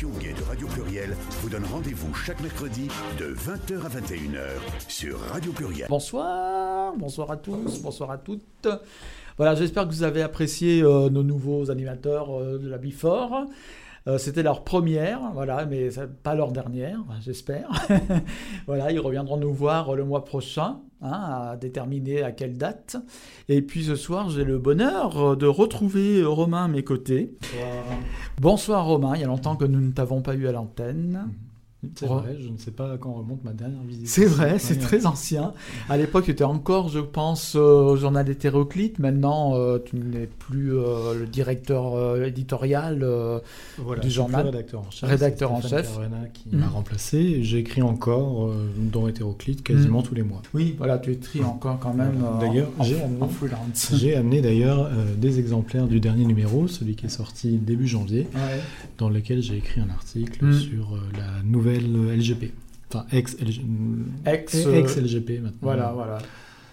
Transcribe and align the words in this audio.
L'émission 0.00 0.34
de 0.34 0.48
Radio 0.48 0.66
Pluriel 0.68 1.10
vous 1.42 1.50
donne 1.50 1.64
rendez-vous 1.64 2.14
chaque 2.14 2.40
mercredi 2.40 2.88
de 3.18 3.34
20h 3.34 3.84
à 3.84 3.88
21h 3.88 4.88
sur 4.88 5.18
Radio 5.20 5.52
Pluriel. 5.52 5.88
Bonsoir, 5.90 6.94
bonsoir 6.96 7.30
à 7.30 7.36
tous, 7.36 7.82
bonsoir 7.82 8.10
à 8.10 8.16
toutes. 8.16 8.68
Voilà, 9.36 9.54
j'espère 9.54 9.86
que 9.86 9.92
vous 9.92 10.02
avez 10.02 10.22
apprécié 10.22 10.82
euh, 10.82 11.10
nos 11.10 11.22
nouveaux 11.22 11.70
animateurs 11.70 12.30
euh, 12.30 12.58
de 12.58 12.68
la 12.68 12.78
Bifort. 12.78 13.46
Euh, 14.06 14.18
C'était 14.18 14.42
leur 14.42 14.64
première, 14.64 15.20
voilà, 15.34 15.66
mais 15.66 15.90
pas 16.22 16.34
leur 16.34 16.52
dernière, 16.52 17.00
j'espère. 17.20 17.68
voilà, 18.66 18.90
ils 18.92 18.98
reviendront 18.98 19.36
nous 19.36 19.52
voir 19.52 19.94
le 19.94 20.04
mois 20.04 20.24
prochain, 20.24 20.80
hein, 21.02 21.10
à 21.52 21.56
déterminer 21.56 22.22
à 22.22 22.32
quelle 22.32 22.56
date. 22.56 22.96
Et 23.48 23.60
puis 23.62 23.84
ce 23.84 23.96
soir, 23.96 24.30
j'ai 24.30 24.44
le 24.44 24.58
bonheur 24.58 25.36
de 25.36 25.46
retrouver 25.46 26.24
Romain 26.24 26.64
à 26.64 26.68
mes 26.68 26.82
côtés. 26.82 27.36
Bonsoir 28.40 28.86
Romain, 28.86 29.12
il 29.16 29.20
y 29.20 29.24
a 29.24 29.26
longtemps 29.26 29.56
que 29.56 29.66
nous 29.66 29.80
ne 29.80 29.92
t'avons 29.92 30.22
pas 30.22 30.34
eu 30.34 30.48
à 30.48 30.52
l'antenne. 30.52 31.28
C'est 31.96 32.04
vrai, 32.06 32.36
je 32.38 32.48
ne 32.50 32.58
sais 32.58 32.72
pas 32.72 32.98
quand 32.98 33.12
remonte 33.14 33.42
ma 33.42 33.52
dernière 33.54 33.80
visite. 33.82 34.06
C'est 34.06 34.26
vrai, 34.26 34.58
c'est 34.58 34.76
très 34.78 35.06
ancien. 35.06 35.54
À 35.88 35.96
l'époque, 35.96 36.24
tu 36.26 36.30
étais 36.30 36.44
encore, 36.44 36.90
je 36.90 36.98
pense, 37.00 37.56
euh, 37.56 37.60
au 37.60 37.96
journal 37.96 38.28
hétéroclite. 38.28 38.98
Maintenant, 38.98 39.54
euh, 39.54 39.78
tu 39.82 39.96
n'es 39.96 40.26
plus 40.26 40.74
euh, 40.76 41.14
le 41.18 41.26
directeur 41.26 41.94
euh, 41.94 42.24
éditorial. 42.26 43.02
euh, 43.02 43.38
Voilà, 43.78 44.02
du 44.02 44.10
journal. 44.10 44.44
rédacteur 44.44 44.80
en 44.82 44.90
chef. 44.90 45.08
Rédacteur 45.08 45.52
en 45.52 45.62
chef. 45.62 45.98
Qui 46.34 46.50
Mm. 46.54 46.58
m'a 46.58 46.68
remplacé. 46.68 47.42
J'écris 47.42 47.80
encore 47.80 48.48
euh, 48.48 48.68
dans 48.92 49.08
Hétéroclite 49.08 49.62
quasiment 49.62 50.00
Mm. 50.00 50.04
tous 50.04 50.14
les 50.14 50.22
mois. 50.22 50.42
Oui, 50.52 50.74
voilà, 50.76 50.98
tu 50.98 51.12
écris 51.12 51.42
encore 51.42 51.78
quand 51.78 51.94
même 51.94 52.22
D'ailleurs, 52.40 52.68
en, 52.78 52.84
j'ai 52.84 52.96
en, 53.00 53.06
amené-. 53.06 53.72
J'ai 53.94 54.16
amené 54.16 54.42
d'ailleurs 54.42 54.90
des 55.16 55.38
exemplaires 55.38 55.86
du 55.86 55.98
dernier 55.98 56.26
numéro, 56.26 56.68
celui 56.68 56.94
qui 56.94 57.06
est 57.06 57.10
sorti 57.10 57.56
début 57.56 57.86
janvier, 57.86 58.26
Ouais. 58.34 58.60
dans 58.98 59.08
lequel 59.08 59.40
j'ai 59.40 59.56
écrit 59.56 59.80
un 59.80 59.88
article 59.88 60.44
Mm. 60.44 60.52
sur 60.52 60.98
la 61.16 61.42
nouvelle 61.42 61.69
LGP. 61.78 62.52
Enfin, 62.92 63.06
ex-LGP. 63.12 63.64
Ex, 64.26 64.56
euh, 64.66 64.72
maintenant. 65.42 65.50
Voilà, 65.62 65.92
voilà. 65.94 66.18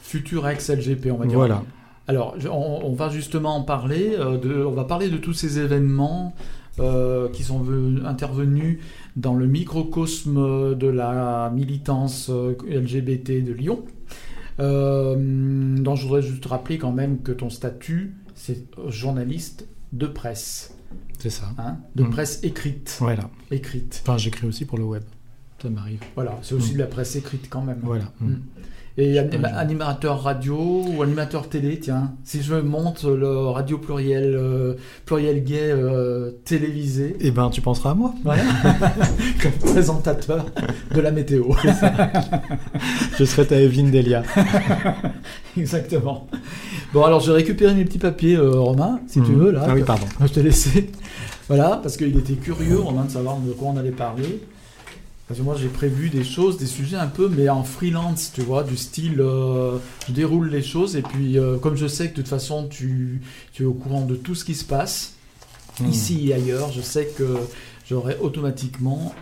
Futur 0.01 0.47
ex-LGP, 0.47 1.11
on 1.11 1.17
va 1.17 1.25
dire. 1.25 1.37
Voilà. 1.37 1.63
Alors, 2.07 2.35
on, 2.49 2.79
on 2.85 2.93
va 2.93 3.09
justement 3.09 3.55
en 3.57 3.63
parler. 3.63 4.15
euh, 4.17 4.37
de, 4.37 4.63
on 4.65 4.71
va 4.71 4.85
parler 4.85 5.09
de 5.09 5.17
tous 5.17 5.33
ces 5.33 5.59
événements 5.59 6.33
euh, 6.79 7.27
qui 7.29 7.43
sont 7.43 7.61
ve- 7.61 8.05
intervenus 8.05 8.79
dans 9.15 9.33
le 9.35 9.45
microcosme 9.47 10.75
de 10.75 10.87
la 10.87 11.51
militance 11.53 12.29
euh, 12.29 12.55
LGBT 12.67 13.43
de 13.43 13.51
Lyon. 13.53 13.83
Euh, 14.59 15.75
dont 15.77 15.95
je 15.95 16.03
voudrais 16.07 16.21
juste 16.23 16.45
rappeler 16.45 16.77
quand 16.77 16.91
même 16.91 17.21
que 17.21 17.31
ton 17.31 17.49
statut, 17.49 18.15
c'est 18.33 18.65
journaliste 18.87 19.67
de 19.93 20.07
presse, 20.07 20.75
C'est 21.19 21.29
ça. 21.31 21.45
hein, 21.57 21.77
de 21.95 22.03
Mm. 22.03 22.09
presse 22.11 22.39
écrite, 22.43 22.97
Voilà. 22.99 23.29
écrite. 23.51 24.01
Enfin, 24.03 24.17
j'écris 24.17 24.47
aussi 24.47 24.65
pour 24.65 24.77
le 24.77 24.83
web. 24.83 25.03
Ça 25.61 25.69
m'arrive. 25.69 25.99
Voilà, 26.15 26.37
c'est 26.43 26.53
aussi 26.55 26.71
Mm. 26.71 26.75
de 26.75 26.79
la 26.79 26.85
presse 26.85 27.15
écrite 27.15 27.47
quand 27.49 27.61
même. 27.61 27.79
Voilà. 27.81 28.05
Mm. 28.21 28.35
Et 28.99 29.19
animateur 29.19 30.23
radio 30.23 30.57
ou 30.87 31.03
animateur 31.03 31.49
télé, 31.49 31.79
tiens, 31.79 32.15
si 32.23 32.41
je 32.41 32.55
monte 32.55 33.03
le 33.03 33.27
radio 33.49 33.77
pluriel, 33.77 34.33
euh, 34.35 34.73
pluriel 35.05 35.43
gay 35.43 35.69
euh, 35.71 36.31
télévisé, 36.45 37.15
Eh 37.19 37.29
ben, 37.29 37.51
tu 37.51 37.61
penseras 37.61 37.91
à 37.91 37.93
moi. 37.93 38.15
voilà, 38.23 38.41
comme 39.41 39.51
présentateur 39.51 40.47
de 40.95 40.99
la 40.99 41.11
météo. 41.11 41.43
Je 43.19 43.23
serai 43.23 43.45
ta 43.45 43.59
Evelyne 43.61 43.91
Delia. 43.91 44.23
Exactement. 45.57 46.27
Bon, 46.97 47.03
alors 47.03 47.19
je 47.19 47.29
vais 47.31 47.37
récupérer 47.37 47.75
mes 47.75 47.85
petits 47.85 47.99
papiers, 47.99 48.37
euh, 48.37 48.59
Romain, 48.59 48.99
si 49.05 49.21
tu 49.21 49.29
Mhm. 49.33 49.37
veux, 49.39 49.51
là. 49.51 49.65
Ah 49.67 49.73
oui, 49.75 49.83
pardon. 49.83 50.07
Je 50.21 50.33
t'ai 50.33 50.41
laissé. 50.41 50.89
Voilà, 51.47 51.79
parce 51.83 51.95
qu'il 51.95 52.17
était 52.17 52.33
curieux, 52.33 52.79
Romain, 52.79 53.05
de 53.05 53.11
savoir 53.11 53.37
de 53.37 53.51
quoi 53.51 53.67
on 53.69 53.77
allait 53.77 53.91
parler. 53.91 54.41
Parce 55.27 55.39
que 55.39 55.45
moi, 55.45 55.55
j'ai 55.61 55.67
prévu 55.67 56.09
des 56.09 56.23
choses, 56.23 56.57
des 56.57 56.65
sujets 56.65 56.95
un 56.97 57.05
peu, 57.05 57.29
mais 57.29 57.49
en 57.49 57.61
freelance, 57.61 58.31
tu 58.33 58.41
vois, 58.41 58.63
du 58.63 58.75
style, 58.75 59.17
euh, 59.21 59.77
je 60.07 60.13
déroule 60.13 60.49
les 60.49 60.63
choses, 60.63 60.95
et 60.95 61.03
puis, 61.03 61.37
euh, 61.37 61.57
comme 61.59 61.75
je 61.77 61.85
sais 61.85 62.05
que 62.05 62.13
de 62.15 62.21
toute 62.23 62.29
façon, 62.29 62.65
tu, 62.67 63.21
tu 63.53 63.61
es 63.61 63.65
au 63.67 63.73
courant 63.73 64.01
de 64.01 64.15
tout 64.15 64.33
ce 64.33 64.43
qui 64.43 64.55
se 64.55 64.65
passe, 64.65 65.13
Mm. 65.79 65.89
ici 65.89 66.29
et 66.29 66.33
ailleurs, 66.33 66.71
je 66.71 66.81
sais 66.81 67.05
que 67.15 67.37
j'aurai 67.87 68.17
automatiquement 68.19 69.13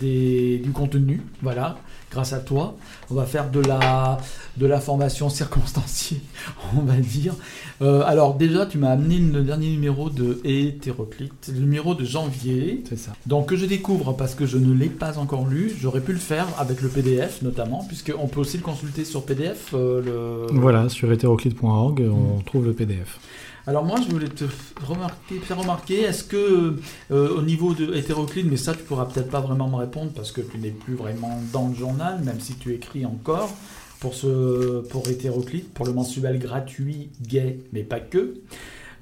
des, 0.00 0.56
du 0.64 0.70
contenu, 0.70 1.20
voilà, 1.42 1.76
grâce 2.12 2.32
à 2.32 2.38
toi. 2.38 2.76
On 3.10 3.14
va 3.14 3.24
faire 3.24 3.50
de 3.50 3.60
la, 3.60 4.18
de 4.56 4.66
la 4.66 4.80
formation 4.80 5.28
circonstanciée, 5.28 6.20
on 6.76 6.82
va 6.82 6.94
dire. 6.96 7.34
Euh, 7.80 8.02
alors 8.06 8.34
déjà, 8.34 8.66
tu 8.66 8.78
m'as 8.78 8.90
amené 8.90 9.18
le 9.18 9.42
dernier 9.42 9.68
numéro 9.70 10.10
de 10.10 10.40
Hétéroclite, 10.44 11.50
le 11.52 11.60
numéro 11.60 11.94
de 11.94 12.04
janvier, 12.04 12.82
C'est 12.88 12.98
ça. 12.98 13.12
donc 13.26 13.46
que 13.48 13.56
je 13.56 13.66
découvre 13.66 14.12
parce 14.12 14.34
que 14.34 14.46
je 14.46 14.58
ne 14.58 14.72
l'ai 14.72 14.88
pas 14.88 15.18
encore 15.18 15.46
lu. 15.46 15.72
J'aurais 15.80 16.00
pu 16.00 16.12
le 16.12 16.18
faire 16.18 16.46
avec 16.58 16.80
le 16.82 16.88
PDF 16.88 17.42
notamment, 17.42 17.84
puisqu'on 17.88 18.28
peut 18.28 18.40
aussi 18.40 18.56
le 18.58 18.62
consulter 18.62 19.04
sur 19.04 19.24
PDF. 19.24 19.70
euh, 19.74 20.46
le... 20.50 20.58
Voilà, 20.60 20.88
sur 20.88 21.10
hétéroclite.org, 21.12 22.00
on 22.10 22.38
Mm. 22.38 22.42
trouve 22.44 22.64
le 22.66 22.72
PDF. 22.72 23.18
Alors 23.66 23.84
moi, 23.84 23.96
je 24.04 24.10
voulais 24.12 24.28
te 24.28 24.44
remarquer, 24.84 25.36
faire 25.38 25.58
remarquer, 25.58 26.00
est-ce 26.02 26.24
que 26.24 26.76
euh, 27.12 27.36
au 27.36 27.42
niveau 27.42 27.74
de 27.74 27.94
hétéroclite, 27.94 28.46
mais 28.50 28.56
ça 28.56 28.72
tu 28.74 28.82
pourras 28.82 29.04
peut-être 29.06 29.30
pas 29.30 29.40
vraiment 29.40 29.68
me 29.68 29.76
répondre 29.76 30.10
parce 30.14 30.32
que 30.32 30.40
tu 30.40 30.58
n'es 30.58 30.70
plus 30.70 30.94
vraiment 30.94 31.40
dans 31.52 31.68
le 31.68 31.74
journal, 31.74 32.20
même 32.24 32.40
si 32.40 32.54
tu 32.54 32.72
écris 32.74 33.06
encore 33.06 33.54
pour 34.00 34.14
ce 34.14 34.80
pour 34.88 35.06
hétéroclite, 35.08 35.72
pour 35.74 35.86
le 35.86 35.92
mensuel 35.92 36.40
gratuit 36.40 37.10
gay, 37.22 37.60
mais 37.72 37.84
pas 37.84 38.00
que. 38.00 38.34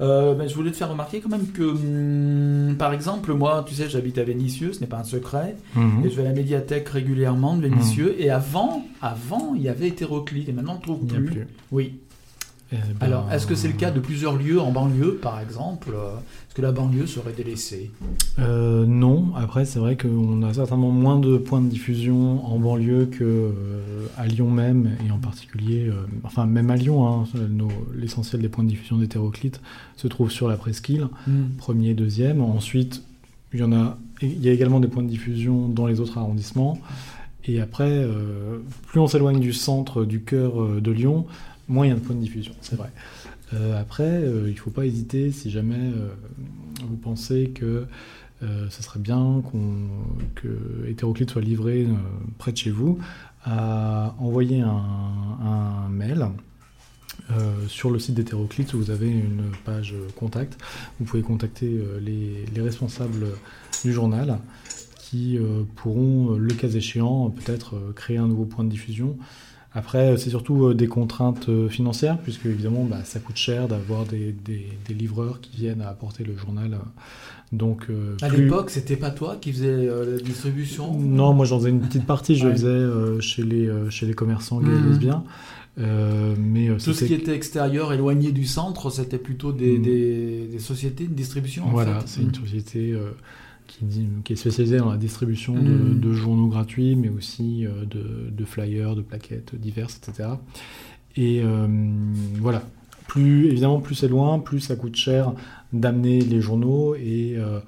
Euh, 0.02 0.34
ben, 0.34 0.48
je 0.48 0.54
voulais 0.54 0.70
te 0.70 0.76
faire 0.76 0.88
remarquer 0.90 1.20
quand 1.20 1.28
même 1.28 1.48
que, 1.48 1.62
hum, 1.62 2.76
par 2.78 2.92
exemple, 2.94 3.32
moi, 3.34 3.64
tu 3.66 3.74
sais, 3.74 3.88
j'habite 3.88 4.16
à 4.18 4.24
Vénissieux, 4.24 4.72
ce 4.72 4.80
n'est 4.80 4.86
pas 4.86 4.96
un 4.98 5.04
secret, 5.04 5.56
Mhm. 5.76 6.04
et 6.04 6.10
je 6.10 6.16
vais 6.16 6.22
à 6.22 6.26
la 6.26 6.32
médiathèque 6.32 6.88
régulièrement 6.88 7.54
de 7.56 7.62
Vénissieux, 7.62 8.14
et 8.18 8.30
avant, 8.30 8.82
avant, 9.02 9.52
il 9.54 9.62
y 9.62 9.68
avait 9.68 9.88
hétéroclite, 9.88 10.48
et 10.48 10.52
maintenant 10.52 10.72
on 10.74 10.76
ne 10.76 10.82
trouve 10.82 10.98
Il 11.02 11.10
n'y 11.10 11.16
a 11.16 11.20
plus. 11.20 11.30
plus. 11.40 11.46
Oui. 11.72 11.94
Eh 12.72 12.76
ben, 12.76 13.06
Alors, 13.06 13.32
est-ce 13.32 13.46
que 13.46 13.54
c'est 13.54 13.68
le 13.68 13.74
cas 13.74 13.90
de 13.90 13.98
plusieurs 13.98 14.36
lieux 14.36 14.60
en 14.60 14.70
banlieue, 14.70 15.18
par 15.20 15.40
exemple 15.40 15.88
euh, 15.92 16.14
Est-ce 16.16 16.54
que 16.54 16.62
la 16.62 16.70
banlieue 16.70 17.06
serait 17.06 17.32
délaissée? 17.32 17.90
Euh, 18.38 18.86
non, 18.86 19.32
après 19.36 19.64
c'est 19.64 19.80
vrai 19.80 19.96
qu'on 19.96 20.42
a 20.42 20.54
certainement 20.54 20.90
moins 20.90 21.18
de 21.18 21.36
points 21.36 21.60
de 21.60 21.68
diffusion 21.68 22.46
en 22.46 22.58
banlieue 22.58 23.06
que 23.06 23.24
euh, 23.24 24.06
à 24.16 24.26
Lyon 24.26 24.50
même, 24.50 24.90
et 25.04 25.10
en 25.10 25.18
particulier, 25.18 25.88
euh, 25.88 26.06
enfin 26.22 26.46
même 26.46 26.70
à 26.70 26.76
Lyon, 26.76 27.06
hein, 27.06 27.24
l'essentiel 27.94 28.40
des 28.40 28.48
points 28.48 28.64
de 28.64 28.68
diffusion 28.68 28.98
d'hétéroclite 28.98 29.60
se 29.96 30.06
trouve 30.06 30.30
sur 30.30 30.48
la 30.48 30.56
presqu'île, 30.56 31.08
premier, 31.58 31.94
deuxième. 31.94 32.40
Ensuite, 32.40 33.02
il 33.52 33.60
y 33.60 33.62
en 33.64 33.72
a, 33.72 33.98
il 34.22 34.40
y 34.44 34.48
a 34.48 34.52
également 34.52 34.80
des 34.80 34.88
points 34.88 35.02
de 35.02 35.08
diffusion 35.08 35.68
dans 35.68 35.86
les 35.86 36.00
autres 36.00 36.18
arrondissements. 36.18 36.78
Et 37.46 37.60
après, 37.60 38.06
plus 38.86 39.00
on 39.00 39.06
s'éloigne 39.06 39.40
du 39.40 39.52
centre, 39.52 40.04
du 40.04 40.22
cœur 40.22 40.80
de 40.80 40.90
Lyon, 40.90 41.26
moins 41.70 41.94
de 41.94 42.00
points 42.00 42.16
de 42.16 42.20
diffusion, 42.20 42.52
c'est 42.60 42.76
vrai. 42.76 42.90
Euh, 43.54 43.80
après, 43.80 44.04
euh, 44.04 44.48
il 44.48 44.54
ne 44.54 44.58
faut 44.58 44.70
pas 44.70 44.84
hésiter 44.84 45.32
si 45.32 45.50
jamais 45.50 45.76
euh, 45.76 46.08
vous 46.86 46.96
pensez 46.96 47.50
que 47.54 47.86
ce 48.70 48.82
serait 48.82 49.00
bien 49.00 49.42
que 50.34 50.88
Hétéroclite 50.88 51.28
soit 51.28 51.42
livré 51.42 51.86
près 52.38 52.52
de 52.52 52.56
chez 52.56 52.70
vous, 52.70 52.98
à 53.44 54.14
envoyer 54.18 54.62
un, 54.62 55.90
mail. 55.90 56.26
sur 57.68 57.90
le 57.90 57.98
site 57.98 58.14
d'Hétéroclite, 58.14 58.74
vous 58.74 58.90
avez 58.90 59.10
une 59.10 59.50
page 59.66 59.94
contact, 60.16 60.58
vous 60.98 61.04
pouvez 61.04 61.22
contacter 61.22 61.78
les, 62.00 62.46
les 62.46 62.62
responsables 62.62 63.26
du 63.84 63.92
journal 63.92 64.38
qui 64.96 65.38
pourront, 65.76 66.30
le 66.30 66.54
cas 66.54 66.70
échéant, 66.70 67.28
peut-être 67.28 67.92
créer 67.94 68.16
un 68.16 68.26
nouveau 68.26 68.46
point 68.46 68.64
de 68.64 68.70
diffusion. 68.70 69.18
Après, 69.72 70.12
euh, 70.12 70.16
c'est 70.16 70.30
surtout 70.30 70.66
euh, 70.66 70.74
des 70.74 70.88
contraintes 70.88 71.48
euh, 71.48 71.68
financières, 71.68 72.18
puisque 72.18 72.46
évidemment, 72.46 72.84
bah, 72.84 73.04
ça 73.04 73.20
coûte 73.20 73.36
cher 73.36 73.68
d'avoir 73.68 74.04
des, 74.04 74.32
des- 74.32 74.66
des 74.88 74.94
livreurs 74.94 75.40
qui 75.40 75.56
viennent 75.56 75.82
apporter 75.82 76.24
le 76.24 76.36
journal. 76.36 76.76
Donc, 77.52 77.86
euh, 77.88 78.16
À 78.22 78.28
plus- 78.28 78.44
l'époque, 78.44 78.70
c'était 78.70 78.96
pas 78.96 79.10
toi 79.10 79.36
qui 79.40 79.52
faisais 79.52 79.66
euh, 79.68 80.16
la 80.16 80.22
distribution 80.22 80.92
Non, 80.98 81.32
moi 81.34 81.44
j'en 81.46 81.58
faisais 81.58 81.70
une 81.70 81.80
petite 81.80 82.06
partie, 82.06 82.34
je 82.36 82.44
le 82.44 82.50
Ouais. 82.50 82.56
faisais 82.56 82.66
euh, 82.66 83.20
chez, 83.20 83.42
les, 83.44 83.68
chez 83.90 84.06
les 84.06 84.14
commerçants 84.14 84.60
gays 84.60 84.70
et 84.70 84.74
Mhm. 84.74 84.88
lesbiens. 84.90 85.24
Mais 85.76 86.68
Tout 86.82 86.92
ce 86.92 87.04
qui 87.04 87.14
était 87.14 87.34
extérieur, 87.34 87.92
éloigné 87.92 88.32
du 88.32 88.44
centre, 88.46 88.90
c'était 88.90 89.18
plutôt 89.18 89.52
des, 89.52 89.78
Mm. 89.78 89.82
des- 89.82 90.58
sociétés 90.58 91.06
de 91.06 91.14
distribution. 91.14 91.64
en 91.66 91.70
Voilà, 91.70 92.00
fait. 92.00 92.08
c'est 92.08 92.20
une 92.22 92.28
Mm. 92.30 92.34
société 92.34 92.94
qui, 94.24 94.32
est 94.32 94.36
spécialisée 94.36 94.78
dans 94.78 94.90
la 94.90 94.96
distribution 94.96 95.54
de, 95.54 95.94
de 95.94 96.12
journaux 96.12 96.48
gratuits, 96.48 96.96
mais 96.96 97.08
aussi 97.08 97.66
euh, 97.66 97.84
de, 97.84 98.30
de 98.30 98.44
flyers, 98.44 98.96
de 98.96 99.02
plaquettes 99.02 99.54
diverses, 99.54 99.98
etc. 100.02 100.30
Et 101.16 101.40
euh, 101.44 101.66
voilà, 102.40 102.62
plus 103.06 103.46
évidemment, 103.46 103.80
plus 103.80 103.94
c'est 103.94 104.08
loin, 104.08 104.38
plus 104.38 104.60
ça 104.60 104.76
coûte 104.76 104.96
cher 104.96 105.32
d'amener 105.72 106.20
les 106.20 106.40
journaux 106.40 106.94
et, 106.96 107.34
euh, 107.36 107.60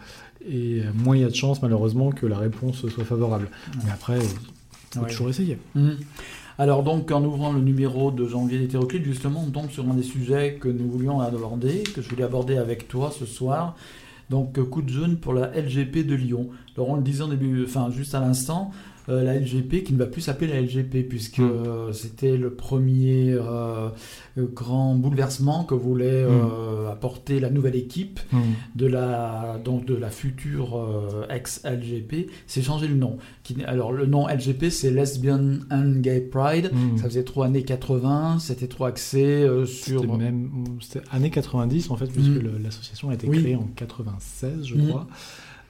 et 0.49 0.83
moins 0.95 1.17
il 1.17 1.23
y 1.23 1.25
a 1.25 1.29
de 1.29 1.35
chances, 1.35 1.63
malheureusement, 1.63 2.11
que 2.11 2.27
la 2.27 2.39
réponse 2.39 2.87
soit 2.89 3.05
favorable. 3.05 3.49
Mais 3.85 3.91
après, 3.91 4.19
il 4.19 4.23
faut 4.99 5.01
Ouais. 5.01 5.09
toujours 5.09 5.31
essayer. 5.31 5.57
Mm. 5.75 5.93
Alors 6.59 6.83
donc, 6.83 7.11
en 7.11 7.25
ouvrant 7.25 7.51
le 7.53 7.61
numéro 7.63 8.11
de 8.11 8.29
janvier 8.29 8.59
d'Hétéroclite, 8.59 9.05
justement, 9.05 9.43
on 9.47 9.51
tombe 9.51 9.71
sur 9.71 9.89
un 9.89 9.95
des 9.95 10.03
sujets 10.03 10.59
que 10.61 10.69
nous 10.69 10.87
voulions 10.91 11.21
aborder, 11.21 11.83
que 11.83 12.03
je 12.03 12.09
voulais 12.11 12.25
aborder 12.25 12.59
avec 12.59 12.89
toi 12.89 13.11
ce 13.19 13.25
soir. 13.25 13.75
Donc 14.33 14.59
coup 14.71 14.81
de 14.81 14.89
jeune 14.89 15.19
pour 15.19 15.35
la 15.35 15.49
LGP 15.49 16.07
de 16.07 16.15
Lyon. 16.15 16.49
Alors 16.75 16.89
on 16.89 16.97
le 16.97 17.03
disait 17.03 17.23
en 17.23 17.29
début, 17.29 17.67
enfin 17.67 17.91
juste 17.91 18.15
à 18.15 18.21
l'instant, 18.21 18.71
euh, 19.09 19.23
la 19.23 19.35
LGP 19.39 19.83
qui 19.85 19.93
ne 19.93 19.99
va 19.99 20.07
plus 20.07 20.21
s'appeler 20.23 20.53
la 20.53 20.61
LGP 20.61 21.09
puisque 21.09 21.39
Mm. 21.39 21.51
euh, 21.67 21.93
c'était 21.93 22.37
le 22.37 22.55
premier 22.55 23.33
euh, 23.33 23.89
grand 24.37 24.95
bouleversement 24.95 25.65
que 25.65 25.75
voulait 25.75 26.25
Mm. 26.25 26.89
apporter 26.91 27.41
la 27.41 27.51
nouvelle 27.51 27.77
équipe 27.77 28.21
Hmm. 28.33 28.39
de 28.77 28.87
la 28.87 29.61
donc 29.65 29.85
de 29.87 29.95
la 29.95 30.11
future 30.11 30.79
ex 31.31 31.63
LGP, 31.65 32.29
c'est 32.47 32.63
changer 32.63 32.87
le 32.89 32.95
nom. 32.95 33.17
Qui, 33.43 33.63
alors 33.65 33.93
le 33.93 34.07
nom 34.07 34.29
LGP 34.29 34.71
c'est 34.71 34.91
Lesbian 34.91 35.59
and 35.71 35.95
Gay 36.01 36.21
Pride. 36.21 36.71
Ça 36.97 37.05
faisait 37.05 37.25
trop 37.25 37.43
années 37.43 37.63
80, 37.65 38.39
c'était 38.39 38.69
trop 38.69 38.85
axé 38.85 39.47
sur 39.67 40.03
C'était 40.03 40.17
même 40.17 40.51
c'était 40.81 41.07
années 41.11 41.31
90 41.31 41.91
en 41.91 41.97
fait 41.97 42.07
puisque 42.07 42.31
Mm. 42.43 42.63
l'association 42.63 43.11
a 43.11 43.15
été 43.15 43.27
Oui. 43.29 43.41
créée 43.43 43.57
en 43.57 43.69
96 43.77 44.65
je 44.65 44.77
Mm. 44.77 44.89
crois. 44.89 45.07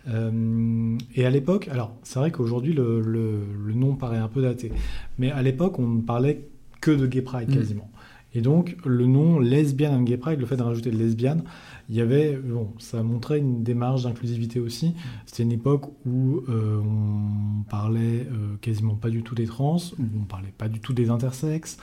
Euh, 0.09 0.97
et 1.15 1.25
à 1.25 1.31
l'époque, 1.31 1.69
alors 1.69 1.95
c'est 2.03 2.19
vrai 2.19 2.31
qu'aujourd'hui 2.31 2.73
le, 2.73 3.01
le- 3.01 3.41
le 3.65 3.73
nom 3.75 3.95
paraît 3.95 4.19
un 4.19 4.29
peu 4.29 4.43
daté, 4.43 4.73
mais 5.19 5.31
à 5.31 5.43
l'époque 5.43 5.79
on 5.79 5.87
ne 5.87 6.01
parlait 6.03 6.49
que 6.81 6.91
de 6.91 7.07
Gay 7.07 7.23
Pride 7.23 7.49
Mm. 7.51 7.55
quasiment. 7.55 7.89
Et 8.35 8.41
donc 8.41 8.77
le 8.85 9.07
nom 9.07 9.39
Lesbian 9.39 9.93
and 9.95 10.03
Gay 10.03 10.17
Pride, 10.17 10.41
le 10.41 10.47
fait 10.47 10.57
de 10.57 10.63
rajouter 10.63 10.91
lesbienne, 10.91 11.45
il 11.91 11.97
y 11.97 12.01
avait, 12.01 12.37
bon, 12.37 12.71
ça 12.79 13.03
montrait 13.03 13.39
une 13.39 13.63
démarche 13.63 14.05
d'inclusivité 14.05 14.59
aussi. 14.59 14.95
C'était 15.27 15.43
une 15.43 15.53
époque 15.53 15.85
où 16.07 16.41
euh, 16.49 16.79
on 16.81 17.63
parlait 17.69 18.27
euh, 18.33 18.57
quasiment 18.63 18.95
pas 18.95 19.11
du 19.11 19.23
tout 19.23 19.35
des 19.35 19.45
trans, 19.45 19.77
où 19.99 20.03
on 20.21 20.25
parlait 20.25 20.55
pas 20.57 20.69
du 20.69 20.81
tout 20.81 20.95
des 20.95 21.11
intersexes. 21.11 21.77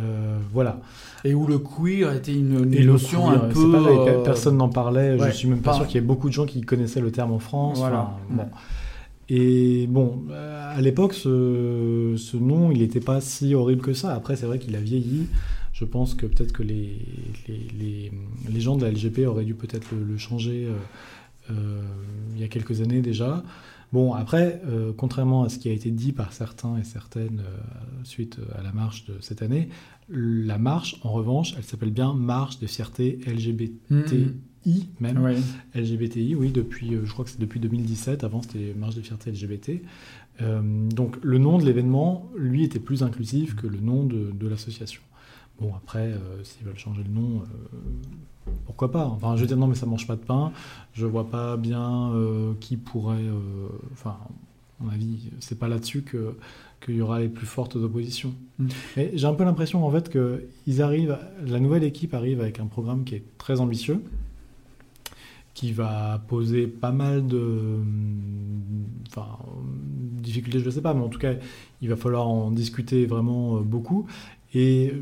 Euh, 0.00 0.38
voilà. 0.52 0.80
et 1.24 1.34
où 1.34 1.46
le 1.46 1.58
queer 1.58 2.12
était 2.14 2.34
une, 2.34 2.64
notion 2.84 3.28
queer, 3.30 3.44
un 3.44 3.48
peu 3.48 3.70
pareil, 3.70 3.98
euh, 4.08 4.24
personne 4.24 4.56
n'en 4.56 4.68
parlait. 4.68 5.16
ouais, 5.20 5.30
je 5.30 5.36
suis 5.36 5.48
même 5.48 5.60
pas 5.60 5.70
pas- 5.70 5.76
sûr 5.76 5.86
qu'il 5.86 5.96
y 6.00 6.04
ait 6.04 6.06
beaucoup 6.06 6.28
de 6.28 6.34
gens 6.34 6.46
qui 6.46 6.60
connaissaient 6.62 7.00
le 7.00 7.12
terme 7.12 7.32
en 7.32 7.38
France. 7.38 7.78
Voilà. 7.78 8.00
Enfin, 8.00 8.18
bon. 8.30 8.44
Et 9.28 9.86
bon, 9.88 10.24
euh, 10.30 10.76
à 10.76 10.80
l'époque, 10.80 11.14
ce, 11.14 12.14
ce 12.16 12.36
nom, 12.36 12.70
il 12.72 12.80
n'était 12.80 13.00
pas 13.00 13.20
si 13.20 13.54
horrible 13.54 13.80
que 13.82 13.92
ça. 13.94 14.12
Après, 14.14 14.36
c'est 14.36 14.46
vrai 14.46 14.58
qu'il 14.58 14.74
a 14.76 14.80
vieilli. 14.80 15.28
Je 15.72 15.84
pense 15.84 16.14
que 16.14 16.26
peut-être 16.26 16.52
que 16.52 16.62
les, 16.62 16.98
les, 17.48 17.66
les, 17.80 18.12
les 18.52 18.60
gens 18.60 18.76
de 18.76 18.84
la 18.84 18.90
LGP 18.90 19.20
auraient 19.26 19.44
dû 19.44 19.54
peut-être 19.54 19.86
le, 19.92 20.04
le 20.04 20.18
changer 20.18 20.68
euh, 21.50 21.54
il 22.34 22.40
y 22.40 22.44
a 22.44 22.48
quelques 22.48 22.80
années 22.80 23.00
déjà. 23.00 23.42
Bon, 23.94 24.12
après, 24.12 24.60
euh, 24.66 24.92
contrairement 24.92 25.44
à 25.44 25.48
ce 25.48 25.56
qui 25.56 25.68
a 25.68 25.72
été 25.72 25.92
dit 25.92 26.10
par 26.10 26.32
certains 26.32 26.76
et 26.78 26.82
certaines 26.82 27.38
euh, 27.38 28.02
suite 28.02 28.40
à 28.58 28.60
la 28.60 28.72
marche 28.72 29.04
de 29.04 29.14
cette 29.20 29.40
année, 29.40 29.68
la 30.08 30.58
marche, 30.58 30.96
en 31.04 31.12
revanche, 31.12 31.54
elle 31.56 31.62
s'appelle 31.62 31.92
bien 31.92 32.12
Marche 32.12 32.58
de 32.58 32.66
fierté 32.66 33.20
LGBTI, 33.24 34.88
même. 34.98 35.22
Ouais. 35.22 35.36
LGBTI, 35.76 36.34
oui, 36.34 36.50
depuis, 36.50 36.96
euh, 36.96 37.04
je 37.04 37.12
crois 37.12 37.24
que 37.24 37.30
c'est 37.30 37.38
depuis 37.38 37.60
2017. 37.60 38.24
Avant, 38.24 38.42
c'était 38.42 38.74
Marche 38.74 38.96
de 38.96 39.00
fierté 39.00 39.30
LGBT. 39.30 39.80
Euh, 40.42 40.88
donc, 40.88 41.16
le 41.22 41.38
nom 41.38 41.58
de 41.58 41.64
l'événement, 41.64 42.28
lui, 42.36 42.64
était 42.64 42.80
plus 42.80 43.04
inclusif 43.04 43.54
que 43.54 43.68
le 43.68 43.78
nom 43.78 44.02
de, 44.02 44.32
de 44.32 44.48
l'association. 44.48 45.02
Bon, 45.60 45.72
après, 45.72 46.14
euh, 46.14 46.42
s'ils 46.42 46.66
veulent 46.66 46.76
changer 46.76 47.04
le 47.04 47.10
nom, 47.14 47.42
euh, 47.42 47.76
pourquoi 48.66 48.90
pas? 48.90 49.06
Enfin, 49.06 49.36
je 49.36 49.42
veux 49.42 49.46
dire, 49.46 49.56
non, 49.56 49.66
mais 49.66 49.74
ça 49.74 49.86
mange 49.86 50.06
pas 50.06 50.16
de 50.16 50.22
pain. 50.22 50.52
Je 50.92 51.06
vois 51.06 51.28
pas 51.28 51.56
bien 51.56 52.12
euh, 52.14 52.52
qui 52.60 52.76
pourrait. 52.76 53.16
euh, 53.18 53.68
Enfin, 53.92 54.16
à 54.80 54.84
mon 54.84 54.90
avis, 54.90 55.30
c'est 55.40 55.58
pas 55.58 55.68
là-dessus 55.68 56.02
que 56.02 56.36
qu'il 56.84 56.96
y 56.96 57.00
aura 57.00 57.20
les 57.20 57.28
plus 57.28 57.46
fortes 57.46 57.76
oppositions. 57.76 58.34
Mm. 58.58 58.66
Mais 58.96 59.10
j'ai 59.14 59.26
un 59.26 59.34
peu 59.34 59.44
l'impression, 59.44 59.86
en 59.86 59.90
fait, 59.90 60.08
que 60.10 60.44
ils 60.66 60.82
arrivent, 60.82 61.18
la 61.46 61.60
nouvelle 61.60 61.84
équipe 61.84 62.12
arrive 62.14 62.40
avec 62.40 62.60
un 62.60 62.66
programme 62.66 63.04
qui 63.04 63.14
est 63.14 63.24
très 63.38 63.60
ambitieux, 63.60 64.02
qui 65.54 65.72
va 65.72 66.20
poser 66.28 66.66
pas 66.66 66.90
mal 66.90 67.26
de, 67.26 67.78
enfin, 69.08 69.38
difficultés, 70.20 70.58
je 70.58 70.66
ne 70.66 70.70
sais 70.70 70.82
pas, 70.82 70.94
mais 70.94 71.02
en 71.02 71.08
tout 71.08 71.18
cas, 71.20 71.34
il 71.80 71.88
va 71.88 71.96
falloir 71.96 72.28
en 72.28 72.50
discuter 72.50 73.06
vraiment 73.06 73.56
euh, 73.58 73.60
beaucoup. 73.60 74.06
Et 74.56 74.92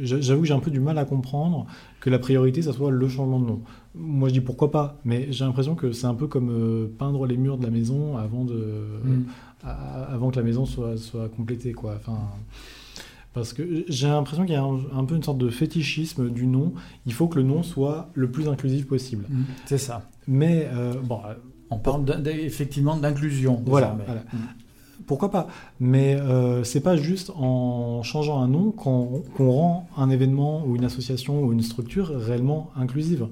j'avoue 0.00 0.40
que 0.42 0.46
j'ai 0.48 0.54
un 0.54 0.58
peu 0.60 0.70
du 0.70 0.80
mal 0.80 0.98
à 0.98 1.04
comprendre 1.04 1.66
que 2.00 2.10
la 2.10 2.18
priorité, 2.18 2.62
ça 2.62 2.72
soit 2.72 2.90
le 2.90 3.08
changement 3.08 3.38
de 3.40 3.46
nom. 3.46 3.60
Moi, 3.94 4.28
je 4.28 4.34
dis 4.34 4.40
pourquoi 4.40 4.70
pas, 4.70 4.98
mais 5.04 5.28
j'ai 5.30 5.44
l'impression 5.44 5.74
que 5.74 5.92
c'est 5.92 6.06
un 6.06 6.14
peu 6.14 6.26
comme 6.26 6.50
euh, 6.50 6.86
peindre 6.98 7.26
les 7.26 7.36
murs 7.36 7.58
de 7.58 7.64
la 7.64 7.70
maison 7.70 8.16
avant, 8.16 8.44
de, 8.44 8.54
Mm. 9.04 9.24
à- 9.64 10.04
avant 10.12 10.30
que 10.30 10.36
la 10.36 10.42
maison 10.42 10.66
soit, 10.66 10.96
soit 10.96 11.28
complétée, 11.28 11.72
quoi. 11.72 11.94
Enfin, 11.96 12.18
parce 13.34 13.52
que 13.52 13.84
j'ai 13.88 14.08
l'impression 14.08 14.44
qu'il 14.44 14.54
y 14.54 14.58
a 14.58 14.62
un, 14.64 14.78
un 14.92 15.04
peu 15.04 15.14
une 15.14 15.22
sorte 15.22 15.38
de 15.38 15.48
fétichisme 15.50 16.28
du 16.30 16.46
nom. 16.46 16.72
Il 17.06 17.12
faut 17.12 17.28
que 17.28 17.36
le 17.38 17.44
nom 17.44 17.62
soit 17.62 18.08
le 18.14 18.30
plus 18.30 18.48
inclusif 18.48 18.86
possible. 18.86 19.26
Mm. 19.28 19.42
C'est 19.66 19.78
ça. 19.78 20.08
Mais 20.26 20.68
euh, 20.72 20.94
bon, 21.02 21.20
euh, 21.26 21.34
On 21.70 21.78
parle 21.78 22.04
effectivement 22.28 22.96
d'inclusion. 22.96 23.62
Voilà. 23.66 23.96
Mm. 24.32 24.36
Pourquoi 25.06 25.30
pas 25.30 25.48
Mais 25.80 26.16
euh, 26.20 26.64
c'est 26.64 26.80
pas 26.80 26.96
juste 26.96 27.30
en 27.36 28.02
changeant 28.02 28.40
un 28.40 28.48
nom 28.48 28.70
qu'on 28.72 29.22
rend 29.38 29.88
un 29.96 30.10
événement 30.10 30.64
ou 30.66 30.76
une 30.76 30.84
association 30.84 31.42
ou 31.42 31.52
une 31.52 31.62
structure 31.62 32.08
réellement 32.08 32.70
inclusive. 32.76 33.26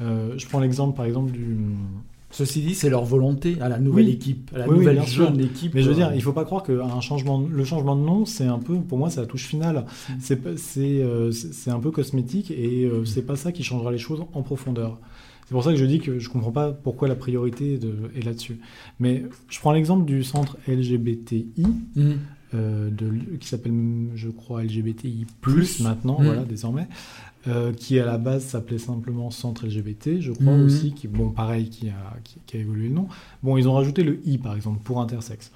Euh, 0.00 0.34
je 0.36 0.46
prends 0.48 0.60
l'exemple 0.60 0.96
par 0.96 1.04
exemple 1.06 1.30
du. 1.32 1.56
Ceci 2.34 2.62
dit, 2.62 2.74
c'est 2.74 2.88
leur 2.88 3.04
volonté 3.04 3.58
à 3.60 3.68
la 3.68 3.78
nouvelle 3.78 4.06
Oui. 4.06 4.12
équipe, 4.12 4.50
à 4.54 4.58
la 4.60 4.64
Oui, 4.66 4.70
oui, 4.70 4.78
nouvelle 4.78 5.02
sûr. 5.06 5.26
jeune 5.26 5.38
équipe. 5.40 5.74
Mais 5.74 5.82
je 5.82 5.90
veux 5.90 5.94
dire, 5.94 6.08
euh, 6.08 6.14
il 6.14 6.22
faut 6.22 6.32
pas 6.32 6.46
croire 6.46 6.62
que 6.62 6.80
un 6.80 7.00
changement, 7.02 7.44
le 7.46 7.62
changement 7.64 7.94
de 7.94 8.00
nom, 8.00 8.24
c'est 8.24 8.46
un 8.46 8.58
peu, 8.58 8.76
pour 8.76 8.96
moi, 8.96 9.10
c'est 9.10 9.20
la 9.20 9.26
touche 9.26 9.44
finale. 9.44 9.84
Mm. 10.08 10.14
C'est 10.56 11.02
euh, 11.02 11.30
c'est 11.30 11.70
un 11.70 11.78
peu 11.78 11.90
cosmétique 11.90 12.50
et 12.50 12.90
c'est 13.04 13.26
pas 13.26 13.36
ça 13.36 13.52
qui 13.52 13.62
changera 13.62 13.92
les 13.92 13.98
choses 13.98 14.24
en 14.32 14.40
profondeur. 14.40 14.98
C'est 15.46 15.52
pour 15.52 15.64
ça 15.64 15.70
que 15.70 15.76
je 15.76 15.84
dis 15.84 15.98
que 16.00 16.18
je 16.18 16.28
comprends 16.30 16.52
pas 16.52 16.72
pourquoi 16.72 17.08
la 17.08 17.14
priorité 17.16 17.76
de- 17.78 18.10
est 18.16 18.24
là-dessus. 18.24 18.58
Mais 19.00 19.24
je 19.48 19.58
prends 19.60 19.72
l'exemple 19.72 20.04
du 20.06 20.22
centre 20.24 20.56
LGBTI. 20.68 21.66
mm. 21.96 22.10
euh, 22.54 22.90
de, 22.90 23.36
qui 23.40 23.48
s'appelle, 23.48 23.72
je 24.14 24.28
crois, 24.28 24.62
LGBTI+, 24.62 25.26
Plus. 25.40 25.80
maintenant, 25.80 26.18
voilà, 26.20 26.42
désormais, 26.44 26.86
euh, 27.48 27.72
qui 27.72 27.98
à 27.98 28.04
la 28.04 28.18
base 28.18 28.44
s'appelait 28.44 28.76
simplement 28.78 29.30
Centre 29.30 29.66
LGBT, 29.66 30.20
je 30.20 30.32
crois 30.32 30.56
Mm. 30.56 30.64
aussi, 30.64 30.92
qui, 30.92 31.08
bon, 31.08 31.30
pareil, 31.30 31.70
qui 31.70 31.88
a, 31.88 32.14
qui, 32.24 32.36
qui 32.46 32.56
a 32.58 32.60
évolué 32.60 32.88
le 32.88 32.94
nom. 32.94 33.08
Bon, 33.42 33.56
ils 33.56 33.68
ont 33.68 33.72
rajouté 33.74 34.02
le 34.04 34.20
I, 34.26 34.36
par 34.38 34.54
exemple, 34.54 34.80
pour 34.84 35.00
intersexe. 35.00 35.50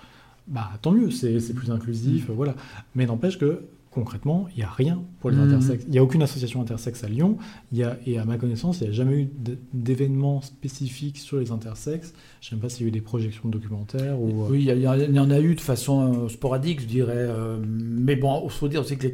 Bah, 0.48 0.70
tant 0.80 0.90
mieux, 0.92 1.10
c'est 1.10 1.38
c'est 1.40 1.52
plus 1.54 1.70
inclusif, 1.70 2.30
voilà. 2.30 2.54
Mais 2.94 3.04
n'empêche 3.04 3.36
que, 3.38 3.62
concrètement, 3.96 4.46
il 4.54 4.58
n'y 4.58 4.62
a 4.62 4.70
rien 4.70 5.02
pour 5.20 5.30
les 5.30 5.36
Mm. 5.36 5.40
intersexes. 5.40 5.84
Il 5.86 5.90
n'y 5.90 5.98
a 5.98 6.02
aucune 6.04 6.22
association 6.22 6.60
intersexe 6.60 7.02
à 7.02 7.08
Lyon, 7.08 7.36
y 7.72 7.82
a, 7.82 7.96
et 8.06 8.18
à 8.18 8.24
ma 8.24 8.36
connaissance, 8.36 8.80
il 8.80 8.84
n'y 8.84 8.90
a 8.90 8.92
jamais 8.92 9.22
eu 9.22 9.24
d- 9.24 9.58
d'événements 9.74 10.40
spécifiques 10.42 11.18
sur 11.18 11.38
les 11.38 11.50
intersexes. 11.50 12.12
Je 12.40 12.46
ne 12.46 12.50
sais 12.50 12.54
même 12.56 12.60
pas 12.62 12.68
s'il 12.68 12.82
y 12.82 12.84
a 12.84 12.88
eu 12.88 12.92
des 12.92 13.00
projections 13.00 13.48
de 13.48 13.52
documentaires 13.58 14.20
ou... 14.20 14.44
euh, 14.44 14.48
Oui, 14.50 14.66
il 14.68 14.80
y, 14.80 15.18
en 15.18 15.30
a 15.30 15.40
eu 15.40 15.54
de 15.56 15.60
façon 15.60 16.24
euh, 16.24 16.28
sporadique, 16.28 16.80
je 16.82 16.86
dirais. 16.86 17.14
euh, 17.16 17.58
mais 17.68 18.14
bon, 18.16 18.42
il 18.44 18.50
faut 18.50 18.68
dire 18.68 18.82
aussi 18.82 18.96
que 18.96 19.06
les, 19.06 19.12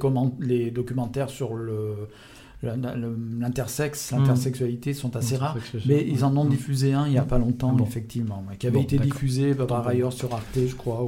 les 0.64 0.70
documentaires 0.70 1.30
sur 1.30 1.54
le 1.54 1.94
l'intersexe, 2.64 4.12
Mm. 4.12 4.18
l'intersexualité 4.18 4.94
sont 4.94 5.16
assez 5.16 5.36
rares. 5.36 5.56
Mais 5.86 6.06
ils 6.08 6.24
en 6.24 6.36
ont 6.36 6.44
Mm. 6.44 6.48
diffusé 6.50 6.92
un 6.92 7.06
il 7.06 7.10
n'y 7.12 7.18
a 7.18 7.22
pas 7.24 7.38
longtemps, 7.38 7.70
Ah 7.72 7.78
bon. 7.78 7.84
effectivement, 7.84 8.44
qui 8.58 8.66
avait 8.66 8.76
Bon, 8.76 8.82
été 8.82 8.98
diffusé 8.98 9.54
par 9.54 9.86
ailleurs 9.86 10.12
sur 10.12 10.32
Arte, 10.32 10.58
je 10.66 10.74
crois. 10.74 11.02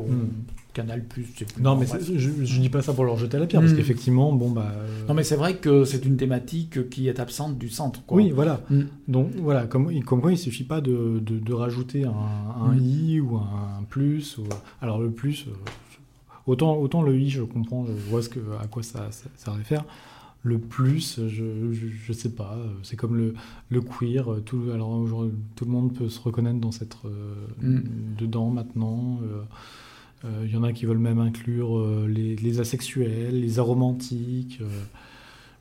Canal+. 0.74 1.04
plus. 1.04 1.26
Non, 1.60 1.76
mais 1.76 1.86
je, 1.86 2.18
je 2.44 2.60
dis 2.60 2.68
pas 2.68 2.82
ça 2.82 2.92
pour 2.92 3.04
leur 3.04 3.16
jeter 3.16 3.38
la 3.38 3.46
pierre, 3.46 3.62
parce 3.62 3.72
Mm. 3.72 3.76
qu'effectivement, 3.76 4.32
bon, 4.32 4.50
bah. 4.50 4.72
euh, 4.76 5.06
Non, 5.08 5.14
mais 5.14 5.22
c'est 5.24 5.36
vrai 5.36 5.56
que 5.56 5.84
c'est 5.84 6.04
une 6.04 6.16
thématique 6.18 6.90
qui 6.90 7.08
est 7.08 7.18
absente 7.20 7.56
du 7.56 7.70
centre. 7.70 8.04
Quoi. 8.04 8.16
Oui, 8.18 8.30
voilà. 8.30 8.60
Mm. 8.68 8.80
Donc, 9.08 9.30
voilà, 9.40 9.66
comme, 9.66 10.02
comme 10.02 10.20
quoi, 10.20 10.32
il 10.32 10.38
suffit 10.38 10.64
pas 10.64 10.80
de, 10.82 11.20
de, 11.24 11.38
de 11.38 11.52
rajouter 11.54 12.04
un, 12.04 12.12
un 12.12 12.74
Mm. 12.74 12.78
i 12.82 13.20
ou 13.20 13.36
un 13.36 13.84
plus. 13.88 14.36
Ou, 14.38 14.44
alors, 14.82 15.00
le 15.00 15.10
plus, 15.10 15.46
euh, 15.48 15.52
autant, 16.46 16.76
autant 16.76 17.02
le 17.02 17.16
i, 17.18 17.30
je 17.30 17.42
comprends, 17.42 17.86
je 17.86 17.92
vois 18.10 18.22
ce 18.22 18.28
que, 18.28 18.40
à 18.60 18.66
quoi 18.66 18.82
ça, 18.82 19.08
ça, 19.10 19.28
ça 19.36 19.52
réfère. 19.52 19.84
Le 20.46 20.58
plus, 20.58 21.20
je, 21.26 21.72
je, 21.72 21.86
je 22.06 22.12
sais 22.12 22.28
pas, 22.28 22.54
euh, 22.58 22.66
c'est 22.82 22.96
comme 22.96 23.16
le, 23.16 23.32
le 23.70 23.80
queer. 23.80 24.26
Tout, 24.44 24.60
alors, 24.74 24.90
aujourd'hui, 24.90 25.32
tout 25.56 25.64
le 25.64 25.70
monde 25.70 25.94
peut 25.94 26.10
se 26.10 26.20
reconnaître 26.20 26.58
dans 26.60 26.72
cette, 26.72 26.96
euh, 27.06 27.34
Mm. 27.62 27.80
dedans 28.18 28.50
maintenant. 28.50 29.20
euh, 29.22 29.42
Il 30.44 30.50
y 30.50 30.56
en 30.56 30.62
a 30.62 30.72
qui 30.72 30.86
veulent 30.86 30.98
même 30.98 31.18
inclure 31.18 31.76
euh, 31.78 32.06
les, 32.08 32.36
les 32.36 32.60
asexuels, 32.60 33.40
les 33.40 33.58
aromantiques. 33.58 34.58
euh, 34.62 34.68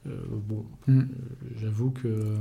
euh, 0.07 0.17
bon, 0.47 0.65
Mm. 0.87 0.99
euh, 0.99 1.05
j'avoue 1.61 1.91
que 1.91 2.07
euh, 2.07 2.35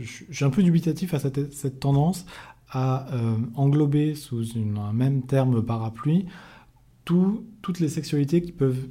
je 0.00 0.24
suis 0.34 0.44
un 0.44 0.50
peu 0.50 0.62
dubitatif 0.62 1.12
à 1.14 1.18
cette, 1.18 1.52
cette 1.52 1.80
tendance 1.80 2.24
à 2.70 3.12
euh, 3.14 3.36
englober 3.56 4.14
sous 4.14 4.44
une- 4.52 4.78
un 4.78 4.92
même 4.92 5.22
terme 5.22 5.62
parapluie 5.62 6.26
tout- 7.04 7.44
toutes 7.62 7.80
les 7.80 7.88
sexualités 7.88 8.42
qui 8.42 8.52
peuvent 8.52 8.86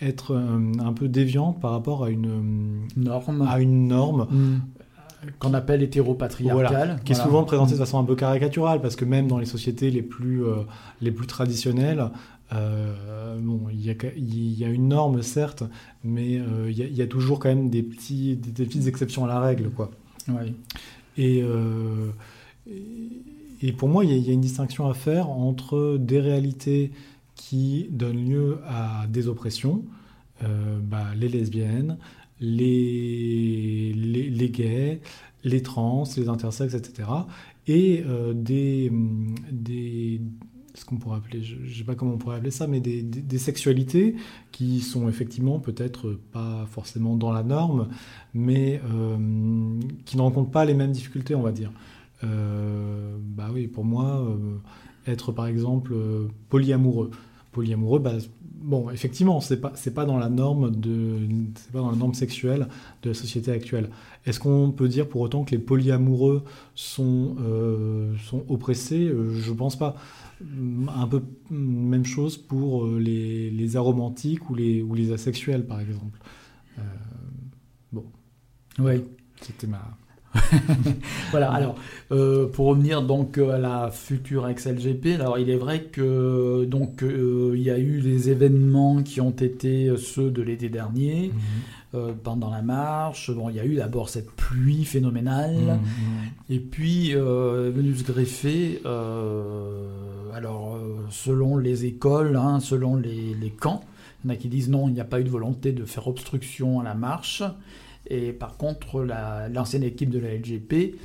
être 0.00 0.32
euh, 0.32 0.72
un 0.78 0.92
peu 0.92 1.08
déviantes 1.08 1.60
par 1.60 1.70
rapport 1.72 2.04
à 2.04 2.10
une, 2.10 2.86
Norme. 2.96 3.42
à 3.48 3.60
une 3.60 3.88
norme 3.88 4.26
Mm. 4.30 4.60
Qu'on 5.38 5.54
appelle 5.54 5.82
hétéropatriarcale. 5.82 7.00
qui 7.04 7.12
est 7.12 7.14
Voilà. 7.14 7.24
souvent 7.30 7.44
présentée 7.44 7.72
de 7.72 7.76
Mm. 7.76 7.80
façon 7.80 7.98
un 7.98 8.04
peu 8.04 8.14
caricaturale, 8.16 8.80
parce 8.80 8.96
que 8.96 9.04
même 9.04 9.26
dans 9.26 9.38
les 9.38 9.46
sociétés 9.46 9.90
les 9.90 10.02
plus, 10.02 10.44
euh, 10.44 10.56
les 11.00 11.10
plus 11.10 11.26
traditionnelles, 11.26 12.10
euh, 12.52 13.38
bon, 13.40 13.62
il 13.72 13.84
y, 13.84 13.90
a, 13.90 13.94
il 14.16 14.58
y 14.58 14.64
a 14.64 14.68
une 14.68 14.88
norme, 14.88 15.22
certes, 15.22 15.64
mais 16.04 16.38
euh, 16.38 16.70
il 16.70 16.78
y, 16.78 16.82
a, 16.82 16.86
il 16.86 16.96
y 16.96 17.02
a 17.02 17.06
toujours 17.06 17.40
quand 17.40 17.48
même 17.48 17.70
des, 17.70 17.82
petits, 17.82 18.36
des, 18.36 18.52
des 18.52 18.64
petites 18.66 18.86
exceptions 18.86 19.24
à 19.24 19.28
la 19.28 19.40
règle. 19.40 19.70
Quoi. 19.70 19.90
Ouais. 20.28 20.52
Et, 21.18 21.42
et, 23.62 23.72
pour 23.72 23.88
moi, 23.88 24.04
il 24.04 24.16
y, 24.16 24.30
a 24.30 24.32
une 24.32 24.40
distinction 24.40 24.88
à 24.88 24.94
faire 24.94 25.30
entre 25.30 25.96
des 25.98 26.20
réalités 26.20 26.92
qui 27.34 27.86
donnent 27.90 28.24
lieu 28.28 28.58
à 28.68 29.06
des 29.08 29.28
oppressions, 29.28 29.82
bah, 30.42 31.04
les 31.16 31.28
lesbiennes, 31.28 31.96
les, 32.40 33.92
les, 33.94 34.30
les, 34.30 34.50
gays, 34.50 35.00
les 35.44 35.62
trans, 35.62 36.04
les 36.16 36.28
intersexes, 36.28 36.74
etc. 36.74 37.08
Et 37.66 38.04
des, 38.34 38.92
des, 39.50 40.20
ce 40.76 40.84
qu'on 40.84 40.96
pourrait 40.96 41.16
appeler, 41.16 41.42
je 41.42 41.78
sais 41.78 41.84
pas 41.84 41.94
comment 41.94 42.12
on 42.12 42.18
pourrait 42.18 42.36
appeler 42.36 42.50
ça, 42.50 42.66
mais 42.66 42.80
des, 42.80 43.02
des, 43.02 43.38
sexualités 43.38 44.14
qui 44.52 44.80
sont 44.80 45.08
effectivement 45.08 45.58
peut-être 45.58 46.18
pas 46.32 46.66
forcément 46.70 47.16
dans 47.16 47.32
la 47.32 47.42
norme, 47.42 47.88
mais 48.34 48.80
euh, 48.84 49.80
qui 50.04 50.16
ne 50.16 50.22
rencontrent 50.22 50.50
pas 50.50 50.64
les 50.64 50.74
mêmes 50.74 50.92
difficultés, 50.92 51.34
on 51.34 51.42
va 51.42 51.52
dire. 51.52 51.72
Euh, 52.24 53.16
bah 53.20 53.48
oui, 53.52 53.66
pour 53.68 53.84
moi, 53.84 54.20
euh, 54.20 54.58
être 55.06 55.32
par 55.32 55.46
exemple 55.46 55.94
polyamoureux. 56.50 57.10
Polyamoureux, 57.52 57.98
bah, 57.98 58.18
bon, 58.56 58.90
effectivement, 58.90 59.40
c'est 59.40 59.60
pas 59.60 59.72
c'est 59.74 59.94
pas 59.94 60.04
dans 60.04 60.18
la 60.18 60.28
norme 60.28 60.70
de 60.74 61.18
c'est 61.56 61.72
pas 61.72 61.80
dans 61.80 61.90
la 61.90 61.96
norme 61.96 62.14
sexuelle 62.14 62.68
de 63.02 63.10
la 63.10 63.14
société 63.14 63.50
actuelle. 63.50 63.90
Est-ce 64.24 64.40
qu'on 64.40 64.72
peut 64.72 64.88
dire 64.88 65.08
pour 65.08 65.20
autant 65.20 65.44
que 65.44 65.52
les 65.52 65.58
polyamoureux 65.58 66.42
sont 66.74 67.36
sont 68.28 68.44
oppressés? 68.48 69.12
Je 69.34 69.52
pense 69.52 69.76
pas 69.76 69.96
un 70.40 71.06
peu 71.06 71.22
même 71.50 72.04
chose 72.04 72.36
pour 72.36 72.84
euh, 72.84 72.98
les, 72.98 73.50
les 73.50 73.76
aromantiques 73.76 74.50
ou 74.50 74.54
les, 74.54 74.82
ou 74.82 74.94
les 74.94 75.12
asexuels, 75.12 75.66
par 75.66 75.80
exemple. 75.80 76.18
Euh, 76.78 76.82
bon. 77.92 78.04
Oui. 78.78 79.02
C'était 79.40 79.66
ma. 79.66 79.96
voilà, 81.30 81.50
alors, 81.52 81.74
euh, 82.12 82.46
pour 82.46 82.66
revenir 82.66 83.02
donc 83.02 83.38
à 83.38 83.58
la 83.58 83.90
future 83.90 84.48
XLGP, 84.52 85.20
alors 85.20 85.38
il 85.38 85.50
est 85.50 85.56
vrai 85.56 85.82
que 85.84 86.64
donc 86.64 87.02
il 87.02 87.60
y 87.60 87.70
a 87.70 87.78
eu 87.78 88.00
les 88.00 88.30
événements 88.30 89.02
qui 89.02 89.20
ont 89.20 89.30
été 89.30 89.92
ceux 89.96 90.30
de 90.30 90.42
l'été 90.42 90.68
dernier. 90.68 91.32
Mhm. 91.32 91.40
Euh, 91.96 92.12
pendant 92.22 92.50
la 92.50 92.62
marche. 92.62 93.30
Bon, 93.30 93.48
il 93.48 93.56
y 93.56 93.60
a 93.60 93.64
eu 93.64 93.76
d'abord 93.76 94.08
cette 94.08 94.30
pluie 94.32 94.84
phénoménale, 94.84 95.54
mmh, 95.54 95.70
mmh. 95.70 96.52
et 96.52 96.58
puis 96.58 97.14
euh, 97.14 97.68
est 97.68 97.70
venu 97.70 97.94
se 97.94 98.02
greffer, 98.02 98.82
euh, 98.84 99.88
alors 100.34 100.78
selon 101.10 101.56
les 101.56 101.84
écoles, 101.84 102.36
hein, 102.36 102.58
selon 102.60 102.96
les, 102.96 103.54
camps, 103.60 103.84
il 104.24 104.28
y 104.28 104.30
en 104.30 104.34
a 104.34 104.36
qui 104.36 104.48
disent 104.48 104.68
non, 104.68 104.88
il 104.88 104.94
n'y 104.94 105.00
a 105.00 105.04
pas 105.04 105.20
eu 105.20 105.24
de 105.24 105.30
volonté 105.30 105.70
de 105.70 105.84
faire 105.84 106.08
obstruction 106.08 106.80
à 106.80 106.84
la 106.84 106.94
marche, 106.94 107.44
et 108.08 108.32
par 108.32 108.56
contre, 108.56 109.02
l'ancienne 109.02 109.82
équipe 109.82 110.10
de 110.10 110.18
la 110.18 110.34
LGP, 110.34 110.96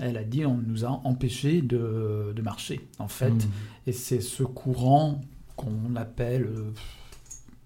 elle 0.00 0.16
a 0.16 0.24
dit 0.24 0.44
on 0.44 0.56
nous 0.56 0.84
a 0.84 0.88
empêchés 0.88 1.62
de, 1.62 2.34
marcher, 2.42 2.80
en 2.98 3.08
fait, 3.08 3.30
mmh. 3.30 3.50
et 3.86 3.92
c'est 3.92 4.20
ce 4.20 4.42
courant 4.42 5.20
qu'on 5.56 5.94
appelle 5.96 6.48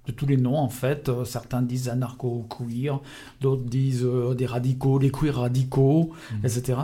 de 0.09 0.13
tous 0.13 0.27
les 0.27 0.37
noms 0.37 0.57
en 0.57 0.71
fait. 0.71 1.09
Euh, 1.09 1.25
certains 1.25 1.63
disent 1.63 1.89
anarcho-queer, 1.89 3.01
d'autres 3.41 3.65
disent 3.65 4.05
euh, 4.05 4.35
des 4.35 4.47
radicaux, 4.47 4.99
les 4.99 5.11
queer 5.11 5.37
radicaux, 5.37 6.13
mmh. 6.33 6.47
etc. 6.47 6.79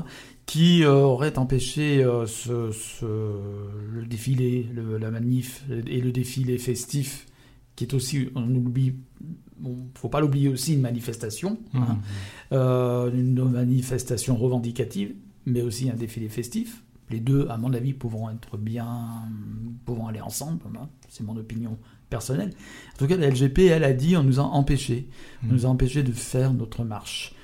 Qui 0.47 0.85
euh, 0.85 0.93
auraient 0.93 1.39
empêché 1.39 2.05
ce, 2.27 2.71
le 3.93 4.07
défilé, 4.07 4.69
la 5.01 5.11
manif 5.11 5.65
et 5.71 6.01
le 6.03 6.13
défilé 6.13 6.59
festif, 6.59 7.27
qui 7.77 7.85
est 7.85 7.95
aussi, 7.95 8.29
on 8.35 8.55
oublie, 8.55 8.95
bon, 9.59 9.89
faut 9.95 10.09
pas 10.09 10.21
l'oublier 10.21 10.49
aussi, 10.49 10.75
une 10.75 10.81
manifestation, 10.81 11.59
mmh. 11.73 11.79
hein. 11.79 13.11
une 13.13 13.45
manifestation 13.45 14.37
revendicative, 14.37 15.15
mais 15.47 15.63
aussi 15.63 15.91
un 15.91 15.95
défilé 15.95 16.29
festif. 16.29 16.83
Les 17.11 17.21
deux, 17.21 17.47
à 17.51 17.59
mon 17.59 17.75
avis, 17.75 17.93
pouvant 17.93 18.31
être 18.31 18.57
bien, 18.57 18.89
pouvant 19.85 20.09
aller 20.09 20.21
ensemble. 20.21 20.61
Hein. 20.75 20.89
C'est 21.09 21.23
mon 21.23 21.37
opinion 21.37 21.77
personnel. 22.09 22.51
En 22.95 22.99
tout 22.99 23.07
cas, 23.07 23.17
la 23.17 23.29
LGP, 23.29 23.59
elle 23.71 23.85
a 23.85 23.93
dit, 23.93 24.17
on 24.17 24.23
nous 24.23 24.41
a 24.41 24.43
empêchés, 24.43 25.09
on 25.43 25.53
nous 25.53 25.67
a 25.67 25.69
empêchés 25.69 26.03
de 26.03 26.13
faire 26.13 26.55
notre 26.55 26.85
marche. 26.85 27.35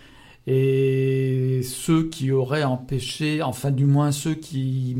Et 0.47 1.61
ceux 1.63 2.09
qui 2.09 2.31
auraient 2.31 2.65
empêché, 2.65 3.43
enfin 3.43 3.71
du 3.71 3.87
moins 3.87 4.13
ceux 4.13 4.35
qui... 4.35 4.97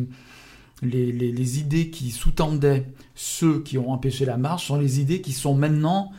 Les, 0.83 1.13
les, 1.13 1.59
idées 1.59 1.91
qui 1.91 2.11
sous-tendaient 2.11 2.87
ceux 3.15 3.61
qui 3.61 3.77
ont 3.77 3.91
empêché 3.91 4.25
la 4.25 4.39
marche 4.39 4.69
sont 4.69 4.79
les 4.79 4.99
idées 4.99 5.21
qui 5.21 5.33
sont 5.33 5.55
maintenant 5.55 6.11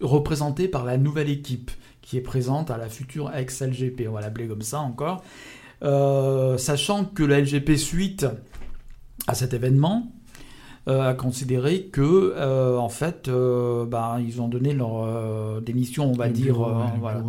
représentées 0.00 0.68
par 0.68 0.84
la 0.84 0.96
nouvelle 0.96 1.28
équipe 1.28 1.70
qui 2.02 2.16
est 2.16 2.22
présente 2.22 2.70
à 2.70 2.78
la 2.78 2.88
future 2.88 3.34
ex-LGP, 3.34 4.08
on 4.08 4.12
va 4.12 4.20
l'appeler 4.20 4.48
comme 4.48 4.62
ça 4.62 4.80
encore. 4.80 5.22
Euh, 5.82 6.58
sachant 6.58 7.04
que 7.04 7.22
la 7.22 7.40
LGP 7.40 7.76
suite 7.76 8.26
à 9.26 9.34
cet 9.34 9.52
événement, 9.54 10.10
euh, 10.88 11.10
à 11.10 11.14
considérer 11.14 11.82
que, 11.82 12.32
euh, 12.34 12.78
en 12.78 12.88
fait, 12.88 13.30
bah, 13.88 14.18
ils 14.20 14.40
ont 14.40 14.48
donné 14.48 14.72
leur 14.72 15.60
démission, 15.60 16.10
on 16.10 16.14
va 16.14 16.28
dire, 16.28 16.58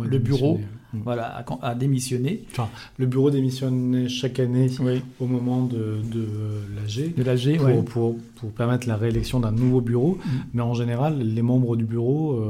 le 0.02 0.18
bureau, 0.18 0.60
voilà, 0.92 1.44
a, 1.62 1.74
démissionné. 1.74 2.44
Enfin, 2.50 2.68
le 2.98 3.06
bureau 3.06 3.30
démissionnait 3.30 4.08
chaque 4.08 4.40
année 4.40 4.68
au 5.20 5.26
moment 5.26 5.64
de, 5.64 6.00
de 6.02 6.26
l'AG. 6.74 7.14
De 7.14 7.22
l'AG, 7.22 7.58
pour, 7.58 7.84
pour, 7.84 8.16
pour, 8.36 8.50
permettre 8.52 8.88
la 8.88 8.96
réélection 8.96 9.40
d'un 9.40 9.52
nouveau 9.52 9.80
bureau. 9.80 10.18
Mm. 10.24 10.30
Mais 10.54 10.62
en 10.62 10.74
général, 10.74 11.18
les 11.18 11.42
membres 11.42 11.76
du 11.76 11.84
bureau 11.84 12.42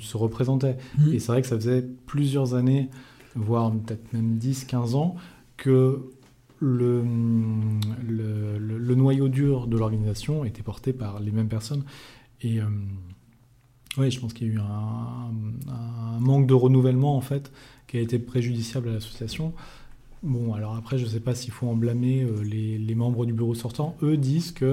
se 0.00 0.16
représentaient. 0.16 0.76
Mm. 0.98 1.12
Et 1.12 1.18
c'est 1.18 1.32
vrai 1.32 1.42
que 1.42 1.48
ça 1.48 1.56
faisait 1.56 1.84
plusieurs 2.06 2.54
années, 2.54 2.88
voire 3.34 3.72
peut-être 3.72 4.12
même 4.12 4.38
10-15 4.38 4.94
ans, 4.94 5.16
que 5.56 6.00
le, 6.60 7.04
le, 8.08 8.94
noyau 8.94 9.28
dur 9.28 9.66
de 9.66 9.76
l'organisation 9.76 10.44
était 10.44 10.62
porté 10.62 10.92
par 10.92 11.20
les 11.20 11.30
mêmes 11.30 11.48
personnes. 11.48 11.84
Et 12.42 12.60
euh, 12.60 12.64
oui, 13.96 14.10
je 14.10 14.20
pense 14.20 14.32
qu'il 14.32 14.48
y 14.48 14.50
a 14.50 14.54
eu 14.54 14.58
un, 14.58 16.18
manque 16.20 16.46
de 16.46 16.54
renouvellement, 16.54 17.16
en 17.16 17.20
fait, 17.20 17.52
qui 17.88 17.96
a 17.98 18.00
été 18.00 18.20
préjudiciable 18.20 18.88
à 18.90 18.92
l'association. 18.92 19.52
Bon, 20.22 20.54
alors 20.54 20.76
après, 20.76 20.98
je 20.98 21.04
ne 21.04 21.08
sais 21.08 21.20
pas 21.20 21.34
s'il 21.34 21.52
faut 21.52 21.66
en 21.66 21.74
blâmer 21.74 22.22
euh, 22.22 22.42
les, 22.42 22.94
membres 22.94 23.26
du 23.26 23.32
bureau 23.32 23.54
sortant. 23.54 23.96
Eux 24.02 24.16
disent 24.16 24.52
que 24.52 24.64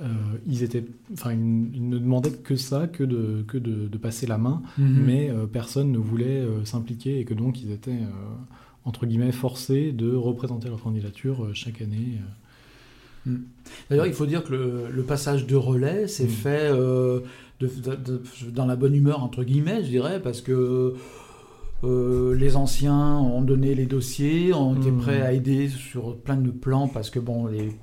euh, 0.00 0.06
ils 0.46 0.62
étaient, 0.62 0.84
enfin, 1.12 1.32
ils, 1.32 1.88
ne 1.88 1.98
demandaient 1.98 2.32
que 2.32 2.56
ça, 2.56 2.86
que 2.86 3.04
de, 3.04 3.44
que 3.46 3.58
de, 3.58 3.98
passer 3.98 4.26
la 4.26 4.38
main, 4.38 4.62
mhm. 4.78 5.04
mais 5.04 5.32
personne 5.52 5.92
ne 5.92 5.98
voulait 5.98 6.46
s'impliquer 6.64 7.18
et 7.18 7.24
que 7.24 7.34
donc 7.34 7.60
ils 7.60 7.72
étaient 7.72 7.98
entre 8.88 9.04
guillemets, 9.04 9.32
forcés 9.32 9.92
de 9.92 10.14
représenter 10.14 10.68
leur 10.68 10.80
candidature 10.80 11.44
euh, 11.44 11.50
chaque 11.52 11.82
année. 11.82 12.18
Euh. 13.26 13.30
Hmm. 13.30 13.42
D'ailleurs, 13.90 14.06
il 14.06 14.14
faut 14.14 14.24
dire 14.24 14.42
que 14.42 14.54
le, 14.90 15.02
passage 15.02 15.46
de 15.46 15.56
relais 15.56 16.08
s'est 16.08 16.24
hmm. 16.24 16.28
fait 16.28 16.70
euh, 16.70 17.20
dans 18.50 18.64
la 18.64 18.76
bonne 18.76 18.94
humeur, 18.94 19.22
entre 19.22 19.44
guillemets, 19.44 19.84
je 19.84 19.88
dirais, 19.88 20.20
parce 20.22 20.40
que 20.40 20.94
les 21.82 22.56
anciens 22.56 23.18
ont 23.18 23.42
donné 23.42 23.74
les 23.74 23.86
dossiers, 23.86 24.52
ont 24.52 24.74
été 24.74 24.90
hmm. 24.90 24.98
prêts 24.98 25.22
à 25.22 25.32
aider 25.32 25.68
sur 25.68 26.16
plein 26.16 26.36
de 26.36 26.50
plans, 26.50 26.88
parce 26.88 27.10
que 27.10 27.18
bon, 27.18 27.46
les, 27.46 27.76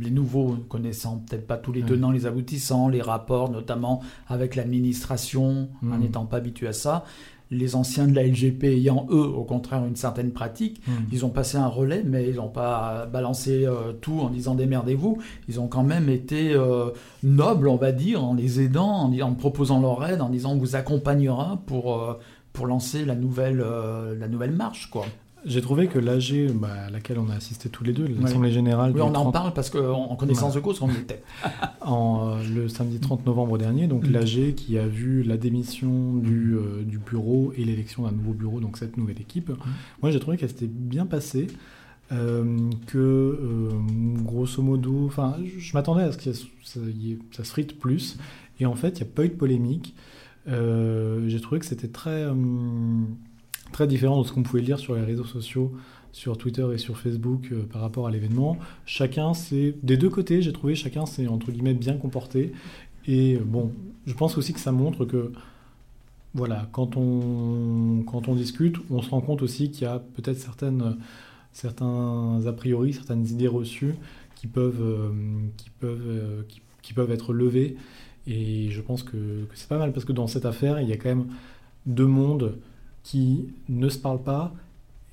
les 0.00 0.10
nouveaux, 0.10 0.56
connaissant 0.68 1.22
peut-être 1.28 1.46
pas 1.46 1.56
tous 1.56 1.72
les 1.72 1.82
tenants, 1.82 2.10
les 2.10 2.26
aboutissants, 2.26 2.88
les 2.88 3.02
rapports, 3.02 3.50
notamment 3.50 4.00
avec 4.28 4.56
l'administration, 4.56 5.68
en 5.82 5.98
n'étant 5.98 6.26
pas 6.26 6.38
habitués 6.38 6.68
à 6.68 6.72
ça, 6.72 7.04
les 7.50 7.76
anciens 7.76 8.06
de 8.06 8.14
la 8.14 8.26
LGP 8.26 8.64
ayant, 8.64 9.06
eux, 9.10 9.26
au 9.26 9.44
contraire, 9.44 9.84
une 9.84 9.96
certaine 9.96 10.32
pratique, 10.32 10.82
hmm. 10.86 10.92
ils 11.12 11.24
ont 11.24 11.30
passé 11.30 11.56
un 11.56 11.66
relais, 11.66 12.02
mais 12.04 12.28
ils 12.28 12.36
n'ont 12.36 12.48
pas 12.48 13.06
balancé 13.06 13.64
euh, 13.64 13.92
tout 14.00 14.20
en 14.20 14.28
disant 14.28 14.54
démerdez-vous. 14.54 15.18
Ils 15.48 15.60
ont 15.60 15.66
quand 15.68 15.82
même 15.82 16.08
été 16.10 16.52
euh, 16.52 16.90
nobles, 17.22 17.68
on 17.68 17.76
va 17.76 17.92
dire, 17.92 18.22
en 18.22 18.34
les 18.34 18.60
aidant, 18.60 18.90
en, 18.90 19.20
en, 19.20 19.34
proposant 19.34 19.80
leur 19.80 20.04
aide, 20.06 20.20
en 20.20 20.28
disant 20.28 20.52
on 20.52 20.58
vous 20.58 20.76
accompagnera 20.76 21.62
pour, 21.66 21.94
euh, 21.94 22.18
pour 22.58 22.66
lancer 22.66 23.04
la 23.04 23.14
nouvelle, 23.14 23.64
la 24.18 24.26
nouvelle 24.26 24.50
marche. 24.52 24.90
quoi. 24.90 25.06
J'ai 25.44 25.60
trouvé 25.60 25.86
que 25.86 25.98
l'AG, 25.98 26.52
bah, 26.54 26.68
à 26.86 26.90
laquelle 26.90 27.18
on 27.18 27.30
a 27.30 27.34
assisté 27.34 27.68
tous 27.68 27.84
les 27.84 27.92
deux, 27.92 28.08
l'Assemblée 28.20 28.50
Générale. 28.50 28.92
Oui, 28.94 29.00
on 29.00 29.14
en 29.14 29.30
parle 29.30 29.52
parce 29.52 29.70
qu'en 29.70 30.16
connaissance 30.16 30.54
de 30.54 30.60
cause, 30.60 30.82
on 30.82 30.90
était. 30.90 31.22
en, 31.80 32.30
euh, 32.30 32.42
le 32.54 32.68
samedi 32.68 32.98
30 32.98 33.24
novembre 33.24 33.56
dernier, 33.56 33.86
donc 33.86 34.06
mm. 34.06 34.12
l'AG 34.12 34.54
qui 34.56 34.78
a 34.78 34.86
vu 34.86 35.22
la 35.22 35.36
démission 35.36 36.14
du, 36.14 36.56
euh, 36.56 36.82
du 36.84 36.98
bureau 36.98 37.52
et 37.56 37.64
l'élection 37.64 38.02
d'un 38.02 38.12
nouveau 38.12 38.32
bureau, 38.32 38.60
donc 38.60 38.78
cette 38.78 38.96
nouvelle 38.96 39.20
équipe. 39.20 39.50
Mm. 39.50 39.56
Moi, 40.02 40.10
j'ai 40.10 40.18
trouvé 40.18 40.36
qu'elle 40.36 40.50
s'était 40.50 40.66
bien 40.66 41.06
passée. 41.06 41.46
Euh, 42.10 42.70
que 42.86 43.70
grosso 44.22 44.62
modo, 44.62 45.04
enfin, 45.06 45.36
je 45.58 45.74
m'attendais 45.74 46.04
à 46.04 46.12
ce 46.12 46.16
que 46.16 46.32
ça, 46.32 46.46
ça, 47.32 47.44
se 47.44 47.50
frite 47.50 47.78
plus, 47.78 48.16
et 48.60 48.66
en 48.66 48.74
fait, 48.74 48.98
il 48.98 49.02
n'y 49.02 49.10
a 49.10 49.12
pas 49.14 49.26
eu 49.26 49.28
de 49.28 49.34
polémique. 49.34 49.94
J'ai 50.48 51.40
trouvé 51.40 51.60
que 51.60 51.66
c'était 51.66 51.88
très 51.88 52.26
très 53.72 53.86
différent 53.86 54.22
de 54.22 54.26
ce 54.26 54.32
qu'on 54.32 54.42
pouvait 54.42 54.62
lire 54.62 54.78
sur 54.78 54.94
les 54.94 55.02
réseaux 55.02 55.24
sociaux, 55.24 55.72
sur 56.12 56.38
Twitter 56.38 56.66
et 56.72 56.78
sur 56.78 56.98
Facebook 56.98 57.48
euh, 57.52 57.62
par 57.64 57.82
rapport 57.82 58.06
à 58.06 58.10
l'événement. 58.10 58.58
Chacun 58.86 59.34
s'est, 59.34 59.74
des 59.82 59.96
deux 59.96 60.10
côtés, 60.10 60.42
j'ai 60.42 60.52
trouvé, 60.52 60.74
chacun 60.74 61.06
s'est 61.06 61.28
entre 61.28 61.52
guillemets 61.52 61.74
bien 61.74 61.96
comporté. 61.96 62.52
Et 63.06 63.36
euh, 63.36 63.44
bon, 63.44 63.72
je 64.06 64.14
pense 64.14 64.38
aussi 64.38 64.52
que 64.52 64.60
ça 64.60 64.72
montre 64.72 65.04
que, 65.04 65.32
voilà, 66.34 66.68
quand 66.72 66.96
on, 66.96 68.02
quand 68.06 68.28
on 68.28 68.34
discute, 68.34 68.76
on 68.90 69.02
se 69.02 69.10
rend 69.10 69.20
compte 69.20 69.42
aussi 69.42 69.70
qu'il 69.70 69.82
y 69.82 69.86
a 69.86 69.98
peut-être 69.98 70.38
certaines 70.38 70.96
certains 71.52 72.46
a 72.46 72.52
priori, 72.52 72.92
certaines 72.92 73.26
idées 73.26 73.48
reçues 73.48 73.94
qui 74.36 74.46
peuvent, 74.46 75.12
qui 75.56 75.70
peuvent, 75.70 76.44
qui, 76.82 76.92
peuvent 76.92 77.10
être 77.10 77.32
levées. 77.32 77.76
Et 78.28 78.70
je 78.70 78.80
pense 78.82 79.02
que, 79.02 79.46
c'est 79.54 79.68
pas 79.68 79.78
mal 79.78 79.92
parce 79.92 80.04
que 80.04 80.12
dans 80.12 80.26
cette 80.26 80.44
affaire, 80.44 80.80
il 80.80 80.88
y 80.88 80.92
a 80.92 80.96
quand 80.96 81.08
même 81.08 81.28
deux 81.86 82.06
mondes 82.06 82.58
qui 83.02 83.48
ne 83.70 83.88
se 83.88 83.98
parlent 83.98 84.22
pas, 84.22 84.54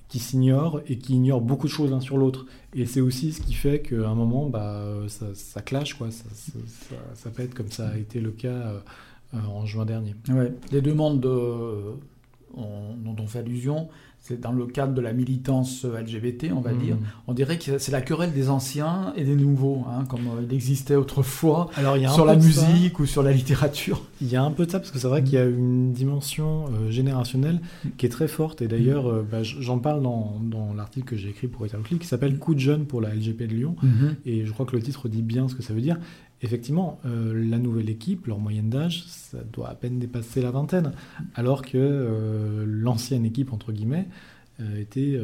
qui 0.10 0.20
s'ignorent 0.20 0.82
et 0.88 0.98
qui 0.98 1.14
ignorent 1.14 1.42
beaucoup 1.42 1.68
de 1.68 1.72
choses 1.72 1.92
l'un 1.92 2.02
sur 2.02 2.18
l'autre. 2.18 2.46
Et 2.74 2.86
c'est 2.86 3.00
aussi 3.00 3.32
ce 3.32 3.42
qui 3.42 3.54
fait 3.54 3.80
qu'à 3.82 4.10
un 4.10 4.16
moment, 4.16 4.50
bah, 4.50 4.84
ça, 5.08 5.62
clash, 5.62 5.94
quoi. 5.94 6.12
Ça, 6.12 6.26
ça, 6.34 6.96
ça, 7.14 7.30
être 7.42 7.54
comme 7.54 7.72
ça 7.72 7.88
a 7.88 7.98
été 7.98 8.20
le 8.20 8.32
cas 8.32 8.50
euh, 8.50 8.80
en 9.34 9.66
juin 9.66 9.86
dernier. 9.86 10.14
Ouais. 10.28 10.54
Les 10.74 10.82
deux 10.82 10.94
mondes 10.94 11.22
dont 11.22 11.96
on 12.56 13.28
fait 13.28 13.40
allusion, 13.40 13.88
c'est 14.28 14.42
dans 14.42 14.52
le 14.52 14.66
cadre 14.66 14.96
de 14.96 15.02
la 15.02 15.14
militance 15.14 15.86
LGBT, 15.86 16.48
on 16.52 16.60
va 16.60 16.74
mmh. 16.74 16.80
dire. 16.80 16.98
On 17.28 17.34
dirait 17.34 17.60
que 17.60 17.78
c'est 17.78 17.92
la 17.92 18.02
querelle 18.02 18.34
des 18.34 18.50
anciens 18.50 19.14
et 19.16 19.24
des 19.24 19.36
nouveaux, 19.36 19.86
hein, 19.88 20.04
comme 20.10 20.22
il 20.42 20.52
existait 20.52 20.96
autrefois 20.96 21.70
Alors, 21.76 21.96
y 21.96 22.08
a 22.08 22.10
sur 22.10 22.26
la 22.26 22.36
musique 22.36 23.00
ou 23.00 23.06
sur 23.06 23.22
la 23.22 23.32
littérature. 23.32 24.02
Il 24.22 24.28
y 24.28 24.36
a 24.36 24.42
un 24.42 24.50
peu 24.50 24.66
de 24.66 24.72
ça, 24.72 24.80
parce 24.80 24.90
que 24.90 24.98
c'est 24.98 25.08
vrai 25.08 25.24
qu'il 25.24 25.36
y 25.36 25.38
a 25.38 25.46
une 25.46 25.94
dimension 25.94 26.66
euh, 26.66 26.90
générationnelle 26.90 27.62
qui 27.98 28.08
est 28.08 28.10
très 28.10 28.28
forte. 28.28 28.64
Et 28.64 28.68
d'ailleurs, 28.68 29.06
euh, 29.06 29.24
bah, 29.30 29.44
j'en 29.44 29.78
parle 29.78 30.02
dans, 30.02 30.40
dans 30.42 30.74
l'article 30.74 31.06
que 31.06 31.16
j'ai 31.16 31.30
écrit 31.30 31.48
pour 31.48 31.64
Eternal 31.64 31.86
qui 32.00 32.08
s'appelle 32.08 32.40
Coup 32.40 32.56
de 32.56 32.60
jeune 32.60 32.86
pour 32.88 33.02
la 33.02 33.14
LGP 33.14 33.44
de 33.44 33.54
Lyon. 33.54 33.76
Mmh. 33.84 34.08
Et 34.26 34.44
je 34.44 34.52
crois 34.52 34.66
que 34.66 34.76
le 34.76 34.82
titre 34.82 35.08
dit 35.08 35.22
bien 35.22 35.48
ce 35.48 35.54
que 35.54 35.62
ça 35.62 35.76
veut 35.76 35.82
dire 35.82 36.00
effectivement, 36.46 37.00
euh, 37.06 37.34
la 37.50 37.58
nouvelle 37.58 37.90
équipe, 37.90 38.28
leur 38.28 38.40
moyenne 38.40 38.70
d'âge, 38.70 39.04
ça 39.08 39.40
doit 39.52 39.70
à 39.70 39.76
peine 39.76 40.00
dépasser 40.00 40.42
la 40.42 40.52
vingtaine, 40.52 40.94
alors 41.34 41.62
que 41.62 41.78
euh, 41.78 42.64
l'ancienne 42.68 43.26
équipe, 43.26 43.52
entre 43.52 43.74
guillemets, 43.74 44.08
euh, 44.62 44.80
était, 44.80 45.20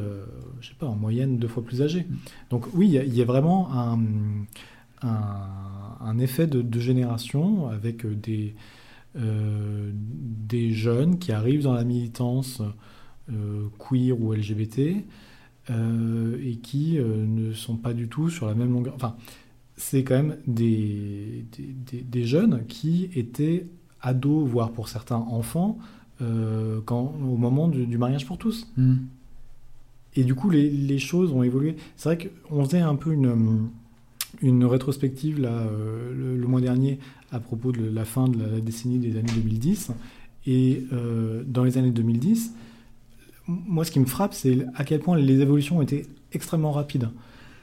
je 0.60 0.68
sais 0.68 0.75
pas, 0.78 0.88
en 0.88 0.96
moyenne 0.96 1.38
deux 1.38 1.48
fois 1.48 1.63
plus 1.63 1.82
âgée. 1.82 2.06
Donc 2.50 2.66
oui, 2.74 2.88
il 2.88 3.13
y, 3.13 3.22
a 3.22 3.25
vraiment 3.25 3.70
un, 3.72 4.01
effet 6.20 6.48
de, 6.48 6.80
génération 6.80 7.70
avec 7.70 8.06
des, 8.06 8.56
des 9.16 10.74
jeunes 10.74 11.18
qui 11.18 11.32
arrivent 11.32 11.63
dans 11.63 11.74
la 11.74 11.86
militance 11.86 12.62
queer 13.80 14.20
ou 14.20 14.34
LGBT 14.34 14.80
et 15.70 16.58
qui 16.62 17.00
ne 17.00 17.54
sont 17.54 17.78
pas 17.78 17.94
du 17.94 18.10
tout 18.10 18.30
sur 18.30 18.48
la 18.48 18.54
même 18.54 18.74
longueur. 18.74 18.96
Enfin, 18.96 19.16
c'est 19.82 20.04
quand 20.04 20.16
même 20.16 20.38
des, 20.46 21.44
des, 21.90 22.24
jeunes 22.24 22.66
qui 22.68 23.10
étaient 23.16 23.66
ados, 24.00 24.48
voire 24.48 24.72
pour 24.72 24.88
certains 24.88 25.18
enfants, 25.18 25.80
euh, 26.22 26.80
quand, 26.86 27.16
au 27.20 27.36
moment 27.36 27.68
du, 27.68 27.98
mariage 27.98 28.28
pour 28.28 28.38
tous. 28.38 28.68
Hmm. 28.78 28.98
Et 30.16 30.24
du 30.24 30.36
coup, 30.36 30.52
les, 30.52 30.70
les 30.70 31.00
choses 31.00 31.32
ont 31.32 31.42
évolué. 31.42 31.76
C'est 31.98 32.10
vrai 32.10 32.32
qu'on 32.48 32.64
faisait 32.64 32.80
un 32.80 32.96
peu 32.96 33.12
une, 33.12 33.70
une 34.44 34.66
rétrospective 34.66 35.42
là, 35.42 35.50
euh, 35.50 36.38
le, 36.38 36.48
mois 36.48 36.62
dernier 36.62 37.00
à 37.32 37.40
propos 37.40 37.72
de 37.72 37.84
la 37.84 38.06
fin 38.06 38.28
de 38.28 38.40
la, 38.40 38.62
décennie 38.62 39.00
des 39.00 39.18
années 39.18 39.34
2010. 39.34 39.92
Et 40.46 40.84
euh, 40.94 41.44
dans 41.48 41.64
les 41.64 41.80
années 41.80 41.92
2010, 41.92 42.54
moi, 43.48 43.84
ce 43.84 43.90
qui 43.90 44.00
me 44.00 44.06
frappe, 44.06 44.36
c'est 44.36 44.60
à 44.76 44.84
quel 44.84 45.00
point 45.00 45.18
les 45.18 45.42
évolutions 45.42 45.80
ont 45.80 45.82
été 45.82 46.06
extrêmement 46.34 46.72
rapides. 46.72 47.10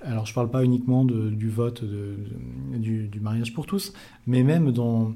Alors, 0.03 0.27
je 0.27 0.33
ne 0.33 0.35
parle 0.35 0.51
pas 0.51 0.65
uniquement 0.65 1.05
du 1.05 1.51
vote 1.51 1.85
du, 1.85 3.21
mariage 3.21 3.53
pour 3.53 3.67
tous, 3.67 3.93
mais 4.27 4.43
même 4.43 4.73
dans. 4.73 5.15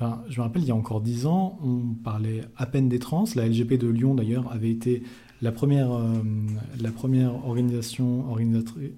je 0.00 0.38
me 0.38 0.42
rappelle, 0.42 0.62
il 0.62 0.68
y 0.68 0.70
a 0.70 0.76
encore 0.76 1.00
dix 1.00 1.26
ans, 1.26 1.58
on 1.62 1.94
parlait 1.94 2.42
à 2.56 2.66
peine 2.66 2.88
des 2.88 2.98
trans. 2.98 3.24
La 3.34 3.48
LGP 3.48 3.74
de 3.74 3.88
Lyon, 3.88 4.14
d'ailleurs, 4.14 4.52
avait 4.52 4.70
été 4.70 5.02
la 5.40 5.52
première, 5.52 5.92
euh, 5.92 6.22
la 6.80 6.90
première 6.90 7.32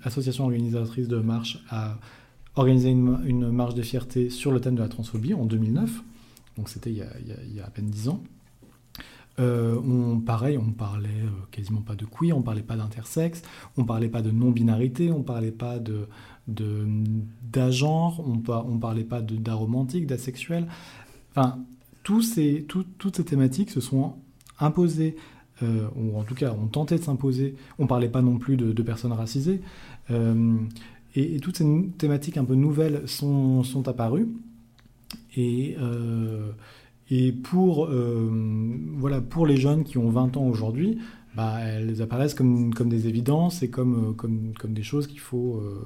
association 0.03 0.45
organisatrice 0.45 1.09
de 1.09 1.19
marche 1.19 1.63
à 1.71 1.99
organiser 2.57 2.91
une, 2.91 3.51
marche 3.51 3.75
de 3.75 3.83
fierté 3.83 4.31
sur 4.31 4.51
le 4.51 4.61
thème 4.61 4.75
de 4.75 4.83
la 4.83 4.89
transphobie 4.89 5.35
en 5.35 5.45
2009. 5.45 6.03
Donc, 6.57 6.69
c'était 6.69 6.91
il, 6.91 6.97
y 6.97 7.61
a 7.61 7.67
à 7.67 7.71
peine 7.71 7.87
dix 7.87 8.09
ans. 8.09 8.23
Euh, 9.41 9.81
on, 9.87 10.21
pareil, 10.21 10.59
on 10.59 10.71
parlait 10.73 11.09
euh, 11.09 11.31
quasiment 11.51 11.81
pas 11.81 11.95
de 11.95 12.05
queer, 12.05 12.37
on 12.37 12.43
parlait 12.43 12.63
pas 12.63 12.77
d'intersexe, 12.77 13.43
on 13.77 13.85
parlait 13.85 14.09
pas 14.09 14.23
de 14.23 14.31
non-binarité, 14.31 15.11
on 15.11 15.23
parlait 15.23 15.53
pas 15.53 15.79
de 15.79 16.09
d'agenre, 16.49 18.21
on, 18.27 18.43
on 18.49 18.79
parlait 18.79 19.05
pas 19.05 19.21
d'aromantique, 19.21 20.07
d'asexuel. 20.07 20.67
Enfin, 21.31 21.61
ces, 22.23 22.67
toutes 22.67 23.17
ces 23.17 23.25
thématiques 23.25 23.71
se 23.71 23.81
sont 23.81 24.17
imposées, 24.59 25.15
euh, 25.63 25.87
ou 25.95 26.19
en 26.19 26.25
tout 26.25 26.35
cas 26.35 26.53
ont 26.53 26.67
tenté 26.67 26.97
de 26.97 27.03
s'imposer. 27.03 27.55
On 27.79 27.87
parlait 27.87 28.09
pas 28.09 28.21
non 28.21 28.39
plus 28.39 28.57
de, 28.57 28.83
personnes 28.83 29.13
racisées. 29.13 29.61
et, 31.15 31.41
toutes 31.41 31.59
ces 31.59 31.91
thématiques 31.99 32.37
un 32.37 32.45
peu 32.45 32.57
nouvelles 32.57 33.07
sont, 33.07 33.63
sont 33.63 33.87
apparues. 33.87 34.29
Et 35.37 35.77
et 37.11 37.33
pour, 37.33 37.87
euh, 37.87 38.31
voilà, 38.97 39.21
pour 39.21 39.47
les 39.47 39.57
jeunes 39.57 39.83
qui 39.83 39.99
ont 39.99 40.09
20 40.09 40.37
ans 40.37 40.47
aujourd'hui, 40.47 40.99
bah, 41.35 41.59
elles 41.61 42.03
apparaissent 42.03 42.35
comme, 42.35 42.73
comme 42.73 42.89
des 42.89 43.09
évidences 43.09 43.63
et 43.63 43.71
comme, 43.71 44.11
euh, 44.11 44.13
comme, 44.13 44.53
comme 44.59 44.73
des 44.73 44.83
choses 44.85 45.09
qu'il 45.09 45.19
faut, 45.19 45.57
euh, 45.57 45.85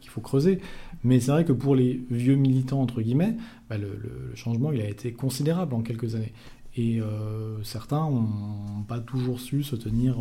qu'il 0.00 0.10
faut 0.10 0.20
creuser. 0.20 0.58
Mais 1.04 1.20
c'est 1.20 1.30
vrai 1.30 1.44
que 1.44 1.52
pour 1.52 1.76
les 1.76 2.02
vieux 2.10 2.34
militants, 2.34 2.82
entre 2.82 3.00
guillemets, 3.02 3.36
bah, 3.70 3.78
le, 3.78 4.00
changement 4.34 4.72
il 4.72 4.80
a 4.80 4.88
été 4.88 5.12
considérable 5.12 5.74
en 5.74 5.82
quelques 5.82 6.16
années. 6.16 6.32
Et 6.76 7.00
certains 7.64 8.08
n'ont 8.08 8.84
pas 8.86 9.00
toujours 9.00 9.40
su 9.40 9.64
se 9.64 9.74
tenir 9.74 10.16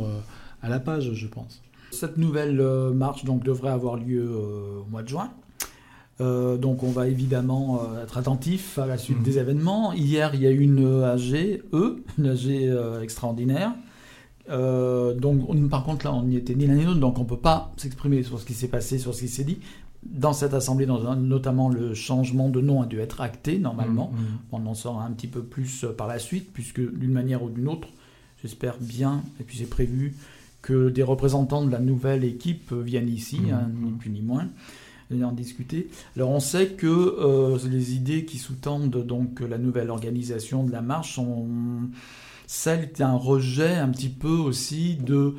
à 0.63 0.69
la 0.69 0.79
page, 0.79 1.13
je 1.13 1.27
pense. 1.27 1.61
Cette 1.91 2.17
nouvelle 2.17 2.59
marche 2.95 3.25
donc, 3.25 3.43
devrait 3.43 3.69
avoir 3.69 3.95
lieu 3.95 4.27
au 4.27 4.89
mois 4.89 5.03
de 5.03 5.07
juin. 5.07 5.31
Euh, 6.19 6.57
donc 6.57 6.81
on 6.81 6.89
va 6.89 7.07
évidemment 7.07 7.81
euh, 7.81 8.03
être 8.03 8.17
attentif 8.17 8.79
à 8.79 8.87
la 8.87 8.97
suite 8.97 9.19
mhm. 9.19 9.23
des 9.23 9.37
événements. 9.37 9.93
Hier, 9.93 10.31
il 10.33 10.41
y 10.41 10.47
a 10.47 10.51
eu 10.51 10.61
une 10.61 11.03
AG, 11.03 11.61
E, 11.73 12.03
une 12.17 12.27
AG 12.27 12.47
euh, 12.49 13.01
extraordinaire. 13.01 13.73
donc 14.49 15.69
par 15.69 15.83
contre 15.83 16.05
là, 16.05 16.13
on 16.13 16.23
n'y 16.23 16.37
était 16.37 16.55
ni 16.55 16.65
l'un 16.65 16.75
ni 16.75 16.85
l'autre, 16.85 16.99
donc 16.99 17.19
on 17.19 17.23
ne 17.23 17.27
peut 17.27 17.37
pas 17.37 17.73
s'exprimer 17.77 18.23
sur 18.23 18.39
ce 18.39 18.45
qui 18.45 18.53
s'est 18.53 18.67
passé, 18.67 18.97
sur 18.97 19.13
ce 19.13 19.21
qui 19.21 19.27
s'est 19.27 19.43
dit. 19.43 19.59
Dans 20.03 20.31
cette 20.31 20.53
assemblée, 20.53 20.85
dans 20.85 21.15
notamment 21.15 21.69
le 21.69 21.93
changement 21.93 22.49
de 22.49 22.61
nom 22.61 22.81
a 22.81 22.85
dû 22.85 22.99
être 22.99 23.19
acté 23.19 23.59
normalement. 23.59 24.11
Mhm, 24.13 24.19
mhm. 24.19 24.37
On 24.53 24.65
en 24.65 24.73
saura 24.73 25.03
un 25.05 25.11
petit 25.11 25.27
peu 25.27 25.43
plus 25.43 25.85
par 25.97 26.07
la 26.07 26.17
suite, 26.17 26.51
puisque 26.53 26.79
d'une 26.79 27.11
manière 27.11 27.43
ou 27.43 27.49
d'une 27.49 27.67
autre, 27.67 27.89
j'espère 28.41 28.77
bien, 28.79 29.21
et 29.39 29.43
puis 29.43 29.57
c'est 29.57 29.69
prévu, 29.69 30.15
que 30.63 30.89
des 30.89 31.03
représentants 31.03 31.63
de 31.63 31.71
la 31.71 31.79
nouvelle 31.79 32.23
équipe 32.23 32.73
viennent 32.73 33.09
ici, 33.09 33.39
hein, 33.51 33.69
ni 33.81 33.91
plus 33.91 34.09
ni 34.09 34.21
moins 34.21 34.47
en 35.23 35.31
discuter. 35.31 35.89
Alors 36.15 36.29
on 36.31 36.39
sait 36.39 36.67
que 36.67 36.87
euh, 36.87 37.57
les 37.69 37.95
idées 37.95 38.25
qui 38.25 38.37
sous-tendent 38.37 39.05
donc 39.05 39.39
la 39.39 39.57
nouvelle 39.57 39.89
organisation 39.89 40.63
de 40.63 40.71
la 40.71 40.81
marche 40.81 41.15
sont 41.15 41.47
celles 42.45 42.91
d'un 42.93 43.13
rejet 43.13 43.75
un 43.75 43.89
petit 43.89 44.09
peu 44.09 44.29
aussi 44.29 44.95
de 44.95 45.35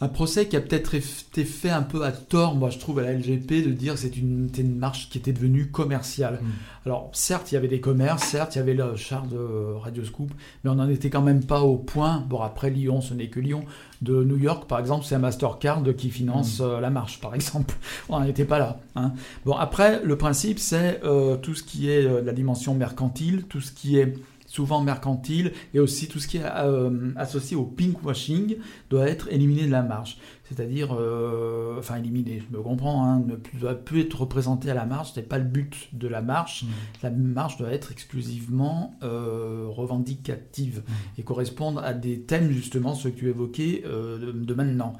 un 0.00 0.08
procès 0.08 0.46
qui 0.46 0.56
a 0.56 0.60
peut-être 0.60 0.94
été 0.94 1.44
fait 1.44 1.70
un 1.70 1.82
peu 1.82 2.04
à 2.04 2.12
tort, 2.12 2.54
moi 2.54 2.68
je 2.68 2.78
trouve, 2.78 2.98
à 2.98 3.02
la 3.02 3.14
LGP, 3.14 3.64
de 3.64 3.70
dire 3.70 3.94
que 3.94 4.00
c'était 4.00 4.18
une, 4.18 4.50
une, 4.58 4.76
marche 4.76 5.08
qui 5.08 5.16
était 5.16 5.32
devenue 5.32 5.70
commerciale. 5.70 6.40
Mm. 6.42 6.46
Alors 6.84 7.10
certes, 7.14 7.50
il 7.50 7.54
y 7.54 7.58
avait 7.58 7.68
des 7.68 7.80
commerces, 7.80 8.24
certes, 8.24 8.56
il 8.56 8.58
y 8.58 8.60
avait 8.60 8.74
le 8.74 8.94
char 8.96 9.26
de 9.26 9.38
Radio 9.80 10.04
Scoop, 10.04 10.30
mais 10.62 10.70
on 10.70 10.74
n'en 10.74 10.88
était 10.90 11.08
quand 11.08 11.22
même 11.22 11.44
pas 11.44 11.62
au 11.62 11.78
point, 11.78 12.22
bon 12.28 12.42
après 12.42 12.68
Lyon, 12.68 13.00
ce 13.00 13.14
n'est 13.14 13.28
que 13.28 13.40
Lyon, 13.40 13.64
de 14.02 14.24
New 14.24 14.36
York, 14.36 14.68
par 14.68 14.78
exemple, 14.78 15.04
c'est 15.04 15.14
un 15.14 15.20
Mastercard 15.20 15.82
qui 15.96 16.10
finance 16.10 16.60
mm. 16.60 16.64
euh, 16.64 16.80
la 16.80 16.90
marche, 16.90 17.20
par 17.20 17.34
exemple. 17.34 17.74
On 18.08 18.20
n'en 18.20 18.26
était 18.26 18.44
pas 18.44 18.58
là. 18.58 18.78
Hein. 18.94 19.12
Bon, 19.44 19.54
après, 19.54 20.02
le 20.04 20.16
principe, 20.16 20.58
c'est 20.58 21.00
euh, 21.04 21.36
tout 21.36 21.54
ce 21.54 21.62
qui 21.62 21.90
est 21.90 22.04
euh, 22.04 22.22
la 22.22 22.32
dimension 22.32 22.74
mercantile, 22.74 23.44
tout 23.48 23.60
ce 23.60 23.72
qui 23.72 23.98
est 23.98 24.14
souvent 24.46 24.80
mercantile, 24.80 25.52
et 25.74 25.80
aussi 25.80 26.08
tout 26.08 26.18
ce 26.18 26.28
qui 26.28 26.38
est 26.38 26.44
euh, 26.44 27.10
associé 27.16 27.56
au 27.56 27.64
pinkwashing 27.64 28.56
doit 28.90 29.08
être 29.08 29.28
éliminé 29.30 29.66
de 29.66 29.72
la 29.72 29.82
marge. 29.82 30.16
C'est-à-dire, 30.48 30.96
euh, 30.98 31.76
enfin 31.78 31.96
éliminé, 31.96 32.42
je 32.48 32.56
me 32.56 32.62
comprends, 32.62 33.04
hein, 33.04 33.20
ne 33.20 33.58
doit 33.58 33.74
plus 33.74 34.02
être 34.02 34.20
représenté 34.20 34.70
à 34.70 34.74
la 34.74 34.86
marge, 34.86 35.12
ce 35.12 35.20
n'est 35.20 35.26
pas 35.26 35.38
le 35.38 35.44
but 35.44 35.88
de 35.92 36.06
la 36.06 36.22
marche. 36.22 36.62
Mmh. 36.62 36.68
La 37.02 37.10
marche 37.10 37.56
doit 37.58 37.72
être 37.72 37.90
exclusivement 37.90 38.96
euh, 39.02 39.66
revendicative 39.68 40.82
mmh. 40.86 41.20
et 41.20 41.22
correspondre 41.24 41.82
à 41.82 41.94
des 41.94 42.20
thèmes, 42.20 42.50
justement, 42.50 42.94
ceux 42.94 43.10
que 43.10 43.18
tu 43.18 43.28
évoquais 43.28 43.82
de, 43.84 44.32
de, 44.32 44.54
maintenant, 44.54 44.92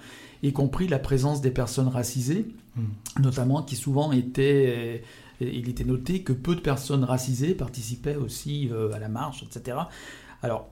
y 0.43 0.53
compris 0.53 0.89
la 0.89 0.99
présence 0.99 1.41
des 1.41 1.53
personnes 1.53 1.89
racisées, 1.89 2.49
mmh. 2.75 2.83
notamment 3.23 3.63
qui 3.63 3.77
souvent 3.77 4.11
étaient 4.11 5.03
il 5.41 5.69
était 5.69 5.85
noté 5.85 6.23
que 6.23 6.33
peu 6.33 6.55
de 6.55 6.61
personnes 6.61 7.05
racisées 7.05 7.55
participaient 7.55 8.17
aussi 8.17 8.71
euh, 8.73 8.93
à 8.93 8.99
la 8.99 9.09
marche, 9.09 9.43
etc. 9.43 9.79
Alors, 10.43 10.69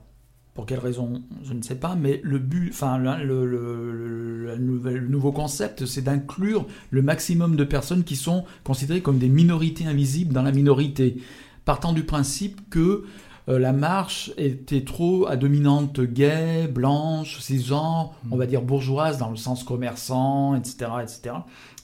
pour 0.55 0.65
quelle 0.65 0.79
raison, 0.79 1.21
je 1.43 1.51
ne 1.51 1.61
sais 1.61 1.75
pas, 1.75 1.95
mais 1.95 2.21
le 2.23 2.39
but, 2.39 2.69
enfin, 2.71 2.97
le, 2.97 3.45
le, 3.45 5.07
nouveau 5.09 5.33
concept, 5.33 5.85
c'est 5.85 6.01
d'inclure 6.01 6.65
le 6.91 7.01
maximum 7.01 7.57
de 7.57 7.65
personnes 7.65 8.05
qui 8.05 8.15
sont 8.15 8.45
considérées 8.63 9.01
comme 9.01 9.17
des 9.17 9.27
minorités 9.27 9.85
invisibles 9.85 10.33
dans 10.33 10.43
la 10.43 10.53
minorité, 10.53 11.17
partant 11.65 11.91
du 11.91 12.03
principe 12.03 12.69
que 12.69 13.03
euh, 13.49 13.59
la 13.59 13.73
marche 13.73 14.31
était 14.37 14.85
trop 14.85 15.27
à 15.27 15.35
dominante 15.35 15.99
gay, 15.99 16.69
blanche, 16.69 17.41
cisgenre, 17.41 18.15
on 18.31 18.37
va 18.37 18.45
dire 18.45 18.61
bourgeoise 18.61 19.17
dans 19.17 19.29
le 19.29 19.35
sens 19.35 19.65
commerçant, 19.65 20.55
etc., 20.55 20.89
etc. 21.03 21.35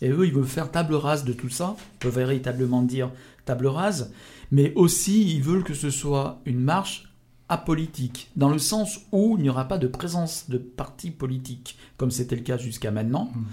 Et 0.01 0.09
eux, 0.09 0.25
ils 0.25 0.33
veulent 0.33 0.45
faire 0.45 0.71
table 0.71 0.95
rase 0.95 1.25
de 1.25 1.33
tout 1.33 1.49
ça, 1.49 1.75
on 1.77 1.97
peut 1.99 2.07
véritablement 2.07 2.83
dire 2.83 3.11
table 3.43 3.67
rase, 3.67 4.13
mais 4.49 4.71
aussi 4.75 5.35
ils 5.35 5.43
veulent 5.43 5.65
que 5.65 5.73
ce 5.73 5.89
soit 5.89 6.39
une 6.45 6.61
marche 6.61 7.10
apolitique, 7.51 8.31
dans 8.35 8.49
le 8.49 8.57
sens 8.57 9.01
où 9.11 9.35
il 9.37 9.43
n'y 9.43 9.49
aura 9.49 9.67
pas 9.67 9.77
de 9.77 9.87
présence 9.87 10.49
de 10.49 10.57
partis 10.57 11.11
politiques, 11.11 11.77
comme 11.97 12.09
c'était 12.09 12.35
le 12.37 12.41
cas 12.41 12.57
jusqu'à 12.57 12.89
maintenant. 12.91 13.31
Mm. 13.35 13.43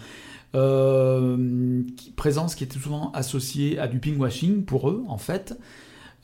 Euh, 0.55 1.83
qui- 1.97 2.11
présence 2.13 2.55
qui 2.55 2.65
était 2.65 2.79
souvent 2.79 3.11
associée 3.13 3.79
à 3.79 3.87
du 3.87 3.99
pinkwashing 3.99 4.65
pour 4.65 4.89
eux, 4.89 5.05
en 5.09 5.19
fait. 5.19 5.59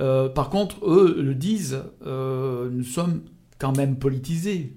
Euh, 0.00 0.28
par 0.30 0.48
contre, 0.48 0.84
eux 0.86 1.20
le 1.22 1.34
disent, 1.34 1.82
euh, 2.06 2.70
nous 2.70 2.84
sommes 2.84 3.20
quand 3.58 3.76
même 3.76 3.96
politisés, 3.96 4.76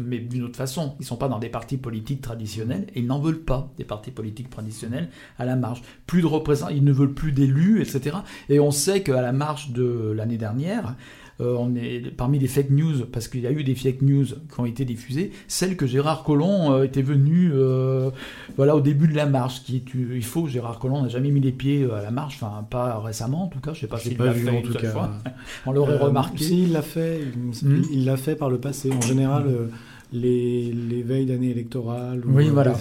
mais 0.00 0.18
d'une 0.18 0.44
autre 0.44 0.56
façon. 0.56 0.94
Ils 0.98 1.02
ne 1.02 1.06
sont 1.06 1.16
pas 1.16 1.28
dans 1.28 1.38
des 1.38 1.48
partis 1.48 1.76
politiques 1.76 2.22
traditionnels 2.22 2.86
et 2.94 3.00
ils 3.00 3.06
n'en 3.06 3.20
veulent 3.20 3.44
pas 3.44 3.70
des 3.78 3.84
partis 3.84 4.10
politiques 4.10 4.50
traditionnels 4.50 5.08
à 5.38 5.44
la 5.44 5.56
marge. 5.56 5.82
Plus 6.06 6.22
de 6.22 6.26
représentants, 6.26 6.72
ils 6.74 6.82
ne 6.84 6.92
veulent 6.92 7.14
plus 7.14 7.32
d'élus, 7.32 7.80
etc. 7.82 8.16
Et 8.48 8.58
on 8.60 8.70
sait 8.72 9.02
qu'à 9.02 9.20
la 9.20 9.32
marche 9.32 9.70
de 9.70 10.12
l'année 10.16 10.38
dernière, 10.38 10.96
euh, 11.40 11.56
on 11.58 11.74
est 11.74 12.10
parmi 12.16 12.38
les 12.38 12.46
fake 12.46 12.70
news, 12.70 13.06
parce 13.10 13.28
qu'il 13.28 13.40
y 13.40 13.46
a 13.46 13.50
eu 13.52 13.64
des 13.64 13.74
fake 13.74 14.02
news 14.02 14.26
qui 14.26 14.60
ont 14.60 14.66
été 14.66 14.84
diffusées, 14.84 15.32
celle 15.48 15.76
que 15.76 15.86
Gérard 15.86 16.22
Collomb 16.24 16.72
euh, 16.72 16.84
était 16.84 17.02
venu 17.02 17.50
euh, 17.54 18.10
voilà, 18.56 18.76
au 18.76 18.80
début 18.80 19.08
de 19.08 19.14
la 19.16 19.26
marche. 19.26 19.62
Qui 19.64 19.76
est, 19.76 19.84
il 20.14 20.24
faut, 20.24 20.46
Gérard 20.46 20.78
Collomb 20.78 21.02
n'a 21.02 21.08
jamais 21.08 21.30
mis 21.30 21.40
les 21.40 21.52
pieds 21.52 21.86
à 21.90 22.02
la 22.02 22.10
marche, 22.10 22.38
enfin 22.42 22.64
pas 22.68 22.98
récemment 23.00 23.44
en 23.44 23.48
tout 23.48 23.60
cas, 23.60 23.72
je 23.74 23.80
sais 23.80 23.86
pas 23.86 23.96
J'ai 23.96 24.10
s'il 24.10 24.18
pas 24.18 24.26
l'a 24.26 24.34
fait 24.34 24.50
en 24.58 24.62
tout 24.62 24.72
cas. 24.74 24.90
fois. 24.90 25.10
On 25.66 25.72
l'aurait 25.72 25.94
Euh, 25.94 25.98
remarqué. 26.04 26.44
Si, 26.44 26.62
il 26.64 26.72
l'a 26.72 26.82
fait. 26.82 27.20
Il, 27.22 27.68
Hmm. 27.68 27.82
il 27.92 28.04
l'a 28.04 28.16
fait 28.16 28.36
par 28.36 28.48
le 28.50 28.58
passé. 28.58 28.90
En 28.92 29.00
général, 29.00 29.44
euh, 29.48 29.66
les, 30.12 30.72
les 30.72 31.02
veilles 31.02 31.26
d'année 31.26 31.50
électorale. 31.50 32.22
ou, 32.26 32.32
Oui, 32.36 32.48
euh, 32.48 32.50
voilà. 32.52 32.74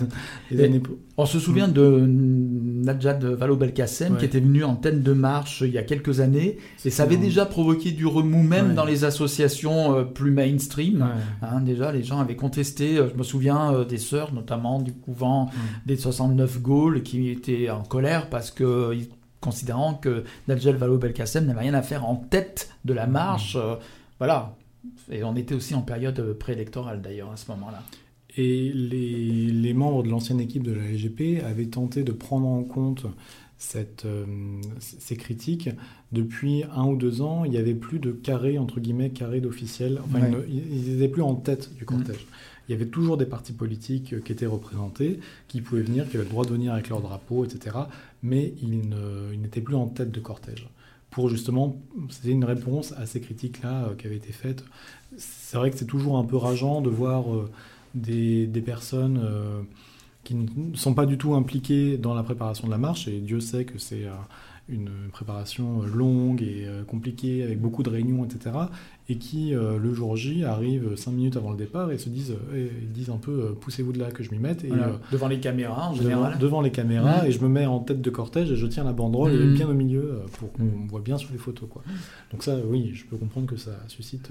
Les, 0.52 0.58
les 0.58 0.64
Et- 0.64 0.66
années... 0.66 0.82
On 1.18 1.26
se 1.26 1.38
souvient 1.38 1.68
de 1.68 2.06
Najat 2.08 3.20
Vallaud-Belkacem 3.22 4.14
Ouais. 4.14 4.20
qui 4.20 4.26
était 4.26 4.40
venu 4.40 4.64
en 4.64 4.76
tête 4.76 5.04
de 5.04 5.12
marche 5.14 5.62
il 5.66 5.72
y 5.74 5.78
a 5.78 5.84
quelques 5.84 6.22
années 6.22 6.58
et 6.86 6.90
ça 6.90 7.04
avait 7.04 7.18
déjà 7.18 7.46
provoqué 7.46 7.92
du 7.92 8.06
remous 8.06 8.42
même 8.42 8.70
Ouais. 8.70 8.74
dans 8.74 8.86
les 8.86 9.04
associations 9.04 9.98
euh, 9.98 10.04
plus 10.04 10.32
mainstream. 10.32 11.02
Ouais. 11.02 11.48
Hein, 11.48 11.60
déjà, 11.62 11.92
les 11.92 12.04
gens 12.04 12.20
avaient 12.20 12.38
contesté, 12.38 12.98
euh, 12.98 13.10
je 13.12 13.18
me 13.18 13.24
souviens 13.24 13.74
euh, 13.74 13.84
des 13.86 13.98
sœurs, 13.98 14.34
notamment 14.34 14.80
du 14.82 14.94
couvent 14.94 15.50
des 15.86 15.98
69 15.98 16.62
Gaules, 16.62 17.04
qui 17.04 17.30
étaient 17.30 17.70
en 17.70 17.84
colère 17.84 18.30
parce 18.30 18.50
que, 18.52 18.96
considérant 19.42 19.94
que 19.96 20.24
Najat 20.48 20.72
Vallaud-Belkacem 20.74 21.46
n'avait 21.46 21.60
rien 21.62 21.74
à 21.74 21.82
faire 21.82 22.08
en 22.08 22.16
tête 22.16 22.70
de 22.86 22.94
la 22.94 23.08
marche. 23.08 23.58
euh, 23.60 23.76
voilà. 24.20 24.56
Et 25.12 25.24
on 25.24 25.36
était 25.36 25.56
aussi 25.56 25.76
en 25.76 25.82
période 25.82 26.20
euh, 26.20 26.34
préélectorale 26.34 27.02
d'ailleurs 27.02 27.32
à 27.32 27.38
ce 27.38 27.50
moment-là. 27.52 27.84
Et 28.38 28.72
les, 28.74 29.48
les 29.52 29.74
membres 29.74 30.04
de 30.04 30.10
l'ancienne 30.10 30.40
équipe 30.40 30.64
de 30.64 30.72
la 30.72 30.84
LGP 30.88 31.44
avaient 31.44 31.66
tenté 31.66 32.04
de 32.04 32.12
prendre 32.12 32.48
en 32.48 32.64
compte 32.64 33.06
cette, 33.58 34.06
euh, 34.06 34.26
ces 34.80 35.18
critiques. 35.18 35.70
Depuis 36.12 36.64
un 36.74 36.86
ou 36.86 36.96
deux 36.96 37.22
ans, 37.22 37.44
il 37.44 37.52
n'y 37.52 37.58
avait 37.58 37.74
plus 37.74 38.00
de 38.00 38.12
carré, 38.12 38.58
entre 38.58 38.80
guillemets, 38.80 39.10
carré 39.10 39.42
d'officiels. 39.42 40.00
Enfin, 40.06 40.22
Ouais. 40.32 40.46
ils 40.48 40.94
n'étaient 40.94 41.10
plus 41.10 41.24
en 41.24 41.36
tête 41.36 41.76
du 41.78 41.86
cortège. 41.86 42.26
Il 42.68 42.72
y 42.72 42.76
avait 42.76 42.86
toujours 42.88 43.18
des 43.18 43.26
partis 43.26 43.52
politiques 43.52 44.14
euh, 44.14 44.20
qui 44.22 44.32
étaient 44.32 44.46
représentés, 44.46 45.20
qui 45.48 45.60
pouvaient 45.60 45.82
venir, 45.82 46.08
qui 46.08 46.16
avaient 46.16 46.24
le 46.26 46.30
droit 46.30 46.46
de 46.46 46.52
venir 46.52 46.72
avec 46.74 46.88
leur 46.90 47.02
drapeau, 47.02 47.44
etc. 47.44 47.76
Mais 48.24 48.54
ils 48.62 48.90
n'étaient 49.42 49.60
plus 49.62 49.76
en 49.76 49.88
tête 49.88 50.12
de 50.12 50.20
cortège. 50.20 50.70
Pour 51.10 51.30
justement, 51.30 51.76
c'était 52.10 52.30
une 52.30 52.46
réponse 52.46 52.94
à 52.94 53.06
ces 53.06 53.20
critiques-là 53.20 53.86
euh, 53.86 53.96
qui 53.96 54.06
avaient 54.08 54.18
été 54.18 54.32
faites. 54.32 54.64
C'est 55.18 55.58
vrai 55.58 55.72
que 55.72 55.78
c'est 55.78 55.86
toujours 55.86 56.18
un 56.18 56.24
peu 56.24 56.38
rageant 56.38 56.82
de 56.82 56.90
voir 56.90 57.34
euh, 57.34 57.50
des, 57.96 58.46
des 58.46 58.62
personnes 58.62 59.20
euh, 59.24 59.62
qui 60.24 60.36
ne 60.36 60.76
sont 60.76 60.94
pas 60.94 61.08
du 61.08 61.18
tout 61.18 61.34
impliquées 61.34 61.98
dans 61.98 62.14
la 62.14 62.22
préparation 62.22 62.68
de 62.68 62.72
la 62.72 62.78
marche, 62.78 63.08
et 63.08 63.20
Dieu 63.20 63.40
sait 63.40 63.66
que 63.66 63.80
c'est 63.80 64.06
une 64.70 64.90
préparation 65.12 65.82
euh, 65.84 65.88
longue 65.88 66.42
et 66.42 66.66
euh, 66.66 66.84
compliquée, 66.84 67.44
avec 67.44 67.60
beaucoup 67.60 67.84
de 67.84 67.90
réunions, 67.90 68.24
etc., 68.26 68.56
et 69.10 69.18
qui, 69.18 69.56
euh, 69.56 69.78
le 69.80 69.94
jour 69.94 70.16
J, 70.16 70.44
arrivent 70.44 70.96
cinq 70.96 71.12
minutes 71.12 71.36
avant 71.36 71.52
le 71.52 71.58
départ 71.58 71.92
et 71.92 71.98
se 71.98 72.10
disent, 72.10 72.36
ils 72.54 72.92
disent 72.92 73.10
un 73.10 73.18
peu, 73.18 73.56
poussez-vous 73.60 73.92
de 73.92 74.00
là 74.00 74.12
que 74.12 74.22
je 74.24 74.32
m'y 74.32 74.38
mette, 74.38 74.64
et 74.64 74.68
Voilà. 74.68 75.00
Devant 75.12 75.28
les 75.28 75.40
caméras 75.40 75.90
en 75.90 75.96
général. 75.96 76.38
devant 76.38 76.62
les 76.62 76.72
caméras, 76.72 77.28
et 77.28 77.32
je 77.32 77.40
me 77.42 77.48
mets 77.50 77.66
en 77.66 77.80
tête 77.80 78.02
de 78.02 78.10
cortège, 78.12 78.52
et 78.52 78.56
je 78.56 78.68
tiens 78.68 78.84
la 78.84 78.94
banderole 78.94 79.32
Mhm. 79.34 79.54
bien 79.54 79.68
au 79.70 79.74
milieu, 79.74 80.20
pour 80.38 80.52
qu'on 80.52 80.64
Mhm. 80.64 80.88
voit 80.88 81.02
bien 81.02 81.18
sur 81.18 81.32
les 81.32 81.40
photos. 81.40 81.68
Quoi. 81.70 81.82
Donc 82.32 82.44
ça, 82.44 82.56
oui, 82.70 82.92
je 82.94 83.06
peux 83.06 83.18
comprendre 83.18 83.48
que 83.48 83.58
ça 83.58 83.72
suscite... 83.88 84.30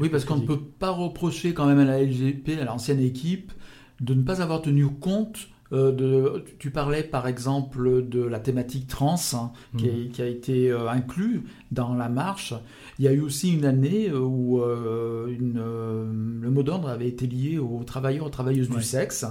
Oui, 0.00 0.08
parce 0.08 0.24
qu'on 0.24 0.36
ne 0.36 0.46
peut 0.46 0.58
pas 0.58 0.90
reprocher 0.90 1.52
quand 1.52 1.66
même 1.66 1.78
à 1.78 1.84
la 1.84 2.00
LGP, 2.02 2.58
à 2.60 2.64
l'ancienne 2.64 3.00
équipe, 3.00 3.52
de 4.00 4.14
ne 4.14 4.22
pas 4.22 4.40
avoir 4.40 4.62
tenu 4.62 4.86
compte 4.86 5.48
de. 5.72 6.44
Tu 6.58 6.70
parlais 6.70 7.02
par 7.02 7.26
exemple 7.26 8.06
de 8.06 8.22
la 8.22 8.38
thématique 8.40 8.86
trans 8.88 9.16
hein, 9.34 9.52
qui, 9.78 9.88
a, 9.88 9.92
qui 10.12 10.20
a 10.22 10.26
été 10.26 10.70
euh, 10.70 10.88
inclus 10.90 11.44
dans 11.70 11.94
la 11.94 12.08
marche. 12.10 12.52
Il 12.98 13.06
y 13.06 13.08
a 13.08 13.12
eu 13.12 13.20
aussi 13.20 13.54
une 13.54 13.64
année 13.64 14.10
euh, 14.10 14.18
où 14.20 14.60
euh, 14.60 15.26
une, 15.28 15.58
euh, 15.58 16.04
le 16.42 16.50
mot 16.50 16.62
d'ordre 16.62 16.88
avait 16.90 17.08
été 17.08 17.26
lié 17.26 17.58
aux 17.58 17.82
travailleurs 17.84 18.26
et 18.26 18.30
travailleuses 18.30 18.68
Ouais. 18.68 18.76
du 18.76 18.82
sexe. 18.82 19.24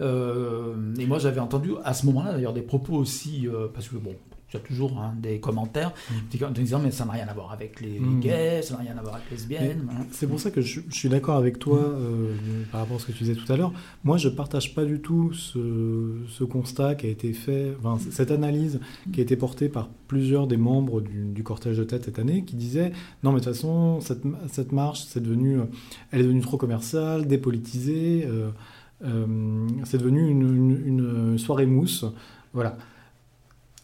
Euh, 0.00 0.74
et 0.98 1.06
moi, 1.06 1.18
j'avais 1.18 1.40
entendu 1.40 1.72
à 1.84 1.92
ce 1.92 2.06
moment-là 2.06 2.32
d'ailleurs 2.32 2.52
des 2.54 2.62
propos 2.62 2.94
aussi, 2.94 3.46
euh, 3.48 3.66
parce 3.72 3.88
que 3.88 3.96
bon, 3.96 4.14
il 4.52 4.56
y 4.56 4.60
a 4.60 4.60
toujours 4.66 4.98
hein, 4.98 5.14
des 5.20 5.38
commentaires 5.40 5.92
Mm. 6.10 6.44
en 6.44 6.50
disant 6.50 6.78
mais 6.80 6.90
ça 6.90 7.04
n'a 7.04 7.12
rien 7.12 7.26
à 7.28 7.34
voir 7.34 7.52
avec 7.52 7.80
les, 7.80 7.90
les 7.92 8.00
Mm. 8.00 8.20
gays, 8.20 8.62
ça 8.62 8.74
n'a 8.74 8.80
rien 8.80 8.96
à 8.98 9.02
voir 9.02 9.14
avec 9.16 9.30
les 9.30 9.36
lesbiennes. 9.36 9.88
C'est 10.12 10.26
pour 10.26 10.40
ça 10.40 10.50
que 10.50 10.60
je, 10.60 10.80
je 10.88 10.94
suis 10.94 11.08
d'accord 11.08 11.36
avec 11.36 11.58
toi 11.58 11.78
euh, 11.78 12.34
par 12.72 12.80
rapport 12.80 12.96
à 12.96 13.00
ce 13.00 13.06
que 13.06 13.12
tu 13.12 13.24
disais 13.24 13.34
tout 13.34 13.50
à 13.52 13.56
l'heure. 13.56 13.72
Moi, 14.04 14.16
je 14.16 14.28
partage 14.28 14.74
pas 14.74 14.84
du 14.84 15.00
tout 15.00 15.32
ce, 15.32 16.14
ce 16.28 16.44
constat 16.44 16.94
qui 16.96 17.06
a 17.06 17.10
été 17.10 17.32
fait, 17.32 17.72
enfin, 17.82 17.98
cette 18.10 18.30
analyse 18.30 18.80
qui 19.12 19.20
a 19.20 19.22
été 19.22 19.36
portée 19.36 19.68
par 19.68 19.88
plusieurs 20.08 20.46
des 20.46 20.56
membres 20.56 21.00
du, 21.00 21.24
du 21.24 21.42
cortège 21.42 21.78
de 21.78 21.84
tête 21.84 22.04
cette 22.04 22.18
année, 22.18 22.44
qui 22.44 22.56
disaient 22.56 22.92
non, 23.22 23.32
mais 23.32 23.40
de 23.40 23.44
toute 23.44 23.54
façon, 23.54 24.00
cette, 24.00 24.24
ma- 24.24 24.38
cette 24.50 24.72
marche, 24.72 25.04
c'est 25.06 25.22
devenu, 25.22 25.58
euh, 25.60 25.64
elle 26.10 26.20
est 26.20 26.24
devenue 26.24 26.40
trop 26.40 26.56
commerciale, 26.56 27.26
dépolitisée, 27.26 28.24
euh, 28.26 28.48
euh, 29.04 29.66
c'est 29.84 29.98
devenu 29.98 30.28
une, 30.28 30.42
une- 30.42 30.82
une 30.86 31.38
soirée 31.38 31.66
mousse. 31.66 32.04
Voilà. 32.52 32.76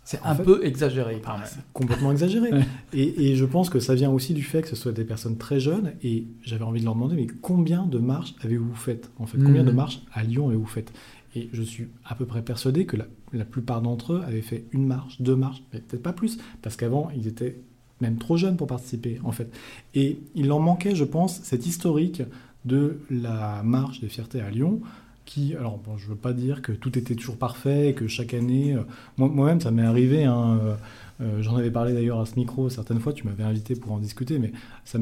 C'est 0.09 0.23
En 0.23 0.27
un 0.31 0.35
fait- 0.37 0.45
peu 0.45 0.65
exagéré 0.65 1.21
quand 1.23 1.35
même. 1.37 1.47
c'est 1.47 1.61
complètement 1.73 2.13
exagéré. 2.13 2.51
Et, 2.93 3.31
et 3.33 3.37
je 3.37 3.45
pense 3.45 3.69
que 3.71 3.81
ça 3.81 3.95
vient 3.97 4.11
aussi 4.11 4.35
du 4.35 4.43
fait 4.45 4.63
que 4.63 4.69
ce 4.69 4.77
soit 4.77 4.93
des 4.93 5.05
personnes 5.05 5.37
très 5.37 5.59
jeunes. 5.61 5.93
Et 6.03 6.25
j'avais 6.43 6.63
envie 6.65 6.79
de 6.81 6.85
leur 6.85 6.95
demander, 6.95 7.17
mais 7.17 7.27
combien 7.43 7.85
de 7.85 7.99
marches 7.99 8.35
avez-vous 8.45 8.75
faites 8.77 9.11
En 9.19 9.27
fait, 9.27 9.37
combien 9.39 9.65
de 9.65 9.73
marches 9.73 10.01
à 10.13 10.23
Lyon 10.23 10.47
avez-vous 10.49 10.65
faites? 10.67 10.93
Et 11.35 11.49
je 11.53 11.61
suis 11.63 11.89
à 12.05 12.15
peu 12.15 12.25
près 12.25 12.41
persuadé 12.43 12.87
que 12.87 12.97
la, 12.97 13.05
la 13.33 13.45
plupart 13.45 13.83
d'entre 13.83 14.15
eux 14.15 14.23
avaient 14.27 14.41
fait 14.43 14.65
une 14.73 14.87
marche, 14.87 15.21
deux 15.21 15.37
marches, 15.37 15.63
mais 15.73 15.81
peut-être 15.81 16.03
pas 16.05 16.13
plus, 16.15 16.39
parce 16.63 16.77
qu'avant, 16.77 17.11
ils 17.15 17.27
étaient 17.27 17.61
même 18.01 18.17
trop 18.17 18.37
jeunes 18.37 18.57
pour 18.57 18.69
participer, 18.69 19.19
en 19.25 19.33
fait. 19.33 19.53
Et 19.95 20.21
il 20.37 20.47
leur 20.47 20.61
manquait, 20.61 20.95
je 20.95 21.05
pense, 21.05 21.41
cet 21.43 21.67
historique 21.67 22.23
de 22.65 23.01
la 23.11 23.63
marche 23.65 24.01
des 24.01 24.09
fiertés 24.09 24.41
à 24.41 24.51
Lyon, 24.51 24.81
qui, 25.27 25.55
alors 25.55 25.77
bon, 25.79 25.99
je 25.99 26.07
veux 26.09 26.17
pas 26.17 26.33
dire 26.33 26.63
que 26.63 26.73
tout 26.73 26.97
était 26.99 27.15
toujours 27.15 27.37
parfait, 27.37 27.91
et 27.91 27.95
que 27.95 28.07
chaque 28.09 28.33
année, 28.33 28.75
euh, 28.75 28.83
moi- 29.19 29.29
moi-même, 29.29 29.61
ça 29.61 29.71
m'est 29.71 29.83
arrivé, 29.83 30.25
hein, 30.25 30.59
euh, 30.63 30.75
euh, 31.21 31.43
j'en 31.43 31.57
avais 31.57 31.71
parlé 31.71 31.93
d'ailleurs 31.93 32.21
à 32.21 32.27
ce 32.27 32.37
micro 32.37 32.71
certaines 32.71 33.01
fois, 33.01 33.13
tu 33.13 33.27
m'avais 33.27 33.43
invité 33.43 33.75
pour 33.75 33.93
en 33.93 33.99
discuter, 33.99 34.39
mais 34.39 34.53
ça 34.85 34.99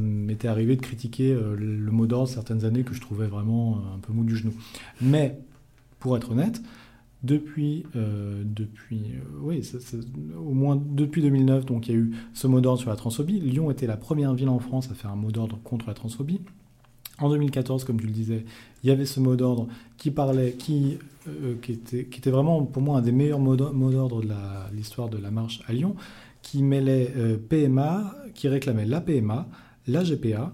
m'était 0.00 0.48
arrivé 0.48 0.74
de 0.74 0.80
critiquer 0.80 1.34
le 1.34 1.90
mot 1.92 2.06
d'ordre 2.06 2.28
certaines 2.28 2.64
années 2.64 2.82
que 2.82 2.94
je 2.94 3.00
trouvais 3.00 3.26
vraiment 3.26 3.78
un 3.94 3.98
peu 3.98 4.12
mou 4.12 4.24
du 4.24 4.36
genou. 4.36 4.52
Mais, 5.00 5.38
pour 6.00 6.16
être 6.16 6.32
honnête, 6.32 6.60
depuis, 7.22 7.84
depuis 7.94 9.14
oui, 9.40 9.62
au 10.36 10.52
moins 10.52 10.76
depuis 10.76 11.22
2009, 11.22 11.66
donc 11.66 11.88
il 11.88 11.92
y 11.92 11.94
a 11.94 11.98
eu 12.00 12.12
ce 12.34 12.46
mot 12.48 12.60
d'ordre 12.60 12.80
sur 12.80 12.90
la 12.90 12.96
transphobie. 12.96 13.38
Lyon 13.38 13.70
était 13.70 13.86
la 13.86 13.96
première 13.96 14.34
ville 14.34 14.48
en 14.48 14.58
France 14.58 14.90
à 14.90 14.94
faire 14.94 15.10
un 15.12 15.16
mot 15.16 15.30
d'ordre 15.30 15.58
contre 15.62 15.86
la 15.86 15.94
transphobie. 15.94 16.40
En 17.18 17.28
2014, 17.30 17.84
comme 17.84 18.00
tu 18.00 18.06
le 18.06 18.12
disais, 18.12 18.44
il 18.82 18.88
y 18.88 18.92
avait 18.92 19.06
ce 19.06 19.20
mot 19.20 19.36
d'ordre 19.36 19.68
qui 19.96 20.10
parlait, 20.10 20.52
qui, 20.52 20.98
euh, 21.28 21.54
qui, 21.62 21.72
était, 21.72 22.04
qui 22.06 22.18
était 22.18 22.30
vraiment 22.30 22.62
pour 22.64 22.82
moi 22.82 22.98
un 22.98 23.02
des 23.02 23.12
meilleurs 23.12 23.38
mots 23.38 23.56
d'or- 23.56 23.72
mots 23.74 23.90
d'ordre 23.90 24.22
de 24.22 24.28
l'histoire 24.76 25.08
de 25.08 25.18
la 25.18 25.30
marche 25.30 25.60
à 25.68 25.72
Lyon, 25.72 25.94
qui 26.42 26.62
mêlait 26.62 27.12
euh, 27.16 27.36
PMA, 27.36 28.14
qui 28.34 28.48
réclamait 28.48 28.86
la 28.86 29.00
PMA, 29.00 29.48
la 29.86 30.02
GPA, 30.02 30.52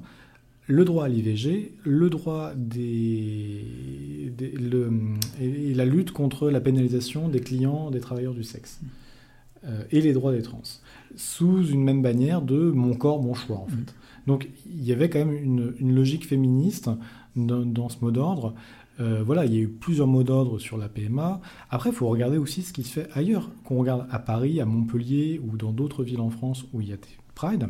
le 0.66 0.84
droit 0.84 1.06
à 1.06 1.08
l'IVG, 1.08 1.72
le 1.84 2.10
droit 2.10 2.52
des, 2.54 4.32
des- 4.36 4.50
le- 4.50 4.92
et, 5.40 5.70
et 5.70 5.74
la 5.74 5.84
lutte 5.86 6.10
contre 6.12 6.50
la 6.50 6.60
pénalisation 6.60 7.28
des 7.28 7.40
clients 7.40 7.90
des 7.90 8.00
travailleurs 8.00 8.34
du 8.34 8.44
sexe 8.44 8.80
euh, 9.66 9.82
et 9.90 10.00
les 10.02 10.12
droits 10.12 10.32
des 10.32 10.42
trans, 10.42 10.60
sous 11.16 11.64
une 11.66 11.82
même 11.82 12.02
bannière 12.02 12.42
de 12.42 12.70
mon 12.70 12.94
corps, 12.94 13.22
mon 13.22 13.34
choix 13.34 13.56
en 13.58 13.66
fait. 13.66 13.94
Donc 14.26 14.48
il 14.66 14.84
y 14.84 14.92
avait 14.92 15.08
quand 15.08 15.20
même 15.24 15.32
une, 15.34 15.72
une 15.80 15.94
logique 15.94 16.26
féministe 16.26 16.90
dans, 17.46 17.64
dans 17.64 17.88
ce 17.88 17.96
mot 18.02 18.10
d'ordre. 18.10 18.54
Euh, 19.00 19.22
voilà, 19.24 19.44
il 19.44 19.54
y 19.54 19.58
a 19.58 19.60
eu 19.60 19.68
plusieurs 19.68 20.06
mots 20.06 20.24
d'ordre 20.24 20.58
sur 20.58 20.76
la 20.76 20.88
PMA. 20.88 21.40
Après, 21.70 21.90
il 21.90 21.94
faut 21.94 22.08
regarder 22.08 22.36
aussi 22.36 22.62
ce 22.62 22.72
qui 22.72 22.82
se 22.82 22.92
fait 22.92 23.08
ailleurs. 23.14 23.48
Qu'on 23.64 23.78
regarde 23.78 24.06
à 24.10 24.18
Paris, 24.18 24.60
à 24.60 24.64
Montpellier 24.64 25.40
ou 25.46 25.56
dans 25.56 25.70
d'autres 25.70 26.02
villes 26.02 26.20
en 26.20 26.30
France 26.30 26.64
où 26.72 26.80
il 26.80 26.88
y 26.88 26.92
a 26.92 26.96
des 26.96 27.02
Pride, 27.34 27.68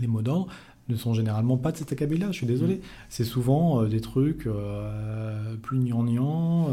les 0.00 0.06
mots 0.06 0.22
d'ordre 0.22 0.46
ne 0.88 0.96
sont 0.96 1.12
généralement 1.12 1.58
pas 1.58 1.70
de 1.70 1.76
cet 1.76 1.92
acabit-là, 1.92 2.28
je 2.28 2.36
suis 2.38 2.46
désolé. 2.46 2.76
Mm. 2.76 2.80
C'est 3.10 3.24
souvent 3.24 3.82
euh, 3.82 3.88
des 3.88 4.00
trucs 4.00 4.46
euh, 4.46 5.54
plus 5.60 5.78
gnangnan, 5.78 6.68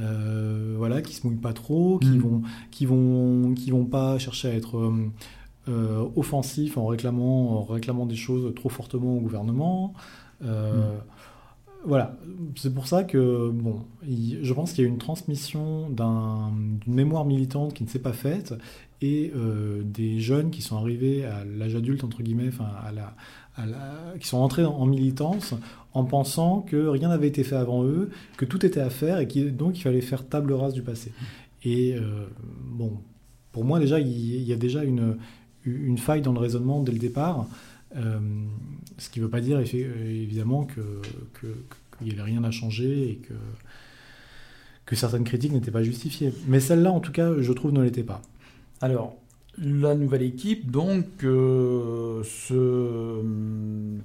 euh, 0.00 0.74
voilà, 0.78 1.02
qui 1.02 1.14
se 1.14 1.26
mouillent 1.26 1.36
pas 1.36 1.52
trop, 1.52 1.98
qui 1.98 2.10
Mm. 2.10 2.18
vont, 2.20 2.42
qui 2.70 2.86
vont, 2.86 3.54
qui 3.54 3.72
vont 3.72 3.84
pas 3.84 4.18
chercher 4.18 4.48
à 4.48 4.54
être 4.54 4.92
offensifs 6.16 6.76
en 6.76 6.86
réclamant, 6.86 7.58
en 7.58 7.64
réclamant 7.64 8.06
des 8.06 8.14
choses 8.16 8.54
trop 8.54 8.68
fortement 8.68 9.16
au 9.16 9.20
gouvernement. 9.20 9.94
Euh, 10.44 10.98
Voilà, 11.84 12.16
c'est 12.54 12.72
pour 12.72 12.86
ça 12.86 13.02
que 13.02 13.50
bon, 13.50 13.80
je 14.08 14.52
pense 14.52 14.72
qu'il 14.72 14.84
y 14.84 14.86
a 14.86 14.90
une 14.90 14.98
transmission 14.98 15.90
d'un- 15.90 16.52
d'une 16.80 16.94
mémoire 16.94 17.24
militante 17.24 17.74
qui 17.74 17.82
ne 17.82 17.88
s'est 17.88 17.98
pas 17.98 18.12
faite 18.12 18.54
et 19.00 19.32
euh, 19.34 19.82
des 19.84 20.20
jeunes 20.20 20.50
qui 20.50 20.62
sont 20.62 20.76
arrivés 20.76 21.24
à 21.24 21.44
l'âge 21.44 21.74
adulte 21.74 22.04
entre 22.04 22.22
guillemets, 22.22 22.48
enfin 22.48 22.70
qui 24.20 24.28
sont 24.28 24.38
entrés 24.38 24.64
en, 24.64 24.86
militance 24.86 25.54
en 25.92 26.04
pensant 26.04 26.60
que 26.60 26.86
rien 26.86 27.08
n'avait 27.08 27.28
été 27.28 27.42
fait 27.42 27.56
avant 27.56 27.84
eux, 27.84 28.10
que 28.36 28.44
tout 28.44 28.64
était 28.64 28.80
à 28.80 28.88
faire 28.88 29.18
et 29.18 29.26
qui, 29.26 29.50
donc 29.50 29.76
fallait 29.76 30.00
faire 30.00 30.26
table 30.26 30.52
rase 30.52 30.74
du 30.74 30.82
passé. 30.82 31.12
Et 31.64 31.96
euh, 31.96 32.26
bon, 32.70 32.92
pour 33.50 33.64
moi 33.64 33.80
déjà, 33.80 33.98
il, 33.98 34.42
y 34.42 34.52
a 34.52 34.56
déjà 34.56 34.84
une 34.84 35.98
faille 35.98 36.22
dans 36.22 36.32
le 36.32 36.38
raisonnement 36.38 36.80
dès 36.80 36.92
le 36.92 36.98
départ. 36.98 37.46
Euh, 37.96 38.18
ce 38.98 39.10
qui 39.10 39.20
ne 39.20 39.24
veut 39.24 39.30
pas 39.30 39.40
dire 39.40 39.58
effe- 39.60 39.74
évidemment 39.74 40.66
qu'il 40.66 41.50
n'y 42.06 42.10
avait 42.12 42.22
rien 42.22 42.42
à 42.44 42.50
changer 42.50 43.10
et 43.10 43.16
que, 43.16 43.34
certaines 44.94 45.24
critiques 45.24 45.52
n'étaient 45.52 45.70
pas 45.70 45.82
justifiées. 45.82 46.34
Mais 46.48 46.60
celle-là, 46.60 46.92
en 46.92 47.00
tout 47.00 47.12
cas, 47.12 47.32
je 47.40 47.52
trouve, 47.52 47.72
ne 47.72 47.82
l'était 47.82 48.02
pas. 48.02 48.20
Alors, 48.82 49.16
la 49.56 49.94
nouvelle 49.94 50.22
équipe, 50.22 50.70
donc, 50.70 51.06
euh, 51.24 52.22
se. 52.24 53.22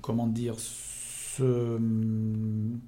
Comment 0.02 0.28
dire 0.28 0.56
Se 0.60 1.78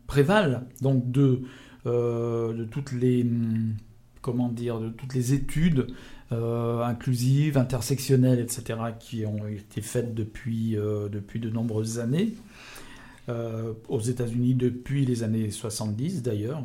prévale 0.07 0.65
donc 0.81 1.11
de, 1.11 1.41
euh, 1.85 2.53
de 2.53 2.63
toutes 2.63 2.91
les. 2.93 3.25
Comment 4.21 4.49
dire 4.49 4.79
De 4.79 4.89
toutes 4.89 5.13
les 5.13 5.33
études 5.33 5.87
euh, 6.31 6.83
inclusives, 6.83 7.57
intersectionnelles, 7.57 8.39
etc., 8.39 8.79
qui 8.99 9.25
ont 9.25 9.47
été 9.47 9.81
faites 9.81 10.13
depuis, 10.13 10.77
euh, 10.77 11.09
depuis 11.09 11.39
de 11.39 11.49
nombreuses 11.49 11.99
années. 11.99 12.33
Euh, 13.27 13.73
aux 13.89 13.99
États-Unis 13.99 14.55
depuis 14.55 15.05
les 15.05 15.21
années 15.21 15.51
70 15.51 16.23
d'ailleurs. 16.23 16.63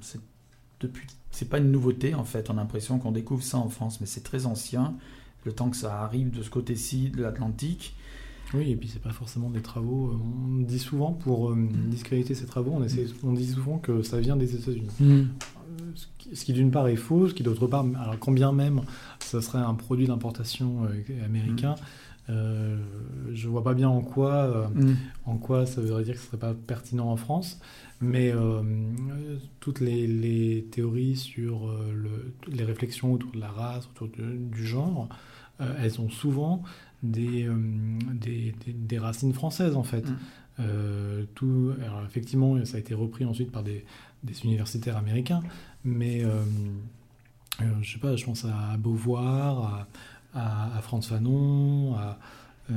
C'est 0.00 0.20
depuis 0.80 1.06
c'est 1.30 1.48
pas 1.48 1.58
une 1.58 1.70
nouveauté 1.70 2.14
en 2.14 2.24
fait. 2.24 2.50
On 2.50 2.54
a 2.54 2.56
l'impression 2.56 2.98
qu'on 2.98 3.12
découvre 3.12 3.42
ça 3.42 3.58
en 3.58 3.68
France, 3.68 4.00
mais 4.00 4.06
c'est 4.06 4.22
très 4.22 4.46
ancien. 4.46 4.94
Le 5.44 5.52
temps 5.52 5.70
que 5.70 5.76
ça 5.76 6.02
arrive 6.02 6.30
de 6.30 6.42
ce 6.42 6.50
côté-ci 6.50 7.10
de 7.10 7.22
l'Atlantique. 7.22 7.94
Oui, 8.54 8.70
et 8.70 8.76
puis 8.76 8.88
c'est 8.88 9.02
pas 9.02 9.10
forcément 9.10 9.50
des 9.50 9.60
travaux. 9.60 10.18
On 10.20 10.62
dit 10.62 10.78
souvent, 10.78 11.12
pour 11.12 11.50
euh, 11.50 11.68
discréditer 11.86 12.34
ces 12.34 12.46
travaux, 12.46 12.72
on, 12.74 12.82
essaie, 12.82 13.06
on 13.22 13.32
dit 13.32 13.46
souvent 13.46 13.78
que 13.78 14.02
ça 14.02 14.18
vient 14.20 14.36
des 14.36 14.54
États-Unis. 14.54 14.88
Euh, 15.02 15.24
Ce 16.32 16.44
qui, 16.44 16.52
d'une 16.52 16.70
part 16.70 16.88
est 16.88 16.96
faux, 16.96 17.28
ce 17.28 17.34
qui 17.34 17.42
d'autre 17.42 17.66
part, 17.66 17.84
alors 18.00 18.18
quand 18.18 18.32
bien 18.32 18.52
même 18.52 18.82
ça 19.20 19.40
serait 19.42 19.58
un 19.58 19.74
produit 19.74 20.06
d'importation 20.06 20.84
euh, 20.84 21.24
américain, 21.24 21.74
euh, 22.30 22.78
je 23.32 23.48
vois 23.48 23.64
pas 23.64 23.74
bien 23.74 23.88
en 23.88 24.00
quoi, 24.02 24.32
euh, 24.34 24.66
Mm. 24.74 24.96
en 25.26 25.36
quoi 25.36 25.64
ça 25.66 25.80
voudrait 25.80 26.04
dire 26.04 26.14
que 26.14 26.20
ce 26.20 26.26
serait 26.26 26.36
pas 26.38 26.54
pertinent 26.54 27.10
en 27.10 27.16
France. 27.16 27.58
Mais 28.00 28.30
euh, 28.32 28.62
toutes 29.60 29.80
les, 29.80 30.06
les 30.06 30.64
théories 30.70 31.16
sur 31.16 31.68
euh, 31.68 31.92
le, 31.92 32.32
les 32.54 32.64
réflexions 32.64 33.12
autour 33.12 33.32
de 33.32 33.40
la 33.40 33.48
race, 33.48 33.88
autour 33.94 34.08
de- 34.08 34.36
du 34.36 34.66
genre, 34.66 35.08
euh, 35.60 35.74
elles 35.82 36.00
ont 36.00 36.10
souvent 36.10 36.62
des, 37.02 37.46
euh, 37.48 37.54
des, 38.14 38.54
des- 38.66 38.72
des 38.72 38.98
racines 38.98 39.32
françaises 39.32 39.74
en 39.76 39.82
fait. 39.82 40.08
Mm. 40.08 40.16
Euh, 40.60 41.24
tout, 41.34 41.70
alors 41.84 42.02
effectivement, 42.04 42.64
ça 42.64 42.76
a 42.76 42.80
été 42.80 42.92
repris 42.94 43.24
ensuite 43.24 43.50
par 43.52 43.62
des, 43.62 43.84
des 44.24 44.44
universitaires 44.44 44.96
américains, 44.96 45.42
mais 45.84 46.24
euh, 46.24 46.42
euh, 47.62 47.64
je 47.82 47.92
sais 47.92 47.98
pas, 47.98 48.16
je 48.16 48.24
pense 48.24 48.44
à 48.44 48.76
Beauvoir, 48.76 49.86
à, 50.34 50.76
à, 50.76 50.82
Fanon, 51.08 51.96
euh, 51.98 52.72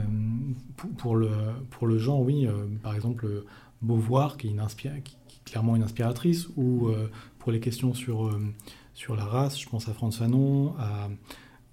pour, 0.98 1.16
le, 1.16 1.30
pour 1.70 1.88
le 1.88 1.98
genre, 1.98 2.22
oui, 2.22 2.48
par 2.82 2.96
exemple 2.96 3.44
Beauvoir, 3.82 4.38
qui 4.38 4.48
est, 4.48 4.52
une 4.52 4.60
clairement 5.46 5.76
une 5.76 5.84
inspiratrice, 5.84 6.48
ou 6.56 6.90
pour 7.40 7.52
les 7.52 7.60
questions 7.60 7.94
sur, 7.94 8.40
sur 8.94 9.16
la 9.16 9.26
race, 9.26 9.60
je 9.60 9.68
pense 9.68 9.90
à 9.90 9.94
Franz 9.94 10.18
Fanon, 10.18 10.76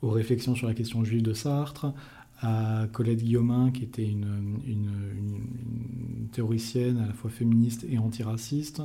aux 0.02 0.10
réflexions 0.10 0.54
sur 0.54 0.66
la 0.66 0.74
question 0.74 1.04
juive 1.04 1.22
de 1.22 1.32
Sartre, 1.32 1.92
à 2.40 2.86
Colette 2.92 3.22
Guillaumin, 3.22 3.70
qui 3.70 3.84
était 3.84 4.08
une- 4.08 4.60
une 4.66 6.28
théoricienne 6.32 6.98
à 6.98 7.06
la 7.06 7.12
fois 7.12 7.30
féministe 7.30 7.84
et 7.88 7.98
antiraciste. 7.98 8.82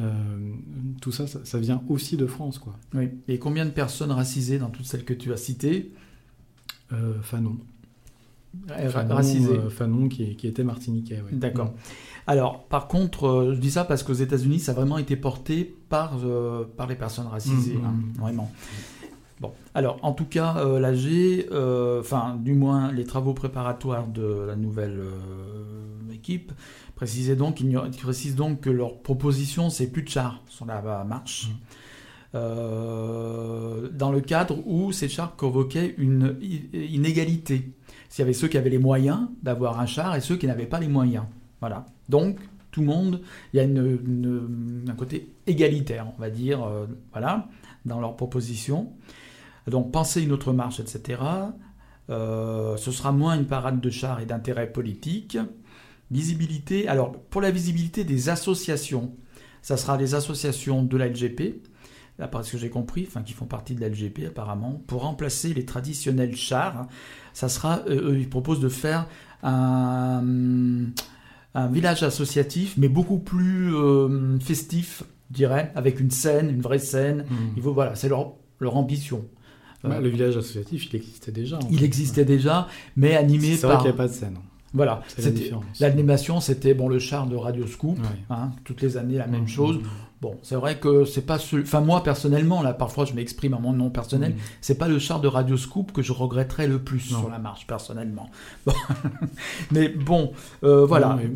Euh, 0.00 0.52
tout 1.00 1.12
ça, 1.12 1.26
ça, 1.26 1.40
ça 1.44 1.58
vient 1.58 1.82
aussi 1.88 2.16
de 2.16 2.26
France, 2.26 2.58
quoi. 2.58 2.74
Oui. 2.94 3.10
Et 3.28 3.38
combien 3.38 3.64
de 3.64 3.70
personnes 3.70 4.10
racisées 4.10 4.58
dans 4.58 4.70
toutes 4.70 4.86
celles 4.86 5.04
que 5.04 5.14
tu 5.14 5.32
as 5.32 5.36
citées 5.36 5.92
Euh, 6.92 7.14
Fanon. 7.22 7.56
Fanon, 8.88 9.14
racisées 9.14 9.50
euh, 9.58 9.68
Fanon 9.70 10.08
qui, 10.08 10.36
qui 10.36 10.46
était 10.46 10.62
martiniquais. 10.64 11.16
ouais. 11.16 11.32
D'accord. 11.36 11.74
Alors, 12.26 12.64
par 12.66 12.86
contre, 12.88 13.26
euh, 13.26 13.54
je 13.54 13.58
dis 13.60 13.70
ça 13.70 13.84
parce 13.84 14.02
qu'aux 14.02 14.12
États-Unis, 14.14 14.60
ça 14.60 14.72
a 14.72 14.74
vraiment 14.74 14.98
été 14.98 15.16
porté 15.16 15.74
par, 15.88 16.14
euh, 16.24 16.64
par 16.76 16.86
les 16.86 16.94
personnes 16.96 17.26
racisées, 17.26 17.74
Mhm. 17.74 17.84
hein, 17.84 17.94
vraiment. 18.20 18.50
Bon, 19.40 19.52
alors, 19.74 19.98
en 20.02 20.12
tout 20.12 20.24
cas, 20.24 20.56
euh, 20.58 20.78
l'AG, 20.78 21.48
enfin, 22.00 22.36
du 22.40 22.54
moins, 22.54 22.92
les 22.92 23.04
travaux 23.04 23.34
préparatoires 23.34 24.06
de 24.06 24.44
la 24.46 24.54
nouvelle 24.56 25.00
équipe 26.12 26.52
précisaient 27.04 27.36
donc, 27.36 27.62
précisent 28.02 28.34
donc 28.34 28.62
que 28.62 28.70
leur 28.70 28.98
proposition, 28.98 29.68
c'est 29.68 29.88
plus 29.88 30.02
de 30.02 30.08
chars 30.08 30.42
sur 30.48 30.64
la 30.64 31.04
marche. 31.04 31.48
Mhm. 31.48 31.54
Euh, 32.36 33.88
dans 33.92 34.10
le 34.10 34.20
cadre 34.20 34.56
où 34.66 34.90
ces 34.90 35.08
chars 35.08 35.36
convoquaient 35.36 35.94
une 35.98 36.36
inégalité. 36.72 37.70
S'il 38.08 38.22
y 38.22 38.24
avait 38.24 38.32
ceux 38.32 38.48
qui 38.48 38.58
avaient 38.58 38.70
les 38.70 38.78
moyens 38.78 39.28
d'avoir 39.42 39.78
un 39.80 39.86
char 39.86 40.16
et 40.16 40.20
ceux 40.20 40.36
qui 40.36 40.46
n'avaient 40.46 40.66
pas 40.66 40.80
les 40.80 40.88
moyens. 40.88 41.24
Voilà. 41.60 41.86
Donc, 42.08 42.38
tout 42.72 42.80
le 42.80 42.86
monde, 42.86 43.20
il 43.52 43.58
y 43.58 43.60
a 43.60 43.64
une- 43.64 43.98
une- 44.04 44.84
un 44.88 44.94
côté 44.94 45.30
égalitaire, 45.46 46.06
on 46.16 46.20
va 46.20 46.30
dire, 46.30 46.64
euh, 46.64 46.86
voilà, 47.12 47.48
dans 47.84 48.00
leur 48.00 48.16
proposition. 48.16 48.92
Donc, 49.68 49.92
penser 49.92 50.22
une 50.22 50.32
autre 50.32 50.52
marche, 50.52 50.80
etc. 50.80 51.22
Euh, 52.10 52.76
ce 52.76 52.90
sera 52.90 53.12
moins 53.12 53.36
une 53.38 53.46
parade 53.46 53.80
de 53.80 53.90
chars 53.90 54.20
et 54.20 54.26
d'intérêt 54.26 54.72
politique. 54.72 55.38
Visibilité, 56.10 56.86
alors, 56.88 57.12
pour 57.12 57.40
la 57.40 57.50
visibilité 57.50 58.04
des 58.04 58.28
associations, 58.28 59.12
ça 59.62 59.76
sera 59.76 59.96
les 59.96 60.14
associations 60.14 60.82
de 60.82 60.96
la 60.96 61.08
LGP, 61.08 61.62
d'après 62.18 62.42
ce 62.44 62.52
que 62.52 62.58
j'ai 62.58 62.70
compris, 62.70 63.04
enfin 63.08 63.22
qui 63.22 63.32
font 63.32 63.46
partie 63.46 63.74
de 63.74 63.80
la 63.80 63.88
LGP 63.88 64.26
apparemment, 64.28 64.82
pour 64.86 65.02
remplacer 65.02 65.52
les 65.54 65.64
traditionnels 65.64 66.36
chars, 66.36 66.86
ça 67.32 67.48
sera, 67.48 67.80
euh, 67.88 68.12
eux, 68.12 68.18
ils 68.18 68.28
proposent 68.28 68.60
de 68.60 68.68
faire 68.68 69.06
un, 69.42 70.22
un 71.54 71.66
village 71.68 72.02
associatif, 72.02 72.74
mais 72.76 72.88
beaucoup 72.88 73.18
plus 73.18 73.74
euh, 73.74 74.38
festif, 74.40 75.02
je 75.30 75.36
dirais, 75.36 75.72
avec 75.74 76.00
une 76.00 76.10
scène, 76.10 76.50
une 76.50 76.60
vraie 76.60 76.78
scène. 76.78 77.24
Mhm. 77.30 77.36
Il 77.56 77.62
faut, 77.62 77.72
voilà, 77.72 77.94
c'est 77.94 78.08
leur, 78.08 78.34
leur 78.60 78.76
ambition. 78.76 79.24
Bah, 79.82 79.96
Euh, 79.96 80.00
le 80.00 80.08
village 80.08 80.36
associatif, 80.36 80.86
il 80.92 80.96
existait 80.96 81.32
déjà. 81.32 81.56
en 81.58 81.68
il 81.70 81.82
existait 81.84 82.24
déjà, 82.24 82.68
mais 82.96 83.16
animé 83.16 83.56
C'est 83.56 83.66
vrai 83.66 83.74
par. 83.74 83.82
qu'il 83.82 83.90
n'y 83.90 83.94
a 83.94 83.96
pas 83.98 84.08
de 84.08 84.12
scène. 84.12 84.38
Voilà, 84.74 85.02
l'animation, 85.80 86.40
c'était 86.40 86.74
bon 86.74 86.88
le 86.88 86.98
char 86.98 87.26
de 87.28 87.36
Radio 87.36 87.66
Scoop, 87.66 87.96
Ouais. 87.98 88.04
hein, 88.30 88.50
toutes 88.64 88.82
les 88.82 88.96
années 88.96 89.16
la 89.18 89.26
même 89.28 89.42
Mhm. 89.42 89.48
chose. 89.48 89.78
Bon, 90.20 90.36
c'est 90.42 90.56
vrai 90.56 90.78
que 90.78 91.04
c'est 91.04 91.22
pas 91.26 91.38
ce. 91.38 91.56
Enfin, 91.60 91.80
moi, 91.80 92.02
personnellement, 92.02 92.60
là, 92.62 92.72
parfois, 92.74 93.04
je 93.04 93.12
m'exprime 93.12 93.54
à 93.54 93.58
mon 93.58 93.72
nom 93.72 93.90
personnel. 93.90 94.32
Mhm. 94.32 94.38
C'est 94.60 94.76
pas 94.78 94.88
le 94.88 94.98
char 94.98 95.20
de 95.20 95.28
Radio 95.28 95.56
Scoop 95.56 95.92
que 95.92 96.02
je 96.02 96.12
regretterais 96.12 96.66
le 96.66 96.78
plus 96.78 97.12
Non. 97.12 97.20
sur 97.20 97.30
la 97.30 97.38
marche, 97.38 97.66
personnellement. 97.66 98.28
Bon. 98.66 98.72
mais 99.70 99.88
bon, 99.88 100.32
euh, 100.64 100.84
voilà. 100.86 101.16
Ouais, 101.16 101.30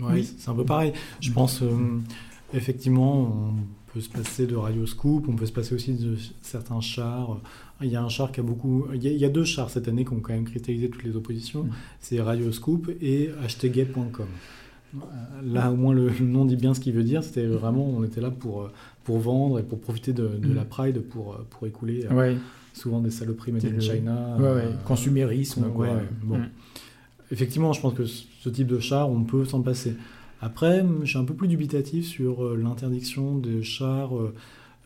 Oui. 0.00 0.34
C'est 0.38 0.50
un 0.50 0.54
peu 0.54 0.64
pareil. 0.64 0.92
Je 1.20 1.30
pense, 1.30 1.62
euh, 1.62 2.00
effectivement, 2.54 3.14
on 3.20 3.54
peut 3.92 4.00
se 4.00 4.08
passer 4.08 4.46
de 4.46 4.56
Radio 4.56 4.86
Scoop, 4.86 5.26
on 5.28 5.36
peut 5.36 5.46
se 5.46 5.52
passer 5.52 5.74
aussi 5.74 5.92
de 5.92 6.16
certains 6.40 6.80
chars. 6.80 7.38
Il 7.82 7.88
y 7.88 7.96
a 7.96 8.02
un 8.02 8.08
char 8.08 8.30
qui 8.32 8.40
a 8.40 8.42
beaucoup. 8.42 8.86
Il 8.94 9.02
y 9.02 9.08
a, 9.08 9.10
il 9.10 9.18
y 9.18 9.24
a 9.24 9.28
deux 9.28 9.44
chars 9.44 9.68
cette 9.70 9.88
année 9.88 10.04
qui 10.04 10.12
ont 10.12 10.20
quand 10.20 10.32
même 10.32 10.44
cristallisé 10.44 10.88
toutes 10.88 11.04
les 11.04 11.14
oppositions. 11.16 11.64
Mhm. 11.64 11.70
C'est 12.00 12.20
Radio 12.20 12.50
Scoop 12.52 12.90
et 13.00 13.30
htgay.com. 13.48 14.26
Là, 15.44 15.70
au 15.72 15.76
moins, 15.76 15.94
le, 15.94 16.08
le 16.10 16.24
nom 16.26 16.44
dit 16.44 16.56
bien 16.56 16.74
ce 16.74 16.80
qu'il 16.80 16.92
veut 16.92 17.02
dire. 17.04 17.24
C'était 17.24 17.46
vraiment, 17.46 17.86
on 17.86 18.04
était 18.04 18.20
là 18.20 18.30
pour, 18.30 18.62
euh, 18.62 18.72
pour 19.04 19.18
vendre 19.18 19.58
et 19.58 19.62
pour 19.62 19.80
profiter 19.80 20.12
de, 20.12 20.28
de 20.28 20.48
Mhm. 20.48 20.54
la 20.54 20.64
Pride 20.64 21.00
pour, 21.00 21.32
euh, 21.32 21.46
pour 21.50 21.66
écouler 21.66 22.06
euh, 22.10 22.34
souvent 22.74 23.00
des 23.00 23.10
saloperies 23.10 23.52
made 23.52 23.64
in 23.64 23.80
China. 23.80 24.36
ouais, 24.38 24.44
euh, 24.44 24.68
ouais. 24.70 24.74
Consumérisme, 24.84 25.64
quoi. 25.74 25.86
ouais, 25.86 26.02
bon. 26.22 26.38
Mm. 26.38 26.48
Effectivement, 27.30 27.72
je 27.72 27.80
pense 27.80 27.94
que 27.94 28.04
ce 28.04 28.48
type 28.50 28.66
de 28.66 28.78
char, 28.78 29.10
on 29.10 29.24
peut 29.24 29.44
s'en 29.46 29.62
passer. 29.62 29.94
Après, 30.42 30.84
je 31.02 31.08
suis 31.08 31.18
un 31.18 31.24
peu 31.24 31.34
plus 31.34 31.48
dubitatif 31.48 32.04
sur 32.06 32.44
euh, 32.44 32.56
l'interdiction 32.56 33.38
des 33.38 33.62
chars 33.62 34.10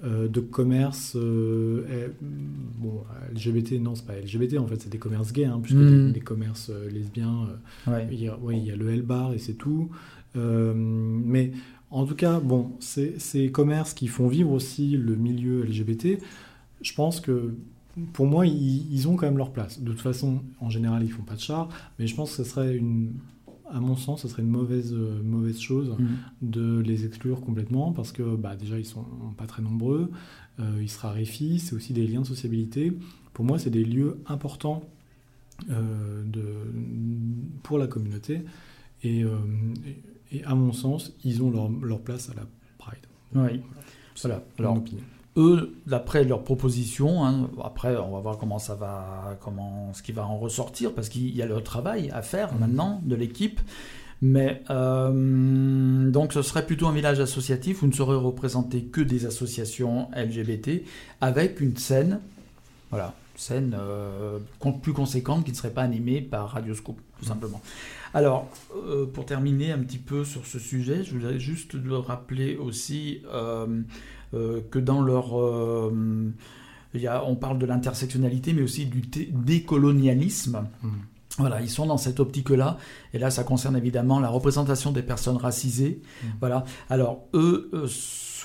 euh, 0.05 0.29
de 0.29 0.41
commerce 0.41 1.17
bon 1.17 3.03
LGBT 3.35 3.81
non 3.81 3.95
c'est 3.95 4.05
pas 4.07 4.15
LGBT 4.19 4.59
en 4.59 4.67
fait 4.67 4.81
c'est 4.83 4.91
des 4.91 4.99
commerces 4.99 5.33
gays 5.33 5.47
hein, 5.47 5.59
puisque 5.63 5.79
Mhm. 5.79 6.07
des, 6.09 6.13
des 6.13 6.21
commerces 6.21 6.71
lesbiens 6.93 7.49
Ouais. 7.87 8.07
il 8.13 8.21
y 8.23 8.29
a, 8.29 8.39
ouais, 8.39 8.59
il 8.59 8.65
y 8.65 8.71
a 8.71 8.77
le 8.77 8.91
L-bar 8.91 9.33
et 9.33 9.39
c'est 9.39 9.55
tout. 9.55 9.89
Euh, 10.37 10.75
mais 10.77 11.53
en 11.91 12.05
tout 12.05 12.15
cas, 12.15 12.41
bon, 12.41 12.73
ces, 12.81 13.19
ces 13.19 13.51
commerces 13.51 13.95
qui 13.95 14.07
font 14.09 14.29
vivre 14.29 14.51
aussi 14.51 14.97
le 14.99 15.15
milieu 15.17 15.63
LGBT, 15.65 16.19
je 16.83 16.93
pense 16.95 17.21
que 17.21 17.55
pour 18.13 18.27
moi, 18.27 18.47
ils, 18.47 18.93
ils 18.93 19.09
ont 19.09 19.17
quand 19.17 19.25
même 19.27 19.39
leur 19.39 19.51
place. 19.53 19.81
De 19.81 19.93
toute 19.93 20.01
façon, 20.03 20.43
en 20.61 20.69
général, 20.69 21.05
ils 21.05 21.11
font 21.11 21.23
pas 21.23 21.37
de 21.37 21.41
char, 21.41 21.71
mais 21.99 22.07
je 22.07 22.15
pense 22.15 22.37
que 22.37 22.43
ce 22.43 22.51
serait 22.51 22.77
une, 22.77 23.13
à 23.71 23.81
mon 23.81 23.97
sens, 23.97 24.23
ce 24.23 24.29
serait 24.29 24.43
une 24.43 24.49
mauvaise, 24.51 24.93
euh, 24.95 25.21
mauvaise 25.23 25.61
chose 25.61 25.95
Mhm. 25.99 26.09
de 26.43 26.79
les 26.81 27.05
exclure 27.05 27.41
complètement 27.41 27.93
parce 27.93 28.13
que 28.13 28.37
bah, 28.37 28.57
déjà, 28.57 28.79
ils 28.79 28.85
sont 28.87 29.05
pas 29.37 29.47
très 29.47 29.63
nombreux, 29.63 30.11
euh, 30.61 30.79
ils 30.81 30.89
se 30.91 30.99
raréfient, 31.01 31.59
c'est 31.59 31.75
aussi 31.75 31.93
des 31.93 32.07
liens 32.07 32.21
de 32.23 32.27
sociabilité. 32.27 32.93
Pour 33.35 33.45
moi, 33.45 33.59
c'est 33.59 33.71
des 33.71 33.85
lieux 33.85 34.19
importants 34.27 34.83
euh, 35.71 36.23
de, 36.25 36.45
pour 37.63 37.79
la 37.79 37.87
communauté. 37.87 38.43
Et, 39.03 39.25
à 40.45 40.55
mon 40.55 40.73
sens, 40.73 41.15
ils 41.25 41.43
ont 41.43 41.51
leur, 41.51 41.71
leur 41.71 42.01
place 42.01 42.31
à 42.31 42.35
la 42.35 42.43
Pride. 42.79 42.99
Oui. 43.35 43.61
Voilà. 44.23 44.43
Alors, 44.59 44.73
Alors, 44.73 44.85
eux, 45.37 45.75
d'après 45.87 46.25
leur 46.25 46.43
proposition, 46.43 47.25
hein, 47.25 47.49
après, 47.63 47.97
on 47.97 48.13
va 48.13 48.21
voir 48.21 48.39
comment 48.39 48.59
ça 48.59 48.75
va, 48.75 49.37
comment 49.41 49.93
ce 49.93 50.03
qui 50.03 50.13
va 50.13 50.27
en 50.27 50.39
ressortir, 50.39 50.93
parce 50.95 51.09
qu'il 51.09 51.35
y 51.37 51.43
a 51.43 51.47
le 51.47 51.61
travail 51.61 52.11
à 52.11 52.23
faire 52.23 52.53
Mhm. 52.53 52.61
maintenant 52.61 53.01
de 53.05 53.15
l'équipe. 53.15 53.61
Mais 54.23 54.63
euh, 54.71 56.11
donc, 56.11 56.33
ce 56.33 56.41
serait 56.41 56.65
plutôt 56.65 56.87
un 56.87 56.93
village 56.93 57.21
associatif 57.21 57.83
où 57.83 57.87
ne 57.87 57.93
seraient 57.93 58.17
représentés 58.17 58.85
que 58.85 59.03
des 59.03 59.27
associations 59.27 60.09
LGBT 60.17 60.85
avec 61.21 61.61
une 61.61 61.77
scène, 61.77 62.21
voilà, 62.91 63.13
scène 63.35 63.77
euh, 63.79 64.39
plus 64.83 64.95
conséquente 64.95 65.45
qui 65.45 65.51
ne 65.51 65.57
serait 65.57 65.71
pas 65.71 65.83
animée 65.83 66.23
par 66.23 66.49
Radioscope, 66.49 66.99
tout 67.19 67.27
simplement. 67.27 67.61
Alors, 68.15 68.49
euh, 68.75 69.05
pour 69.05 69.27
terminer 69.27 69.73
un 69.73 69.79
petit 69.81 69.99
peu 69.99 70.25
sur 70.25 70.47
ce 70.47 70.59
sujet, 70.59 71.05
je 71.05 71.13
voudrais 71.13 71.39
juste 71.39 71.75
le 71.75 71.99
rappeler 71.99 72.57
aussi 72.57 73.21
que 74.33 74.79
dans 74.79 75.01
leur... 75.03 75.39
euh, 75.41 76.31
il 76.95 77.01
y 77.01 77.07
a- 77.09 77.25
on 77.25 77.37
parle 77.37 77.59
de 77.59 77.67
l'intersectionnalité, 77.67 78.53
mais 78.53 78.63
aussi 78.63 78.87
du 78.87 79.03
décolonialisme. 79.31 80.67
Mhm. 80.83 80.91
Voilà, 81.39 81.61
ils 81.61 81.69
sont 81.69 81.85
dans 81.85 81.99
cette 81.99 82.19
optique-là, 82.19 82.79
et 83.13 83.19
là, 83.19 83.31
ça 83.31 83.45
concerne 83.45 83.77
évidemment 83.77 84.21
la 84.21 84.31
représentation 84.31 84.91
des 84.93 85.03
personnes 85.03 85.37
racisées. 85.37 86.01
Mhm. 86.23 86.31
Voilà. 86.41 86.65
Alors, 86.89 87.25
eux 87.35 87.69
euh, 87.75 87.87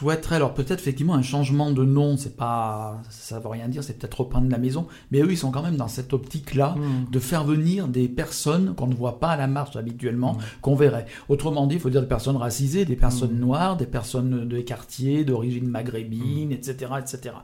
souhaiteraient, 0.01 0.37
alors 0.37 0.53
peut-être 0.55 0.79
effectivement 0.79 1.13
un 1.13 1.21
changement 1.21 1.71
de 1.71 1.83
nom, 1.85 2.17
c'est 2.17 2.35
pas, 2.35 3.01
ça 3.09 3.39
veut 3.39 3.47
rien 3.49 3.67
dire, 3.67 3.83
c'est 3.83 3.97
peut-être 3.99 4.21
repeindre 4.21 4.49
la 4.49 4.57
maison, 4.57 4.87
mais 5.11 5.19
eux, 5.21 5.31
ils 5.31 5.37
sont 5.37 5.51
quand 5.51 5.61
même 5.61 5.77
dans 5.77 5.87
cette 5.87 6.11
optique-là 6.13 6.75
Mhm. 6.77 7.11
de 7.11 7.19
faire 7.19 7.43
venir 7.43 7.87
des 7.87 8.07
personnes 8.07 8.73
qu'on 8.75 8.87
ne 8.87 8.95
voit 8.95 9.19
pas 9.19 9.29
à 9.29 9.37
la 9.37 9.45
marche 9.47 9.75
habituellement, 9.75 10.37
qu'on 10.61 10.75
verrait. 10.75 11.05
Autrement 11.29 11.67
dit, 11.67 11.75
il 11.75 11.81
faut 11.81 11.91
dire 11.91 12.01
des 12.01 12.07
personnes 12.07 12.35
racisées, 12.37 12.83
des 12.85 12.95
personnes 12.95 13.33
Mhm. 13.33 13.39
noires, 13.39 13.77
des 13.77 13.85
personnes 13.85 14.47
des 14.49 14.63
quartiers 14.63 15.23
d'origine 15.23 15.67
maghrébine, 15.67 16.51
etc., 16.51 16.93
etc. 16.99 17.35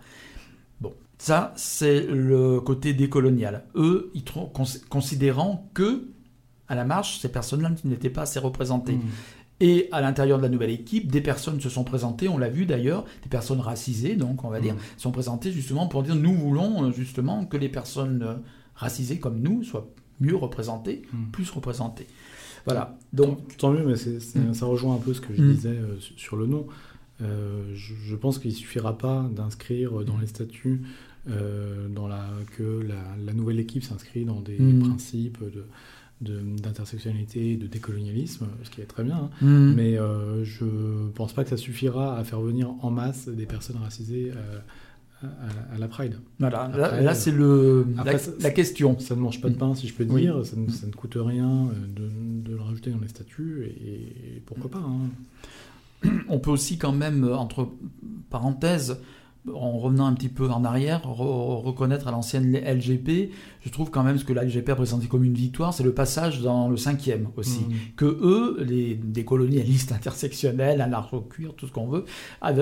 Bon, 0.82 0.94
ça, 1.20 1.54
c'est 1.56 2.02
le 2.08 2.60
côté 2.60 2.94
décolonial. 2.94 3.66
Eux, 3.76 4.10
ils 4.16 4.24
cons- 4.24 4.50
considérant 4.90 5.70
que, 5.76 6.08
à 6.68 6.76
la 6.76 6.86
marche, 6.86 7.20
ces 7.20 7.30
personnes-là 7.30 7.70
n'étaient 7.86 8.10
pas 8.10 8.24
assez 8.24 8.40
représentées. 8.40 8.98
Et 9.60 9.90
à 9.92 10.02
l'intérieur 10.02 10.38
de 10.38 10.44
la 10.44 10.50
nouvelle 10.50 10.70
équipe, 10.70 11.12
des 11.12 11.22
personnes 11.22 11.60
se 11.60 11.70
sont 11.70 11.84
présentées, 11.84 12.28
on 12.28 12.38
l'a 12.38 12.50
vu 12.50 12.66
d'ailleurs, 12.68 13.06
des 13.24 13.30
personnes 13.30 13.60
racisées, 13.60 14.16
donc 14.16 14.44
on 14.44 14.50
va 14.50 14.60
dire, 14.60 14.76
Mhm. 14.76 14.80
sont 14.98 15.12
présentées 15.12 15.52
justement 15.52 15.88
pour 15.88 16.04
dire 16.04 16.16
nous 16.16 16.34
voulons 16.34 16.84
euh, 16.86 16.92
justement 16.92 17.46
que 17.46 17.58
les 17.58 17.70
personnes 17.70 18.22
euh, 18.24 18.36
racisées 18.76 19.20
comme 19.20 19.40
nous 19.40 19.64
soient 19.64 19.88
mieux 20.20 20.36
représentées, 20.36 21.02
Mhm. 21.12 21.32
plus 21.32 21.50
représentées. 21.50 22.06
Voilà. 22.66 22.98
Donc, 23.14 23.58
Tant 23.58 23.72
mieux, 23.72 23.84
mais 23.86 23.94
Mm. 23.94 24.54
ça 24.54 24.66
rejoint 24.68 24.96
un 24.96 25.00
peu 25.00 25.14
ce 25.14 25.22
que 25.22 25.34
je 25.34 25.42
Mm. 25.42 25.54
disais 25.54 25.70
euh, 25.70 26.00
su- 26.00 26.14
sur 26.18 26.36
le 26.38 26.46
nom. 26.46 26.68
Euh, 27.24 27.64
je, 27.74 27.96
je 27.96 28.16
pense 28.16 28.38
qu'il 28.38 28.54
suffira 28.54 28.96
pas 28.98 29.28
d'inscrire 29.36 30.04
dans 30.06 30.18
les 30.20 30.28
statuts 30.28 30.84
euh, 31.30 31.88
dans 31.90 32.08
la, 32.08 32.26
que 32.58 32.82
la, 32.88 33.04
la 33.26 33.34
nouvelle 33.34 33.60
équipe 33.60 33.84
s'inscrit 33.84 34.24
dans 34.24 34.40
des 34.40 34.60
Mm. 34.60 34.80
principes 34.84 35.40
de- 35.44 35.66
d'intersectionnalité, 36.22 37.58
de, 37.58 37.68
décolonialisme, 37.68 38.48
ce 38.64 38.70
qui 38.70 38.82
est 38.82 38.86
très 38.86 39.04
bien. 39.04 39.30
hein. 39.42 39.46
hmm, 39.46 39.74
Mais 39.76 39.98
euh, 39.98 40.44
je 40.44 40.66
pense 41.16 41.34
pas 41.34 41.44
que 41.44 41.50
ça 41.50 41.58
suffira 41.58 42.18
à 42.18 42.24
faire 42.24 42.42
venir 42.42 42.72
en 42.82 42.90
masse 42.92 43.28
des 43.28 43.46
personnes 43.46 43.78
racisées 43.78 44.32
euh, 44.36 44.60
à, 45.22 45.26
à- 45.28 45.76
à 45.76 45.78
la 45.78 45.88
Pride. 45.88 46.20
voilà. 46.40 46.70
Là, 46.76 46.86
Après, 46.88 47.04
là, 47.04 47.14
c'est 47.16 47.32
le 47.32 47.86
après, 47.98 48.14
la, 48.14 48.20
ça- 48.20 48.32
la 48.40 48.52
question. 48.52 48.98
Ça 49.00 49.16
ne 49.16 49.22
mange 49.22 49.42
pas 49.42 49.50
de 49.50 49.56
pain, 49.56 49.74
si 49.76 49.88
je 49.88 49.94
peux 49.94 50.06
Oui. 50.10 50.22
dire. 50.22 50.46
Ça 50.46 50.56
ne, 50.56 50.70
ça 50.70 50.88
ne 50.88 50.92
coûte 50.92 51.18
rien 51.20 51.68
euh, 51.68 51.72
de, 51.96 52.50
de 52.50 52.56
le 52.56 52.62
rajouter 52.62 52.92
dans 52.92 53.00
les 53.00 53.08
statuts. 53.08 53.66
Et, 53.66 54.38
et 54.38 54.44
pourquoi 54.46 54.70
pas 54.72 54.80
hein. 54.80 55.10
On 56.30 56.38
peut 56.40 56.52
aussi 56.52 56.78
quand 56.78 56.92
même, 56.92 57.24
entre 57.34 57.70
parenthèses, 58.30 58.98
en 59.54 59.78
revenant 59.78 60.06
un 60.08 60.14
petit 60.14 60.30
peu 60.30 60.50
en 60.50 60.64
arrière, 60.66 61.02
re- 61.06 61.62
reconnaître 61.64 62.08
à 62.08 62.12
l'ancienne 62.12 62.56
LGP, 62.56 63.32
je 63.62 63.70
trouve 63.70 63.90
quand 63.92 64.04
même 64.04 64.18
ce 64.18 64.26
que 64.26 64.34
la 64.34 64.44
LGP 64.44 64.70
a 64.70 64.76
présenté 64.76 65.08
comme 65.08 65.24
une 65.24 65.34
victoire, 65.34 65.74
c'est 65.74 65.84
le 65.84 65.94
passage 65.94 66.42
dans 66.42 66.70
le 66.70 66.78
cinquième 66.78 67.30
aussi. 67.38 67.62
Mm. 67.62 67.74
que 67.96 68.06
eux, 68.06 68.64
les 68.64 68.96
décolonialistes 68.96 69.92
intersectionnels, 69.92 70.82
anarcho-cuir, 70.82 71.54
tout 71.56 71.68
ce 71.68 71.72
qu'on 71.72 71.88
veut, 71.88 72.06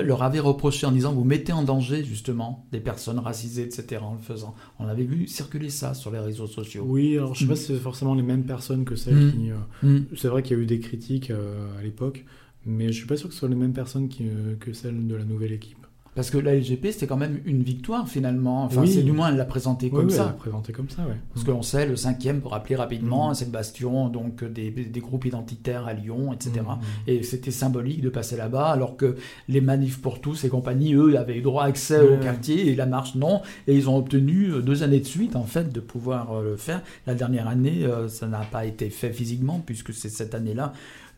leur 0.04 0.22
avaient 0.22 0.40
reproché 0.40 0.86
en 0.86 0.92
disant 0.92 1.12
vous 1.12 1.24
mettez 1.24 1.52
en 1.52 1.62
danger 1.62 2.04
justement 2.04 2.66
des 2.72 2.80
personnes 2.80 3.18
racisées, 3.18 3.62
etc. 3.62 4.00
en 4.02 4.14
le 4.14 4.20
faisant. 4.20 4.54
On 4.78 4.86
avait 4.86 5.04
vu 5.04 5.26
circuler 5.26 5.70
ça 5.70 5.94
sur 5.94 6.10
les 6.10 6.18
réseaux 6.18 6.46
sociaux. 6.46 6.84
Oui, 6.86 7.16
alors 7.16 7.34
je 7.34 7.40
sais 7.40 7.44
Mm. 7.46 7.48
pas 7.48 7.56
si 7.56 7.64
c'est 7.66 7.74
forcément 7.78 8.14
les 8.14 8.22
mêmes 8.22 8.44
personnes 8.44 8.84
que 8.84 8.96
celles 8.96 9.14
Mm. 9.16 9.32
qui. 9.32 9.50
euh, 9.50 10.00
c'est 10.16 10.28
vrai 10.28 10.42
qu'il 10.42 10.56
y 10.56 10.60
a 10.60 10.62
eu 10.62 10.66
des 10.66 10.80
critiques 10.80 11.30
euh, 11.30 11.78
à 11.78 11.82
l'époque, 11.82 12.24
mais 12.64 12.88
je 12.88 12.92
suis 12.98 13.06
pas 13.06 13.16
sûr 13.16 13.28
que 13.28 13.34
ce 13.34 13.40
soit 13.40 13.48
les 13.48 13.54
mêmes 13.54 13.72
personnes 13.72 14.08
qui, 14.08 14.24
euh, 14.26 14.56
que 14.58 14.72
celles 14.72 15.06
de 15.06 15.14
la 15.14 15.24
nouvelle 15.24 15.52
équipe. 15.52 15.85
Parce 16.16 16.30
que 16.30 16.38
la 16.38 16.56
LGP, 16.56 16.86
c'était 16.90 17.06
quand 17.06 17.16
même 17.18 17.40
une 17.44 17.62
victoire 17.62 18.08
finalement. 18.08 18.64
Enfin, 18.64 18.80
Oui. 18.80 18.90
c'est 18.92 19.02
du 19.02 19.12
moins 19.12 19.28
elle 19.28 19.36
l'a 19.36 19.44
présenté 19.44 19.86
Oui, 19.86 19.92
comme 19.92 20.06
oui, 20.06 20.12
elle 20.14 20.18
l'a 20.18 20.24
ça. 20.24 20.32
présenté 20.32 20.72
comme 20.72 20.88
ça, 20.88 21.02
ouais. 21.02 21.14
Parce 21.32 21.46
qu'on 21.46 21.62
sait, 21.62 21.86
le 21.86 21.94
cinquième, 21.94 22.40
pour 22.40 22.50
rappeler 22.52 22.74
rapidement, 22.74 23.30
Mm. 23.30 23.34
c'est 23.34 23.44
le 23.44 23.50
bastion 23.52 24.08
donc, 24.08 24.42
des, 24.42 24.70
des 24.70 25.00
groupes 25.00 25.26
identitaires 25.26 25.86
à 25.86 25.92
Lyon, 25.92 26.32
etc. 26.32 26.52
Mm. 26.62 26.80
Et 27.10 27.22
c'était 27.22 27.50
symbolique 27.52 28.00
de 28.00 28.08
passer 28.08 28.36
là-bas, 28.36 28.66
alors 28.70 28.96
que 28.96 29.16
les 29.48 29.60
manifs 29.60 30.00
pour 30.00 30.20
tous 30.20 30.42
et 30.44 30.48
compagnie, 30.48 30.94
eux, 30.94 31.18
avaient 31.18 31.40
droit 31.42 31.64
à 31.64 31.66
accès 31.66 32.00
au 32.00 32.16
quartier 32.16 32.68
et 32.70 32.74
la 32.74 32.86
marche 32.86 33.14
non. 33.14 33.42
Et 33.68 33.76
ils 33.76 33.88
ont 33.90 33.96
obtenu 33.98 34.46
euh, 34.52 34.62
deux 34.62 34.82
années 34.82 35.00
de 35.00 35.04
suite, 35.06 35.36
en 35.36 35.44
fait, 35.44 35.70
de 35.72 35.80
pouvoir 35.80 36.32
euh, 36.32 36.42
le 36.52 36.56
faire. 36.56 36.80
La 37.06 37.14
dernière 37.14 37.46
année, 37.46 37.84
euh, 37.84 38.08
ça 38.08 38.26
n'a 38.26 38.40
pas 38.40 38.64
été 38.64 38.88
fait 38.88 39.12
physiquement, 39.12 39.62
puisque 39.64 39.92
c'est 39.92 40.08
cette 40.08 40.34
année-là, 40.34 40.72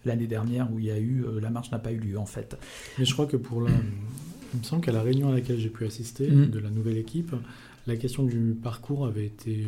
l'année 0.04 0.26
dernière, 0.26 0.68
où 0.72 0.80
il 0.80 0.86
y 0.86 0.90
a 0.90 0.98
eu, 0.98 1.24
la 1.40 1.50
marche 1.50 1.70
n'a 1.70 1.78
pas 1.78 1.92
eu 1.92 1.98
lieu, 1.98 2.18
en 2.18 2.26
fait. 2.26 2.56
Mais 2.98 3.04
je 3.04 3.12
crois 3.12 3.26
que 3.26 3.36
pour 3.36 3.60
la. 3.62 3.70
Il 4.54 4.60
me 4.60 4.64
semble 4.64 4.82
qu'à 4.84 4.92
la 4.92 5.02
réunion 5.02 5.28
à 5.30 5.34
laquelle 5.34 5.58
j'ai 5.58 5.68
pu 5.70 5.84
assister 5.84 6.30
Mm. 6.30 6.50
de 6.50 6.58
la 6.58 6.70
nouvelle 6.70 6.96
équipe, 6.98 7.32
la 7.86 7.96
question 7.96 8.24
du 8.24 8.54
parcours 8.62 9.06
avait 9.06 9.26
été 9.26 9.64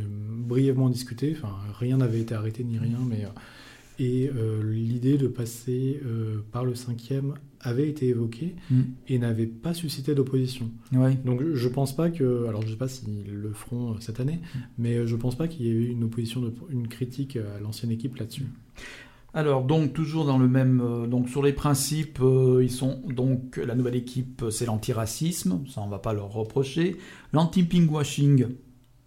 brièvement 0.48 0.88
discutée. 0.90 1.34
Enfin, 1.36 1.54
rien 1.78 1.98
n'avait 1.98 2.20
été 2.20 2.34
arrêté 2.34 2.64
ni 2.64 2.78
rien, 2.78 2.98
mais. 3.08 3.24
euh, 3.24 3.28
Et 4.02 4.30
euh, 4.34 4.62
l'idée 4.72 5.18
de 5.18 5.26
passer 5.28 6.00
euh, 6.06 6.38
par 6.52 6.64
le 6.64 6.74
cinquième 6.74 7.34
avait 7.60 7.86
été 7.86 8.08
évoquée 8.08 8.54
Mm. 8.70 8.80
et 9.08 9.18
n'avait 9.18 9.46
pas 9.46 9.74
suscité 9.74 10.14
d'opposition. 10.14 10.70
Donc 11.26 11.42
je 11.52 11.68
pense 11.68 11.94
pas 11.94 12.08
que, 12.10 12.46
alors 12.48 12.62
je 12.62 12.70
sais 12.70 12.76
pas 12.78 12.88
s'ils 12.88 13.30
le 13.30 13.52
feront 13.52 13.90
euh, 13.90 13.94
cette 14.00 14.18
année, 14.20 14.40
mais 14.78 14.96
euh, 14.96 15.06
je 15.06 15.16
pense 15.16 15.36
pas 15.36 15.48
qu'il 15.48 15.66
y 15.66 15.68
ait 15.68 15.72
eu 15.72 15.88
une 15.90 16.04
opposition, 16.04 16.40
de, 16.40 16.50
une 16.70 16.88
critique 16.88 17.36
à 17.36 17.60
l'ancienne 17.60 17.90
équipe 17.90 18.16
là-dessus. 18.16 18.46
Alors 19.32 19.62
donc 19.62 19.92
toujours 19.92 20.24
dans 20.24 20.38
le 20.38 20.48
même 20.48 20.80
euh, 20.80 21.06
donc 21.06 21.28
sur 21.28 21.42
les 21.42 21.52
principes 21.52 22.18
euh, 22.20 22.64
ils 22.64 22.70
sont 22.70 23.00
donc 23.08 23.58
la 23.64 23.74
nouvelle 23.76 23.94
équipe 23.94 24.44
c'est 24.50 24.66
l'antiracisme 24.66 25.60
ça 25.72 25.82
on 25.82 25.88
va 25.88 25.98
pas 26.00 26.12
leur 26.12 26.32
reprocher. 26.32 26.96
L'anti-pinkwashing 27.32 28.48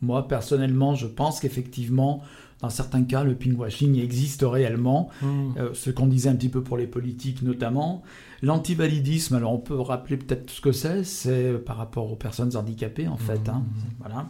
moi 0.01 0.27
personnellement 0.27 0.95
je 0.95 1.07
pense 1.07 1.39
qu'effectivement 1.41 2.21
dans 2.62 2.69
certains 2.69 3.03
cas 3.03 3.26
le 3.26 3.36
pinkwashing 3.36 3.99
existe 3.99 4.45
réellement 4.47 5.09
Euh, 5.57 5.71
ce 5.74 5.89
qu'on 5.91 6.07
disait 6.07 6.30
un 6.30 6.36
petit 6.36 6.47
peu 6.49 6.63
pour 6.63 6.78
les 6.78 6.88
politiques 6.88 7.41
notamment. 7.41 8.03
L'antivalidisme 8.41 9.36
alors 9.36 9.53
on 9.53 9.59
peut 9.59 9.78
rappeler 9.80 10.15
peut-être 10.15 10.49
ce 10.49 10.61
que 10.61 10.71
c'est 10.71 11.03
c'est 11.03 11.53
par 11.65 11.76
rapport 11.76 12.09
aux 12.11 12.15
personnes 12.15 12.55
handicapées 12.55 13.09
en 13.09 13.17
fait 13.17 13.49
hein. 13.49 13.63
Voilà 13.99 14.30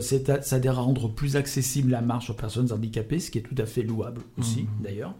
c'est 0.00 0.28
à- 0.30 0.72
rendre 0.72 1.08
plus 1.08 1.36
accessible 1.36 1.90
la 1.90 2.00
marche 2.00 2.30
aux 2.30 2.34
personnes 2.34 2.72
handicapées, 2.72 3.20
ce 3.20 3.30
qui 3.30 3.38
est 3.38 3.42
tout 3.42 3.54
à 3.58 3.66
fait 3.66 3.82
louable 3.82 4.22
aussi, 4.38 4.62
Mhm. 4.62 4.68
d'ailleurs. 4.82 5.14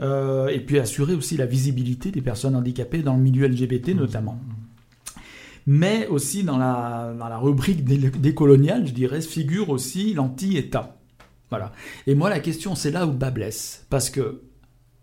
Euh, 0.00 0.48
et 0.48 0.60
puis 0.60 0.78
assurer 0.78 1.14
aussi 1.14 1.36
la 1.38 1.46
visibilité 1.46 2.10
des 2.10 2.20
personnes 2.20 2.54
handicapées 2.54 3.02
dans 3.02 3.14
le 3.16 3.22
milieu 3.22 3.46
LGBT 3.46 3.94
notamment. 3.94 4.38
Mais 5.66 6.06
aussi 6.06 6.44
dans 6.44 6.58
la, 6.58 7.14
dans 7.18 7.28
la 7.28 7.38
rubrique 7.38 7.84
dé- 7.84 8.10
décoloniale, 8.10 8.86
je 8.86 8.92
dirais, 8.92 9.20
figure 9.20 9.70
aussi 9.70 10.14
l'anti-État. 10.14 10.96
Voilà. 11.50 11.72
Et 12.06 12.14
moi, 12.14 12.30
la 12.30 12.40
question, 12.40 12.74
c'est 12.74 12.90
là 12.90 13.06
où 13.06 13.12
bas 13.12 13.30
blesse. 13.30 13.84
Parce 13.90 14.10
que 14.10 14.42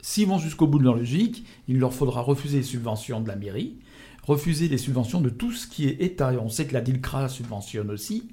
s'ils 0.01 0.27
vont 0.27 0.37
jusqu'au 0.39 0.67
bout 0.67 0.79
de 0.79 0.83
leur 0.83 0.95
logique, 0.95 1.45
il 1.67 1.79
leur 1.79 1.93
faudra 1.93 2.21
refuser 2.21 2.57
les 2.57 2.63
subventions 2.63 3.19
de 3.19 3.27
la 3.27 3.35
mairie, 3.35 3.79
refuser 4.23 4.67
les 4.69 4.77
subventions 4.77 5.19
de 5.21 5.29
tout 5.29 5.51
ce 5.51 5.67
qui 5.67 5.85
est 5.87 6.01
État. 6.01 6.33
On 6.41 6.49
sait 6.49 6.65
que 6.65 6.73
la 6.73 6.81
DILCRA 6.81 7.27
subventionne 7.29 7.89
aussi. 7.91 8.29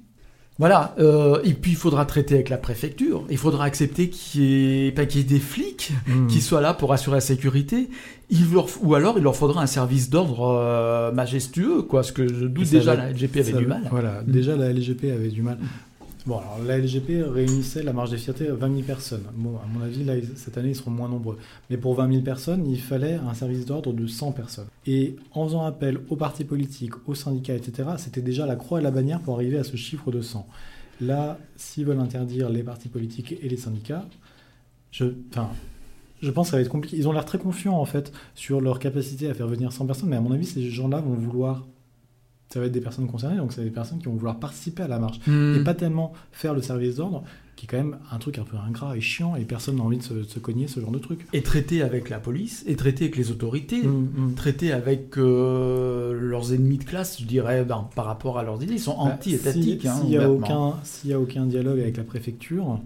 Voilà, 0.61 0.95
euh, 1.01 1.41
et 1.43 1.55
puis 1.55 1.73
il 1.73 1.77
faudra 1.77 2.05
traiter 2.05 2.35
avec 2.35 2.51
la 2.51 2.59
préfecture, 2.59 3.25
il 3.31 3.39
faudra 3.39 3.65
accepter 3.65 4.11
qu'il 4.11 4.43
y, 4.43 4.87
ait, 4.87 4.95
ait 4.95 5.25
des 5.25 5.41
flics 5.41 5.81
Mmh. 6.07 6.27
qui 6.29 6.41
soient 6.41 6.61
là 6.61 6.75
pour 6.75 6.93
assurer 6.93 7.17
la 7.17 7.21
sécurité, 7.21 7.89
il 8.31 8.53
leur, 8.53 8.67
ou 8.83 8.95
alors 8.95 9.17
il 9.17 9.23
leur 9.23 9.37
faudra 9.37 9.63
un 9.63 9.67
service 9.67 10.11
d'ordre 10.11 10.43
euh, 10.43 11.13
majestueux, 11.13 11.83
quoi, 11.83 12.03
ce 12.03 12.13
que 12.13 12.27
je 12.29 12.47
doute 12.47 12.69
déjà 12.71 12.95
la 12.95 13.11
LGP 13.11 13.37
avait 13.39 13.53
du 13.53 13.67
mal. 13.67 13.83
Voilà, 13.91 14.23
déjà 14.27 14.57
la 14.57 14.73
LGP 14.73 15.05
avait 15.13 15.29
du 15.29 15.43
mal. 15.43 15.59
Bon, 16.27 16.39
alors 16.39 16.59
la 16.67 16.79
LGP 16.79 17.23
réunissait 17.33 17.83
la 17.83 17.95
marge 17.95 18.11
des 18.11 18.19
fiertés 18.19 18.49
à 18.49 18.55
20 18.55 18.69
000 18.69 18.83
personnes. 18.83 19.25
Bon, 19.35 19.57
à 19.57 19.67
mon 19.67 19.83
avis, 19.83 20.05
cette 20.37 20.59
année, 20.59 20.71
ils 20.71 20.77
seront 20.77 20.91
moins 20.91 21.09
nombreux. 21.09 21.39
Mais 21.71 21.79
pour 21.79 21.95
20 21.95 22.11
000 22.11 22.23
personnes, 22.23 22.67
il 22.67 22.81
fallait 22.81 23.15
un 23.15 23.33
service 23.33 23.65
d'ordre 23.65 23.93
de 23.93 24.07
100 24.07 24.33
personnes. 24.33 24.67
Et 24.87 25.17
en 25.33 25.47
faisant 25.47 25.65
appel 25.65 26.01
aux 26.11 26.17
partis 26.17 26.45
politiques, 26.45 26.93
aux 27.09 27.15
syndicats, 27.15 27.55
etc., 27.55 27.91
c'était 27.97 28.21
déjà 28.21 28.45
la 28.45 28.57
croix 28.57 28.81
et 28.81 28.83
la 28.83 28.91
bannière 28.91 29.21
pour 29.21 29.35
arriver 29.35 29.59
à 29.59 29.65
ce 29.65 29.77
chiffre 29.77 30.11
de 30.13 30.21
100. 30.21 30.47
Là, 31.01 31.39
s'ils 31.57 31.87
veulent 31.87 32.01
interdire 32.01 32.51
les 32.51 32.63
partis 32.63 32.89
politiques 32.89 33.35
et 33.41 33.49
les 33.49 33.57
syndicats, 33.57 34.05
je, 34.91 35.07
je 36.21 36.31
pense 36.31 36.49
que 36.49 36.51
ça 36.51 36.57
va 36.59 36.63
être 36.63 36.69
compliqué. 36.69 36.99
Ils 36.99 37.09
ont 37.09 37.13
l'air 37.13 37.25
très 37.25 37.39
confiants, 37.39 37.79
en 37.79 37.87
fait, 37.87 38.13
sur 38.35 38.61
leur 38.61 38.79
capacité 38.79 39.31
à 39.31 39.35
faire 39.35 39.47
venir 39.47 39.73
100 39.73 39.87
personnes, 39.87 40.11
mais 40.11 40.17
à 40.17 40.21
mon 40.21 40.33
avis, 40.33 40.45
ces 40.45 40.69
gens-là 40.69 41.01
vont 41.01 41.15
vouloir 41.15 41.67
ça 42.53 42.61
va 42.61 42.67
être 42.67 42.73
des 42.73 42.81
personnes 42.81 43.07
concernées, 43.07 43.37
donc 43.37 43.53
c'est 43.53 43.63
des 43.65 43.71
personnes 43.71 43.99
qui 43.99 44.07
vont 44.07 44.15
vouloir 44.15 44.39
participer 44.39 44.83
à 44.83 44.89
la 44.89 44.99
marche. 44.99 45.21
Hmm. 45.27 45.55
Et 45.59 45.65
pas 45.65 45.75
tellement 45.75 46.13
faire 46.33 46.53
le 46.53 46.63
service 46.63 46.97
d'ordre, 46.97 47.23
qui 47.57 47.67
est 47.67 47.69
quand 47.69 47.77
même 47.77 47.99
un 48.11 48.19
truc 48.19 48.39
un 48.39 48.43
peu 48.45 48.57
ingrat 48.57 48.97
et 48.97 49.01
chiant, 49.01 49.37
et 49.37 49.45
personne 49.45 49.77
n'a 49.77 49.83
envie 49.83 49.99
de 49.99 50.03
se, 50.03 50.15
de 50.15 50.23
se 50.25 50.39
cogner 50.39 50.67
ce 50.67 50.81
genre 50.81 50.91
de 50.91 50.99
truc. 50.99 51.27
Et 51.33 51.43
traiter 51.43 51.83
avec 51.83 52.09
la 52.09 52.19
police, 52.19 52.65
et 52.67 52.75
traiter 52.75 53.05
avec 53.05 53.17
les 53.17 53.31
autorités, 53.31 53.83
Mm, 53.83 54.09
mm. 54.31 54.35
traiter 54.35 54.73
avec 54.73 55.17
euh, 55.19 56.19
leurs 56.19 56.53
ennemis 56.53 56.79
de 56.79 56.85
classe, 56.85 57.21
je 57.21 57.27
dirais, 57.27 57.65
ben, 57.65 57.89
par 57.95 58.07
rapport 58.07 58.39
à 58.39 58.43
leurs 58.43 58.63
idées, 58.63 58.75
ils 58.75 58.81
sont 58.81 58.93
Bah, 58.97 59.13
anti-étatiques. 59.15 59.87
hein, 59.87 59.97
S'il 60.01 60.09
n'y 60.11 60.17
a, 60.17 60.31
aucun- 60.31 60.75
a 61.13 61.19
aucun 61.19 61.47
dialogue 61.47 61.79
avec 61.81 61.97
la 61.97 62.05
préfecture. 62.05 62.81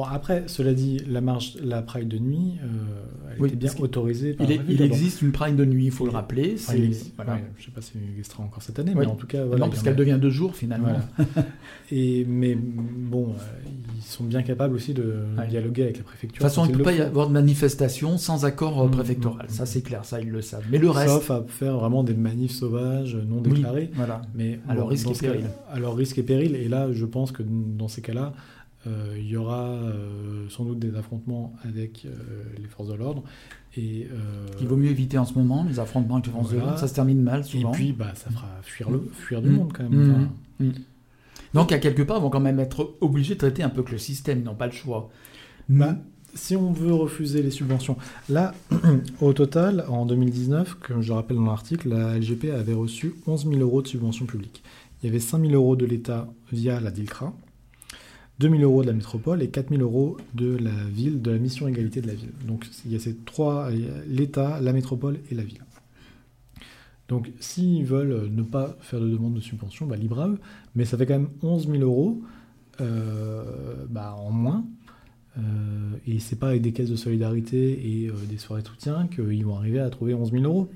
Bon, 0.00 0.06
après, 0.10 0.44
cela 0.46 0.72
dit, 0.72 0.98
la 1.10 1.20
marche, 1.20 1.58
la 1.62 1.82
Pride 1.82 2.08
de 2.08 2.16
nuit, 2.18 2.54
euh, 2.62 2.66
elle 3.34 3.42
Oui, 3.42 3.48
était 3.48 3.56
bien 3.58 3.70
autorisée 3.80 4.32
par 4.32 4.46
Il, 4.50 4.52
est- 4.56 4.60
il 4.66 4.80
existe 4.80 5.20
une 5.20 5.30
prime 5.30 5.56
de 5.56 5.64
nuit, 5.66 5.84
il 5.84 5.90
faut 5.90 6.06
le 6.06 6.10
rappeler. 6.10 6.54
Enfin, 6.56 6.72
il 6.74 6.84
existe- 6.84 7.12
voilà. 7.16 7.34
ouais, 7.34 7.44
je 7.58 7.66
sais 7.66 7.70
pas 7.70 7.82
si 7.82 7.92
il 8.02 8.08
existera 8.12 8.42
encore 8.42 8.62
cette 8.62 8.78
année, 8.78 8.92
Oui. 8.94 9.00
mais 9.00 9.06
en 9.06 9.14
tout 9.14 9.26
cas, 9.26 9.44
voilà. 9.44 9.66
non, 9.66 9.70
parce 9.70 9.82
qu'elle 9.82 9.92
a- 9.92 9.96
devient 9.96 10.16
deux 10.18 10.30
jours 10.30 10.56
finalement. 10.56 10.88
Voilà. 11.16 11.28
Et, 11.92 12.24
mais 12.26 12.54
bon, 12.56 13.28
euh, 13.28 13.68
ils 13.94 14.02
sont 14.02 14.24
bien 14.24 14.42
capables 14.42 14.74
aussi 14.74 14.94
de 14.94 15.16
Ouais. 15.36 15.48
dialoguer 15.48 15.82
avec 15.82 15.96
la 15.96 16.02
De 16.02 16.06
préfecture. 16.06 16.38
toute 16.38 16.42
façon, 16.48 16.64
il 16.64 16.72
ne 16.72 16.76
peut 16.78 16.82
pas 16.82 16.92
y 16.94 17.02
avoir 17.02 17.28
de 17.28 17.32
manifestation 17.34 18.16
sans 18.16 18.46
accord 18.46 18.80
euh, 18.80 18.86
Mm, 18.86 18.90
préfectoral. 18.92 19.46
mm, 19.48 19.52
Ça, 19.52 19.64
mm. 19.64 19.66
c'est 19.66 19.82
clair, 19.82 20.04
ça, 20.06 20.18
ils 20.22 20.30
le 20.30 20.40
savent. 20.40 20.64
Mais 20.70 20.78
le 20.78 20.88
reste. 20.88 21.10
Sauf 21.12 21.30
à 21.30 21.44
faire 21.46 21.76
vraiment 21.76 22.04
des 22.04 22.14
manifs 22.14 22.52
sauvages 22.52 23.16
non 23.28 23.42
oui, 23.44 23.52
déclarés. 23.52 23.90
voilà. 23.94 24.22
Mais 24.34 24.60
leur 24.66 24.76
bon, 24.76 24.86
risque 24.86 25.10
et 25.10 25.14
péril. 25.14 25.44
leur 25.78 25.94
risque 25.94 26.16
et 26.16 26.22
péril. 26.22 26.54
Et 26.56 26.68
là, 26.68 26.88
je 26.90 27.04
pense 27.04 27.32
que 27.32 27.42
dans 27.42 27.88
ces 27.88 28.00
cas-là, 28.00 28.32
il 28.86 29.26
y 29.28 29.36
aura 29.36 29.64
euh, 29.68 30.48
sans 30.48 30.64
doute 30.64 30.78
des 30.78 30.94
affrontements 30.96 31.52
avec 31.64 32.04
euh, 32.06 32.10
les 32.58 32.66
forces 32.68 32.88
de 32.88 32.94
l'ordre. 32.94 33.22
Et, 33.76 34.08
euh, 34.10 34.46
Il 34.60 34.66
vaut 34.68 34.76
mieux 34.76 34.90
éviter 34.90 35.18
en 35.18 35.24
ce 35.24 35.34
moment 35.34 35.64
les 35.68 35.78
affrontements 35.78 36.14
avec 36.16 36.26
les 36.26 36.32
forces 36.32 36.50
de 36.52 36.58
l'ordre. 36.58 36.78
Ça 36.78 36.88
se 36.88 36.94
termine 36.94 37.22
mal 37.22 37.40
et 37.40 37.44
souvent. 37.44 37.72
puis, 37.72 37.92
bah, 37.92 38.12
ça 38.14 38.30
fera 38.30 38.48
fuir, 38.62 38.90
le, 38.90 39.00
fuir 39.12 39.42
du 39.42 39.50
Mm. 39.50 39.52
monde 39.56 39.72
quand 39.72 39.82
même. 39.88 39.92
Mm. 40.06 40.10
Enfin, 40.10 40.28
Mm. 40.60 40.70
Donc, 41.54 41.72
à 41.72 41.78
quelque 41.78 42.02
part, 42.02 42.18
ils 42.18 42.22
vont 42.22 42.30
quand 42.30 42.40
même 42.40 42.60
être 42.60 42.94
obligés 43.00 43.34
de 43.34 43.38
traiter 43.40 43.62
un 43.62 43.70
peu 43.70 43.82
que 43.82 43.92
le 43.92 43.98
système. 43.98 44.38
Ils 44.40 44.44
n'ont 44.44 44.54
pas 44.54 44.66
le 44.66 44.72
choix. 44.72 45.10
Bah, 45.68 45.96
si 46.34 46.54
on 46.54 46.72
veut 46.72 46.92
refuser 46.94 47.42
les 47.42 47.50
subventions, 47.50 47.96
là, 48.28 48.54
au 49.20 49.32
total, 49.32 49.84
en 49.88 50.06
2019, 50.06 50.74
comme 50.80 51.02
je 51.02 51.08
le 51.08 51.14
rappelle 51.14 51.36
dans 51.38 51.46
l'article, 51.46 51.88
la 51.88 52.16
LGP 52.18 52.50
avait 52.50 52.74
reçu 52.74 53.14
11 53.26 53.46
000 53.48 53.60
euros 53.60 53.82
de 53.82 53.88
subventions 53.88 54.26
publiques. 54.26 54.62
Il 55.02 55.06
y 55.06 55.08
avait 55.08 55.18
5 55.18 55.40
000 55.40 55.52
euros 55.54 55.76
de 55.76 55.86
l'État 55.86 56.28
via 56.52 56.78
la 56.78 56.90
DILCRA, 56.90 57.32
2 58.40 58.48
000 58.48 58.62
euros 58.62 58.80
de 58.82 58.86
la 58.86 58.94
métropole 58.94 59.42
et 59.42 59.50
4 59.50 59.68
000 59.68 59.82
euros 59.82 60.16
de 60.34 60.56
la 60.56 60.72
ville, 60.90 61.20
de 61.20 61.30
la 61.30 61.38
mission 61.38 61.68
égalité 61.68 62.00
de 62.00 62.06
la 62.06 62.14
ville. 62.14 62.32
Donc 62.46 62.66
il 62.86 62.92
y 62.92 62.96
a 62.96 62.98
ces 62.98 63.14
trois, 63.14 63.66
a 63.66 63.70
l'État, 64.06 64.60
la 64.60 64.72
métropole 64.72 65.18
et 65.30 65.34
la 65.34 65.42
ville. 65.42 65.62
Donc 67.08 67.30
s'ils 67.38 67.84
veulent 67.84 68.30
ne 68.30 68.42
pas 68.42 68.76
faire 68.80 68.98
de 68.98 69.08
demande 69.08 69.34
de 69.34 69.40
subvention, 69.40 69.86
bah, 69.86 69.96
libre 69.96 70.20
à 70.20 70.28
eux, 70.28 70.38
mais 70.74 70.86
ça 70.86 70.96
fait 70.96 71.04
quand 71.04 71.18
même 71.18 71.28
11 71.42 71.68
000 71.68 71.82
euros 71.82 72.22
euh, 72.80 73.84
bah, 73.90 74.16
en 74.18 74.30
moins. 74.30 74.64
Euh, 75.36 75.42
et 76.06 76.18
c'est 76.18 76.36
pas 76.36 76.48
avec 76.48 76.62
des 76.62 76.72
caisses 76.72 76.90
de 76.90 76.96
solidarité 76.96 78.02
et 78.02 78.08
euh, 78.08 78.14
des 78.26 78.38
soirées 78.38 78.62
de 78.62 78.68
soutien 78.68 79.06
qu'ils 79.06 79.44
vont 79.44 79.56
arriver 79.56 79.80
à 79.80 79.90
trouver 79.90 80.14
11 80.14 80.32
000 80.32 80.44
euros. 80.44 80.70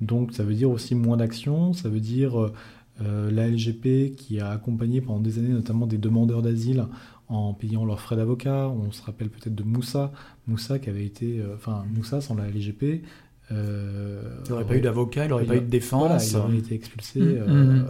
Donc 0.00 0.32
ça 0.32 0.44
veut 0.44 0.54
dire 0.54 0.70
aussi 0.70 0.94
moins 0.94 1.16
d'actions, 1.16 1.72
ça 1.72 1.88
veut 1.88 2.00
dire 2.00 2.52
euh, 3.00 3.30
la 3.30 3.48
LGP 3.48 4.14
qui 4.16 4.38
a 4.40 4.50
accompagné 4.50 5.00
pendant 5.00 5.20
des 5.20 5.38
années 5.38 5.48
notamment 5.48 5.86
des 5.86 5.98
demandeurs 5.98 6.42
d'asile 6.42 6.86
en 7.28 7.54
payant 7.54 7.84
leurs 7.86 8.00
frais 8.00 8.16
d'avocat. 8.16 8.68
On 8.68 8.92
se 8.92 9.02
rappelle 9.02 9.30
peut-être 9.30 9.54
de 9.54 9.62
Moussa, 9.62 10.12
Moussa 10.46 10.78
qui 10.78 10.90
avait 10.90 11.04
été, 11.06 11.40
euh, 11.40 11.54
enfin 11.54 11.84
Moussa 11.94 12.20
sans 12.20 12.34
la 12.34 12.48
LGP. 12.48 13.02
euh, 13.50 14.22
Il 14.44 14.50
n'aurait 14.50 14.66
pas 14.66 14.76
eu 14.76 14.80
d'avocat, 14.80 15.24
il 15.24 15.28
n'aurait 15.30 15.44
pas 15.46 15.56
eu 15.56 15.60
de 15.60 15.78
Voilà, 15.88 16.16
défense. 16.16 16.30
il 16.32 16.36
aurait 16.36 16.58
été 16.58 16.74
expulsé 16.74 17.20
Mm, 17.20 17.24
euh, 17.48 17.82
mm. 17.82 17.86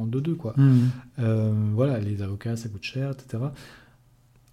en 0.00 0.06
2-2 0.06 0.34
quoi. 0.34 0.52
Mm. 0.56 0.78
Euh, 1.20 1.52
voilà, 1.74 1.98
les 1.98 2.20
avocats, 2.22 2.56
ça 2.56 2.68
coûte 2.68 2.82
cher, 2.84 3.12
etc. 3.12 3.42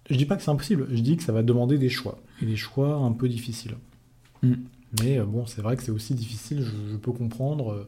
Je 0.08 0.16
dis 0.16 0.24
pas 0.24 0.36
que 0.36 0.42
c'est 0.42 0.50
impossible, 0.50 0.86
je 0.90 1.00
dis 1.00 1.16
que 1.16 1.22
ça 1.22 1.32
va 1.32 1.42
demander 1.42 1.78
des 1.78 1.88
choix, 1.88 2.18
et 2.42 2.46
des 2.46 2.56
choix 2.56 2.94
un 2.96 3.12
peu 3.12 3.28
difficiles. 3.28 3.74
Mm. 4.42 4.52
Mais 5.02 5.18
bon, 5.20 5.46
c'est 5.46 5.60
vrai 5.62 5.76
que 5.76 5.82
c'est 5.82 5.90
aussi 5.90 6.14
difficile, 6.14 6.62
je, 6.62 6.92
je 6.92 6.96
peux 6.96 7.12
comprendre. 7.12 7.86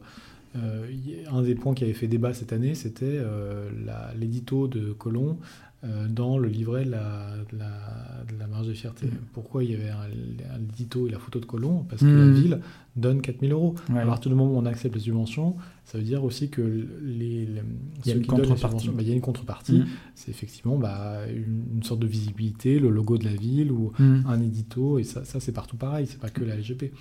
Euh, 0.55 0.87
un 1.31 1.41
des 1.43 1.55
points 1.55 1.73
qui 1.73 1.83
avait 1.83 1.93
fait 1.93 2.07
débat 2.07 2.33
cette 2.33 2.53
année, 2.53 2.75
c'était 2.75 3.05
euh, 3.05 3.69
l'édito 4.17 4.67
de 4.67 4.91
Colomb 4.93 5.37
euh, 5.83 6.07
dans 6.09 6.37
le 6.37 6.47
livret 6.49 6.85
de 6.85 6.91
la, 6.91 7.27
de 7.51 7.57
la, 7.57 8.23
de 8.31 8.37
la 8.39 8.47
marge 8.47 8.67
de 8.67 8.73
fierté. 8.73 9.05
Mm. 9.07 9.11
Pourquoi 9.33 9.63
il 9.63 9.71
y 9.71 9.75
avait 9.75 9.89
un, 9.89 10.55
un 10.55 10.61
édito 10.73 11.07
et 11.07 11.11
la 11.11 11.19
photo 11.19 11.39
de 11.39 11.45
Colomb? 11.45 11.85
Parce 11.89 12.01
que 12.01 12.07
Mm. 12.07 12.17
la 12.33 12.39
ville 12.39 12.59
donne 12.95 13.21
4000 13.21 13.51
euros. 13.51 13.75
Ouais. 13.89 13.99
À 14.01 14.05
partir 14.05 14.29
du 14.31 14.35
moment 14.37 14.51
où 14.53 14.57
on 14.57 14.65
accepte 14.65 14.95
les 14.95 15.01
subventions, 15.01 15.55
ça 15.85 15.97
veut 15.97 16.03
dire 16.03 16.23
aussi 16.23 16.49
que 16.49 16.61
les, 16.61 17.45
les- 17.45 17.61
Il 18.05 18.09
y 18.09 18.11
a 18.11 18.15
une 18.15 18.25
contrepartie. 18.25 18.89
bah, 18.89 18.95
il 19.01 19.07
y 19.07 19.11
a 19.11 19.15
une 19.15 19.21
contrepartie. 19.21 19.83
C'est 20.15 20.29
effectivement 20.31 20.77
bah, 20.77 21.19
une, 21.33 21.63
une 21.77 21.83
sorte 21.83 21.99
de 22.01 22.07
visibilité, 22.07 22.79
le 22.79 22.89
logo 22.89 23.17
de 23.17 23.25
la 23.25 23.33
ville 23.35 23.71
ou 23.71 23.91
Mm. 23.99 24.23
un 24.27 24.41
édito, 24.41 24.99
et 24.99 25.03
ça, 25.03 25.23
ça 25.25 25.39
c'est 25.39 25.51
partout 25.51 25.77
pareil, 25.77 26.07
c'est 26.07 26.19
pas 26.19 26.29
que 26.29 26.43
la 26.43 26.55
LGP. 26.55 26.91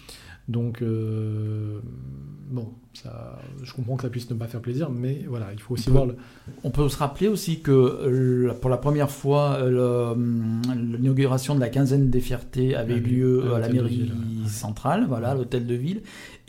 Donc, 0.48 0.80
euh, 0.80 1.80
bon, 2.50 2.68
ça, 2.94 3.38
je 3.62 3.70
comprends 3.74 3.96
que 3.96 4.02
ça 4.02 4.08
puisse 4.08 4.30
ne 4.30 4.34
pas 4.36 4.46
faire 4.46 4.62
plaisir, 4.62 4.88
mais 4.90 5.26
voilà, 5.28 5.52
il 5.52 5.60
faut 5.60 5.74
aussi 5.74 5.88
On 5.88 5.92
peut- 5.92 5.96
voir 5.98 6.06
le. 6.06 6.16
On 6.64 6.70
peut 6.70 6.88
se 6.88 6.96
rappeler 6.96 7.28
aussi 7.28 7.60
que 7.60 7.70
euh, 7.70 8.54
pour 8.60 8.70
la 8.70 8.78
première 8.78 9.10
fois, 9.10 9.58
euh, 9.60 10.14
l'inauguration 10.74 11.54
de 11.54 11.60
la 11.60 11.68
quinzaine 11.68 12.08
des 12.10 12.20
fiertés 12.20 12.74
avait 12.74 12.94
Ah 12.96 13.08
lieu 13.08 13.54
à 13.54 13.58
la 13.58 13.68
mairie 13.68 14.10
centrale, 14.46 15.04
voilà, 15.06 15.34
l'hôtel 15.34 15.66
de 15.66 15.74
ville, 15.74 15.87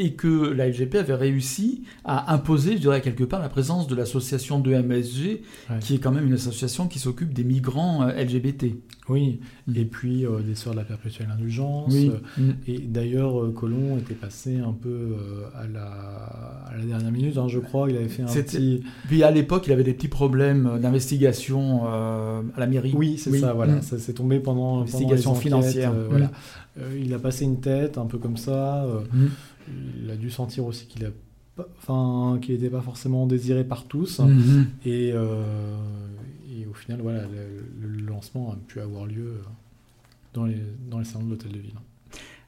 et 0.02 0.14
que 0.14 0.50
la 0.52 0.68
LGP 0.70 0.96
avait 0.96 1.14
réussi 1.16 1.84
à 2.06 2.34
imposer, 2.34 2.74
je 2.78 2.82
dirais 2.82 3.02
quelque 3.02 3.24
part, 3.26 3.42
la 3.42 3.50
présence 3.50 3.88
de 3.88 3.96
l'association 3.96 4.60
de 4.60 4.72
MSG, 4.74 5.42
Ouais. 5.70 5.80
qui 5.82 5.96
est 5.96 5.98
quand 6.00 6.12
même 6.12 6.26
une 6.28 6.34
association 6.34 6.88
qui 6.88 7.00
s'occupe 7.00 7.34
des 7.34 7.44
migrants 7.44 8.04
euh, 8.04 8.12
LGBT. 8.24 8.76
Oui, 9.10 9.40
Mm. 9.68 9.76
et 9.76 9.86
puis 9.86 10.26
euh, 10.26 10.40
des 10.42 10.54
Sœurs 10.56 10.74
de 10.74 10.78
la 10.80 10.84
Perpétuelle 10.86 11.28
Indulgence. 11.34 11.92
Oui. 11.94 12.12
euh, 12.14 12.42
Mm. 12.42 12.52
Et 12.68 12.78
d'ailleurs, 12.80 13.52
Colomb 13.54 13.98
était 13.98 14.14
passé 14.14 14.60
un 14.60 14.72
peu 14.74 14.90
euh, 14.90 15.44
à, 15.56 15.68
la, 15.68 15.86
à 16.68 16.78
la 16.78 16.86
dernière 16.86 17.12
minute, 17.12 17.38
hein, 17.38 17.48
je 17.48 17.60
crois. 17.60 17.90
Il 17.90 17.98
avait 17.98 18.08
fait 18.08 18.24
un 18.24 18.28
petit. 18.28 18.84
Puis 19.08 19.24
à 19.24 19.32
l'époque, 19.32 19.66
il 19.68 19.74
avait 19.74 19.84
des 19.84 19.94
petits 19.94 20.08
problèmes 20.08 20.80
d'investigation 20.82 21.82
euh, 21.88 22.42
à 22.56 22.60
la 22.60 22.68
mairie. 22.68 22.94
Oui, 22.96 23.18
c'est 23.18 23.36
ça, 23.38 23.54
voilà. 23.54 23.76
Mm. 23.78 23.82
Ça 23.82 23.98
s'est 24.00 24.14
tombé 24.14 24.40
pendant. 24.40 24.82
Investigation 24.82 25.34
pendant 25.34 25.44
les 25.44 25.54
enquêtes, 25.54 25.72
financière. 25.72 25.94
voilà. 26.10 26.32
Euh, 26.80 27.00
il 27.00 27.14
a 27.14 27.20
passé 27.20 27.46
une 27.46 27.60
tête 27.60 27.98
un 27.98 28.06
peu 28.06 28.18
comme 28.18 28.38
ça. 28.38 28.84
euh, 28.86 29.02
Mm. 29.14 29.28
il 30.04 30.10
a 30.12 30.16
dû 30.16 30.30
sentir 30.32 30.66
aussi 30.66 30.86
qu'il 30.88 31.06
a 31.06 31.10
enfin 31.78 32.40
qu'il 32.42 32.56
n'était 32.56 32.70
pas 32.70 32.82
forcément 32.82 33.28
désiré 33.28 33.64
par 33.66 33.84
tous 33.86 34.20
Mhm. 34.20 34.66
et, 34.86 35.12
euh, 35.14 35.76
et 36.58 36.66
au 36.66 36.74
final 36.74 37.02
voilà 37.02 37.24
le, 37.24 37.88
le 37.88 38.06
lancement 38.06 38.52
a 38.54 38.56
pu 38.68 38.80
avoir 38.80 39.06
lieu 39.06 39.34
dans 40.34 40.46
les 40.46 40.56
dans 40.90 41.00
les 41.00 41.06
salons 41.06 41.26
de 41.26 41.32
l'hôtel 41.32 41.52
de 41.52 41.58
ville 41.60 41.74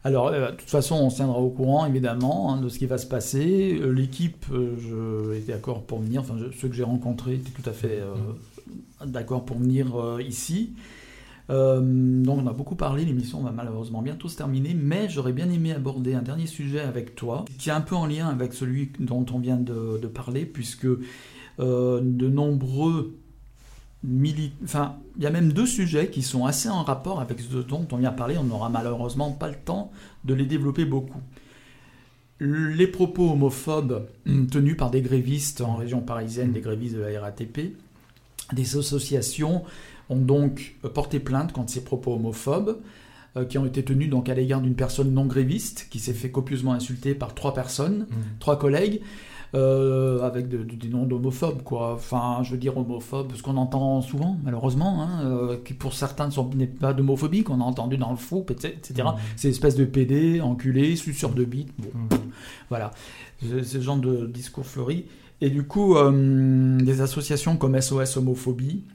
Alors, 0.04 0.28
euh, 0.30 0.50
de 0.52 0.56
toute 0.56 0.70
façon, 0.70 0.96
on 0.96 1.10
se 1.12 1.18
tiendra 1.18 1.38
au 1.38 1.52
courant, 1.52 1.86
évidemment, 1.86 2.52
hein, 2.54 2.60
de 2.62 2.70
ce 2.70 2.80
qui 2.80 2.88
va 2.88 2.98
se 2.98 3.06
passer. 3.06 3.78
Euh, 3.80 3.92
L'équipe, 3.92 4.46
je 4.50 5.34
était 5.36 5.52
d'accord 5.52 5.84
pour 5.84 6.00
venir. 6.00 6.22
Enfin, 6.22 6.36
je- 6.40 6.58
ceux 6.58 6.70
que 6.70 6.74
j'ai 6.76 6.82
rencontrés 6.84 7.36
étaient 7.36 7.52
tout 7.52 7.70
à 7.70 7.74
fait 7.74 8.00
d'accord 9.06 9.46
pour 9.46 9.58
venir 9.60 9.88
ici. 10.26 10.72
Euh, 11.52 11.82
donc, 12.24 12.40
on 12.42 12.48
a 12.48 12.54
beaucoup 12.54 12.76
parlé. 12.76 13.04
L'émission 13.06 13.42
va 13.44 13.52
malheureusement 13.52 14.02
bientôt 14.02 14.30
se 14.30 14.38
terminer. 14.38 14.74
Mais 14.74 15.10
j'aurais 15.10 15.34
bien 15.34 15.50
aimé 15.50 15.74
aborder 15.74 16.14
un 16.14 16.22
dernier 16.22 16.48
sujet 16.48 16.80
avec 16.80 17.16
toi, 17.16 17.46
qui 17.60 17.70
est 17.70 17.74
un 17.74 17.82
peu 17.82 17.96
en 17.96 18.06
lien 18.06 18.28
avec 18.30 18.54
celui 18.54 18.92
dont 19.00 19.26
on 19.34 19.40
vient 19.40 19.58
de, 19.58 20.00
de 20.02 20.08
parler, 20.08 20.46
puisque 20.46 20.88
euh, 21.60 22.00
de 22.02 22.28
nombreux 22.30 23.16
mili- 24.08 24.54
Enfin, 24.64 24.96
il 25.18 25.24
y 25.24 25.28
a 25.28 25.30
même 25.30 25.52
deux 25.52 25.66
sujets 25.68 26.10
qui 26.10 26.22
sont 26.22 26.46
assez 26.46 26.70
en 26.70 26.84
rapport 26.84 27.20
avec 27.20 27.40
ce 27.42 27.58
dont 27.58 27.86
on 27.92 27.98
vient 27.98 28.12
parler. 28.14 28.38
On 28.38 28.46
n'aura 28.46 28.70
malheureusement 28.70 29.32
pas 29.32 29.50
le 29.50 29.56
temps 29.56 29.92
de 30.24 30.34
les 30.34 30.46
développer 30.46 30.86
beaucoup. 30.86 31.20
les 32.40 32.88
propos 32.88 33.30
homophobes 33.32 34.08
tenus 34.50 34.76
par 34.76 34.90
des 34.90 35.02
grévistes 35.02 35.62
en 35.62 35.76
région 35.76 36.02
parisienne, 36.02 36.52
des 36.54 36.62
grévistes 36.62 36.96
de 36.96 37.02
la 37.02 37.22
RATP, 37.22 37.76
des 38.54 38.78
associations 38.78 39.64
ont 40.12 40.18
donc 40.18 40.76
porté 40.94 41.20
plainte 41.20 41.52
contre 41.52 41.72
ces 41.72 41.84
propos 41.84 42.14
homophobes 42.14 42.78
euh, 43.38 43.46
qui 43.46 43.58
ont 43.58 43.66
été 43.66 43.84
tenus 43.84 44.10
donc 44.10 44.30
à 44.30 44.34
l'égard 44.34 44.62
d'une 44.62 44.76
personne 44.76 45.14
non 45.14 45.26
gréviste 45.26 45.88
qui 45.90 46.00
s'est 46.00 46.14
fait 46.14 46.32
copieusement 46.32 46.74
insulter 46.74 47.16
par 47.16 47.34
trois 47.34 47.54
personnes, 47.54 48.08
trois 48.40 48.60
collègues. 48.60 49.02
Euh, 49.54 50.22
avec 50.22 50.48
des 50.48 50.88
noms 50.88 51.06
d'homophobes, 51.06 51.62
quoi. 51.64 51.96
Enfin, 51.96 52.40
je 52.42 52.52
veux 52.52 52.58
dire 52.58 52.78
homophobes, 52.78 53.34
ce 53.36 53.44
qu'on 53.44 53.58
entend 53.58 54.02
souvent, 54.02 54.38
malheureusement, 54.46 55.02
hein, 55.02 55.26
euh, 55.26 55.58
qui 55.66 55.74
pour 55.74 55.94
certains 55.94 56.30
n'est 56.56 56.68
pas 56.68 56.94
d'homophobie, 56.94 57.44
qu'on 57.44 57.60
a 57.60 57.66
entendu 57.66 57.98
dans 57.98 58.12
le 58.12 58.16
fou, 58.16 58.46
etc. 58.50 59.10
C'est 59.36 59.50
espèce 59.50 59.76
de 59.76 59.84
PD, 59.84 60.40
enculé, 60.40 60.96
suceur 60.96 61.32
de 61.32 61.44
bite. 61.44 61.74
Bon, 61.80 61.90
voilà, 62.70 62.92
c'est 63.42 63.66
ce 63.66 63.82
genre 63.82 63.98
de 63.98 64.26
discours 64.26 64.66
fleuri. 64.66 65.04
Et 65.42 65.50
du 65.50 65.64
coup, 65.64 65.98
euh, 65.98 66.78
des 66.78 67.02
associations 67.02 67.58
comme 67.58 67.80
SOS 67.80 68.16
Homophobie, 68.16 68.86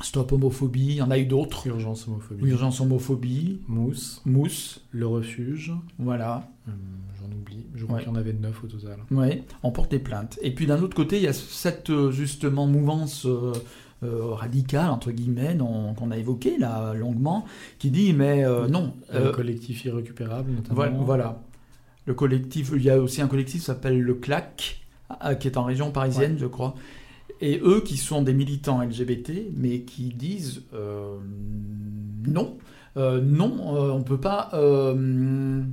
Stop 0.00 0.30
homophobie, 0.32 0.86
il 0.86 0.94
y 0.96 1.02
en 1.02 1.10
a 1.10 1.18
eu 1.18 1.26
d'autres. 1.26 1.66
Urgence 1.66 2.06
homophobie. 2.06 2.46
Urgence 2.46 2.80
homophobie. 2.80 3.60
Mousse. 3.66 4.22
Mousse. 4.24 4.80
Le 4.92 5.06
refuge. 5.06 5.72
Voilà. 5.98 6.48
Euh, 6.68 6.72
j'en 7.20 7.26
oublie. 7.26 7.66
Je 7.74 7.84
crois 7.84 7.98
qu'il 7.98 8.08
y 8.08 8.10
en 8.10 8.14
avait 8.14 8.32
neuf 8.32 8.62
au 8.62 8.68
total. 8.68 8.98
Oui, 9.10 9.42
on 9.64 9.72
portait 9.72 9.98
plainte. 9.98 10.38
Et 10.40 10.54
puis 10.54 10.66
d'un 10.66 10.80
autre 10.82 10.94
côté, 10.94 11.16
il 11.16 11.24
y 11.24 11.26
a 11.26 11.32
cette 11.32 11.90
euh, 11.90 12.12
justement 12.12 12.66
mouvance 12.66 13.26
euh, 13.26 13.52
radicale, 14.02 14.90
entre 14.90 15.10
guillemets, 15.10 15.56
qu'on 15.58 16.10
a 16.12 16.16
évoquée 16.16 16.58
là 16.58 16.94
longuement, 16.94 17.44
qui 17.80 17.90
dit 17.90 18.12
mais 18.12 18.44
non. 18.68 18.94
Le 19.12 19.32
collectif 19.32 19.84
irrécupérable 19.84 20.52
notamment. 20.52 21.02
Voilà. 21.04 21.42
Le 22.06 22.14
collectif, 22.14 22.70
il 22.74 22.82
y 22.82 22.90
a 22.90 22.98
aussi 22.98 23.20
un 23.20 23.26
collectif 23.26 23.60
qui 23.60 23.66
s'appelle 23.66 24.00
le 24.00 24.14
CLAC, 24.14 24.80
qui 25.40 25.48
est 25.48 25.56
en 25.56 25.64
région 25.64 25.90
parisienne, 25.90 26.36
je 26.38 26.46
crois 26.46 26.76
et 27.40 27.60
eux 27.62 27.80
qui 27.80 27.96
sont 27.96 28.22
des 28.22 28.32
militants 28.32 28.82
LGBT, 28.82 29.32
mais 29.54 29.82
qui 29.82 30.14
disent 30.14 30.62
euh, 30.74 31.16
non, 32.26 32.58
euh, 32.96 33.20
non, 33.20 33.76
euh, 33.76 33.92
on 33.92 33.98
ne 33.98 34.04
peut 34.04 34.20
pas. 34.20 34.50
ce 34.52 35.64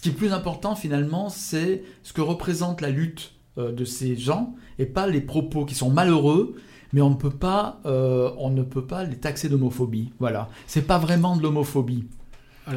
qui 0.00 0.10
est 0.10 0.12
plus 0.12 0.32
important 0.32 0.74
finalement, 0.74 1.28
c'est 1.28 1.84
ce 2.02 2.12
que 2.12 2.20
représente 2.20 2.80
la 2.80 2.90
lutte 2.90 3.32
de 3.56 3.84
ces 3.84 4.16
gens 4.16 4.54
et 4.78 4.86
pas 4.86 5.06
les 5.06 5.20
propos 5.20 5.64
qui 5.64 5.74
sont 5.74 5.90
malheureux. 5.90 6.56
Mais 6.94 7.00
on 7.00 7.08
ne 7.08 7.16
peut 7.16 7.30
pas, 7.30 7.80
on 7.84 8.50
ne 8.50 8.62
peut 8.62 8.84
pas 8.84 9.04
les 9.04 9.16
taxer 9.16 9.48
d'homophobie. 9.48 10.12
Voilà, 10.18 10.50
c'est 10.66 10.86
pas 10.86 10.98
vraiment 10.98 11.36
de 11.36 11.42
l'homophobie. 11.42 12.04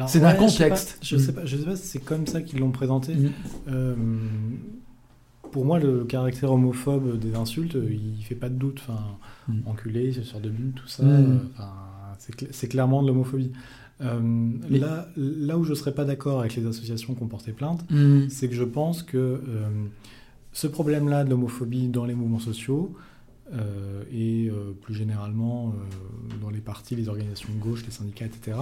C'est 0.06 0.20
d'un 0.20 0.34
contexte. 0.34 0.98
Je 1.02 1.16
sais 1.16 1.32
pas, 1.32 1.44
je 1.44 1.56
sais 1.56 1.64
pas, 1.64 1.76
si 1.76 1.86
c'est 1.86 2.04
comme 2.04 2.26
ça 2.26 2.40
qu'ils 2.40 2.60
l'ont 2.60 2.70
présenté. 2.70 3.14
Mm 3.14 3.32
pour 5.50 5.64
moi, 5.64 5.78
le 5.78 6.04
caractère 6.04 6.52
homophobe 6.52 7.18
des 7.18 7.34
insultes, 7.34 7.76
il 7.76 8.22
fait 8.24 8.34
pas 8.34 8.48
de 8.48 8.54
doute. 8.54 8.80
Enfin, 8.82 9.00
mm. 9.48 9.60
enculé, 9.66 10.12
sort 10.12 10.40
de 10.40 10.50
but, 10.50 10.74
tout 10.74 10.88
ça, 10.88 11.02
mm. 11.04 11.50
c'est 12.50 12.68
clairement 12.68 13.02
de 13.02 13.08
l'homophobie. 13.08 13.52
Euh, 14.02 14.50
là, 14.68 15.08
là 15.16 15.56
où 15.56 15.64
je 15.64 15.72
serais 15.72 15.94
pas 15.94 16.04
d'accord 16.04 16.40
avec 16.40 16.54
les 16.54 16.66
associations 16.66 17.14
qui 17.14 17.22
ont 17.22 17.28
porté 17.28 17.52
plainte, 17.52 17.88
mm. 17.90 18.28
c'est 18.28 18.48
que 18.48 18.54
je 18.54 18.64
pense 18.64 19.02
que 19.02 19.16
euh, 19.16 19.68
ce 20.52 20.66
problème-là 20.66 21.24
de 21.24 21.30
l'homophobie 21.30 21.88
dans 21.88 22.04
les 22.04 22.14
mouvements 22.14 22.38
sociaux 22.38 22.94
euh, 23.54 24.02
et 24.12 24.50
plus 24.82 24.94
généralement 24.94 25.74
dans 26.42 26.50
les 26.50 26.60
partis, 26.60 26.96
les 26.96 27.08
organisations 27.08 27.48
de 27.54 27.58
gauche, 27.58 27.84
les 27.84 27.92
syndicats, 27.92 28.26
etc., 28.26 28.56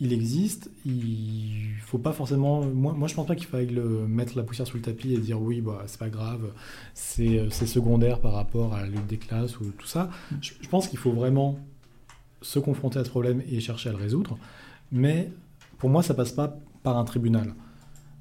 il 0.00 0.12
existe. 0.12 0.70
Il 0.84 1.74
faut 1.80 1.98
pas 1.98 2.12
forcément. 2.12 2.64
Moi, 2.64 2.92
moi 2.92 3.08
je 3.08 3.14
pense 3.14 3.26
pas 3.26 3.36
qu'il 3.36 3.46
faille 3.46 3.68
le 3.68 4.06
mettre 4.06 4.36
la 4.36 4.42
poussière 4.42 4.66
sous 4.66 4.76
le 4.76 4.82
tapis 4.82 5.14
et 5.14 5.18
dire 5.18 5.40
oui, 5.40 5.60
bah, 5.60 5.84
c'est 5.86 5.98
pas 5.98 6.08
grave, 6.08 6.52
c'est 6.94 7.48
secondaire 7.50 8.20
par 8.20 8.32
rapport 8.32 8.74
à 8.74 8.82
la 8.82 8.88
lutte 8.88 9.06
des 9.06 9.18
classes 9.18 9.58
ou 9.60 9.70
tout 9.70 9.86
ça. 9.86 10.10
Je, 10.40 10.68
pense 10.68 10.88
qu'il 10.88 10.98
faut 10.98 11.12
vraiment 11.12 11.58
se 12.40 12.58
confronter 12.58 12.98
à 12.98 13.04
ce 13.04 13.10
problème 13.10 13.42
et 13.48 13.60
chercher 13.60 13.90
à 13.90 13.92
le 13.92 13.98
résoudre. 13.98 14.38
Mais 14.90 15.30
pour 15.78 15.90
moi, 15.90 16.02
ça 16.02 16.14
passe 16.14 16.32
pas 16.32 16.56
par 16.82 16.96
un 16.98 17.04
tribunal. 17.04 17.54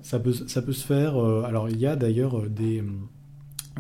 Ça 0.01 0.19
peut, 0.19 0.34
ça 0.34 0.61
peut 0.61 0.74
se 0.74 0.86
faire. 0.86 1.17
Euh, 1.17 1.43
alors, 1.43 1.69
il 1.69 1.80
y 1.80 1.86
a 1.86 1.95
d'ailleurs 1.95 2.49
des 2.49 2.84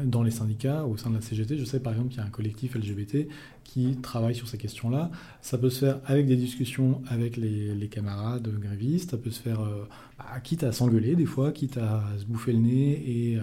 dans 0.03 0.23
les 0.23 0.31
syndicats, 0.31 0.85
au 0.85 0.95
sein 0.97 1.09
de 1.09 1.15
la 1.15 1.21
CGT, 1.21 1.57
je 1.57 1.65
sais 1.65 1.79
par 1.79 1.93
exemple 1.93 2.09
qu'il 2.09 2.19
y 2.19 2.21
a 2.21 2.25
un 2.25 2.29
collectif 2.29 2.75
LGBT 2.75 3.27
qui 3.63 3.97
travaille 3.97 4.35
sur 4.35 4.47
ces 4.47 4.57
questions-là. 4.57 5.11
Ça 5.41 5.57
peut 5.57 5.69
se 5.69 5.79
faire 5.79 5.99
avec 6.05 6.27
des 6.27 6.37
discussions 6.37 7.01
avec 7.07 7.37
les, 7.37 7.87
camarades 7.89 8.47
grévistes, 8.59 9.11
ça 9.11 9.17
peut 9.17 9.31
se 9.31 9.41
faire 9.41 9.61
euh, 9.61 9.87
bah, 10.17 10.39
quitte 10.41 10.63
à 10.63 10.71
s'engueuler 10.71 11.15
des 11.15 11.25
fois, 11.25 11.51
quitte 11.51 11.77
à 11.77 12.03
se 12.17 12.25
bouffer 12.25 12.53
le 12.53 12.59
nez 12.59 13.31
et 13.31 13.37
euh, 13.37 13.41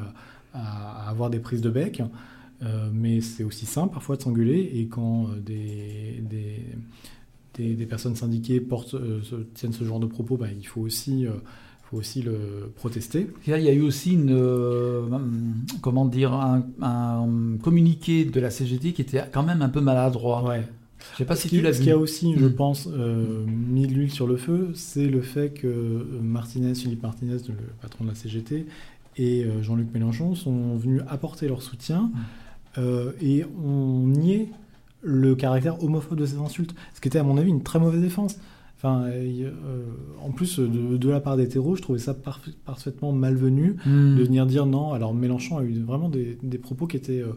à, 0.55 1.09
avoir 1.11 1.29
des 1.29 1.39
prises 1.39 1.61
de 1.61 1.71
bec. 1.71 2.03
Euh, 2.63 2.91
mais 2.93 3.21
c'est 3.21 3.45
aussi 3.45 3.67
simple 3.67 3.93
parfois 3.93 4.17
de 4.17 4.23
s'engueuler 4.23 4.71
et 4.75 4.87
quand 4.87 5.29
des, 5.45 6.25
personnes 7.89 8.17
syndiquées 8.17 8.61
portent, 8.61 8.97
tiennent 9.55 9.73
ce 9.73 9.85
genre 9.85 10.01
de 10.01 10.07
propos, 10.07 10.37
bah, 10.37 10.49
il 10.51 10.67
faut 10.67 10.81
aussi 10.81 11.27
faut 11.91 11.97
aussi 11.97 12.21
le 12.21 12.71
protester. 12.77 13.31
il 13.47 13.61
y 13.61 13.69
a 13.69 13.73
eu 13.73 13.81
aussi 13.81 14.13
une, 14.13 14.33
euh, 14.33 15.07
comment 15.81 16.05
dire, 16.05 16.35
un, 16.35 17.57
communiqué 17.63 18.27
de 18.27 18.41
la 18.41 18.51
CGT 18.51 18.93
qui 18.93 19.03
était 19.03 19.25
quand 19.33 19.43
même 19.43 19.63
un 19.63 19.71
peu 19.71 19.81
maladroit. 19.81 20.45
Ouais. 20.45 20.65
Je 21.13 21.19
sais 21.19 21.25
pas 21.25 21.37
si 21.37 21.49
tu 21.49 21.63
l'as 21.63 21.71
vu. 21.71 21.79
Ce 21.79 21.83
qui 21.83 21.91
a 21.91 21.97
aussi, 21.97 22.35
je 22.37 22.47
mm. 22.47 22.55
pense, 22.55 22.89
euh, 22.93 23.45
mis 23.47 23.87
l'huile 23.87 24.11
sur 24.11 24.27
le 24.27 24.37
feu, 24.37 24.73
c'est 24.75 25.07
le 25.07 25.23
fait 25.23 25.51
que 25.51 26.05
Martinez, 26.21 26.75
Philippe 26.75 27.03
Martinez, 27.03 27.39
le 27.49 27.55
patron 27.81 28.05
de 28.05 28.11
la 28.11 28.15
CGT, 28.15 28.67
et 29.17 29.45
euh, 29.45 29.63
Jean-Luc 29.63 29.89
Mélenchon 29.95 30.35
sont 30.35 30.77
venus 30.77 31.01
apporter 31.09 31.49
leur 31.49 31.63
soutien 31.63 32.11
mm. 32.77 32.83
et 33.23 33.45
ont 33.65 34.07
nié 34.07 34.51
le 35.01 35.35
caractère 35.35 35.83
homophobe 35.83 36.19
de 36.19 36.27
ces 36.27 36.37
insultes, 36.37 36.75
ce 36.95 37.01
qui 37.01 37.09
était 37.09 37.19
à 37.19 37.23
mon 37.23 37.39
avis 37.39 37.49
une 37.49 37.63
très 37.63 37.79
mauvaise 37.79 38.03
défense. 38.03 38.37
Enfin, 38.79 39.07
euh, 39.07 39.51
en 40.23 40.31
plus, 40.31 40.61
de, 40.61 41.09
la 41.11 41.21
part 41.21 41.37
des 41.37 41.49
terreaux, 41.49 41.75
je 41.75 41.83
trouvais 41.83 41.99
ça 41.99 42.15
parfaitement 42.65 43.11
malvenu 43.11 43.75
hmm. 43.85 44.17
de 44.17 44.23
venir 44.23 44.47
dire 44.47 44.67
non. 44.67 44.93
Alors 44.93 45.15
Mélenchon 45.15 45.59
a 45.59 45.65
eu 45.65 45.83
vraiment 45.83 46.09
des, 46.09 46.37
propos 46.63 46.87
qui 46.87 46.97
étaient 46.97 47.21
euh, 47.21 47.33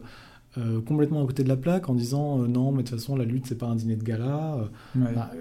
euh, 0.56 0.80
complètement 0.80 1.24
à 1.24 1.26
côté 1.26 1.42
de 1.42 1.48
la 1.48 1.56
plaque 1.56 1.88
en 1.88 1.94
disant 1.94 2.38
non, 2.38 2.70
mais 2.70 2.84
de 2.84 2.88
toute 2.88 3.00
façon, 3.00 3.16
la 3.16 3.24
lutte, 3.24 3.46
c'est 3.46 3.58
pas 3.58 3.66
un 3.66 3.74
dîner 3.74 3.96
de 3.96 4.04
gala. 4.04 4.68
Bah, 4.94 5.32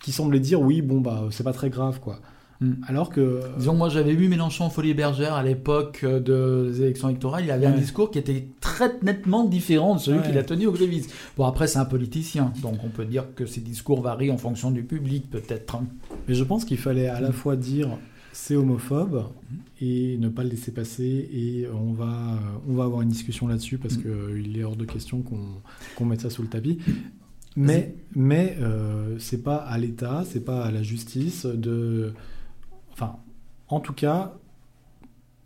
qui 0.00 0.12
semblait 0.12 0.38
dire 0.38 0.60
oui, 0.60 0.80
bon, 0.80 1.00
bah, 1.00 1.26
c'est 1.32 1.44
pas 1.44 1.52
très 1.52 1.70
grave, 1.70 1.98
quoi. 1.98 2.20
Hmm. 2.60 2.72
Alors 2.86 3.10
que. 3.10 3.40
Disons, 3.56 3.74
moi 3.74 3.88
j'avais 3.88 4.14
vu 4.14 4.28
Mélenchon 4.28 4.64
en 4.64 4.70
folie 4.70 4.94
bergère 4.94 5.34
à 5.34 5.42
l'époque 5.42 6.00
euh, 6.02 6.18
des 6.18 6.82
élections 6.82 7.08
électorales. 7.08 7.44
Il 7.44 7.50
avait 7.50 7.66
un 7.66 7.76
discours 7.76 8.10
qui 8.10 8.18
était 8.18 8.48
très 8.60 8.92
nettement 9.02 9.44
différent 9.44 9.94
de 9.94 10.00
celui 10.00 10.22
qu'il 10.22 10.36
a 10.38 10.42
tenu 10.42 10.66
au 10.66 10.72
Grévis. 10.72 11.06
Bon, 11.36 11.44
après, 11.44 11.68
c'est 11.68 11.78
un 11.78 11.84
politicien, 11.84 12.52
donc 12.62 12.78
on 12.84 12.88
peut 12.88 13.04
dire 13.04 13.26
que 13.34 13.46
ses 13.46 13.60
discours 13.60 14.02
varient 14.02 14.32
en 14.32 14.38
fonction 14.38 14.70
du 14.70 14.82
public, 14.82 15.30
peut-être. 15.30 15.76
Hein. 15.76 15.86
Mais 16.26 16.34
je 16.34 16.42
pense 16.42 16.64
qu'il 16.64 16.78
fallait 16.78 17.08
à 17.08 17.20
la 17.20 17.32
fois 17.32 17.54
dire 17.56 17.96
c'est 18.32 18.56
homophobe 18.56 19.24
et 19.80 20.16
ne 20.18 20.28
pas 20.28 20.42
le 20.42 20.50
laisser 20.50 20.72
passer 20.72 21.28
et 21.32 21.66
on 21.72 21.92
va, 21.92 22.38
on 22.68 22.74
va 22.74 22.84
avoir 22.84 23.02
une 23.02 23.08
discussion 23.08 23.46
là-dessus 23.46 23.78
parce 23.78 23.96
hmm. 23.96 24.32
qu'il 24.42 24.58
est 24.58 24.64
hors 24.64 24.76
de 24.76 24.84
question 24.84 25.22
qu'on 25.22 26.04
mette 26.04 26.22
ça 26.22 26.30
sous 26.30 26.42
le 26.42 26.48
tapis. 26.48 26.78
Mais, 27.56 27.94
mais 28.14 28.56
euh, 28.60 29.16
c'est 29.18 29.42
pas 29.42 29.56
à 29.56 29.78
l'État, 29.78 30.24
c'est 30.28 30.44
pas 30.44 30.64
à 30.64 30.70
la 30.70 30.82
justice 30.82 31.44
de 31.44 32.12
Enfin, 32.98 33.16
en 33.68 33.80
tout 33.80 33.92
cas, 33.92 34.34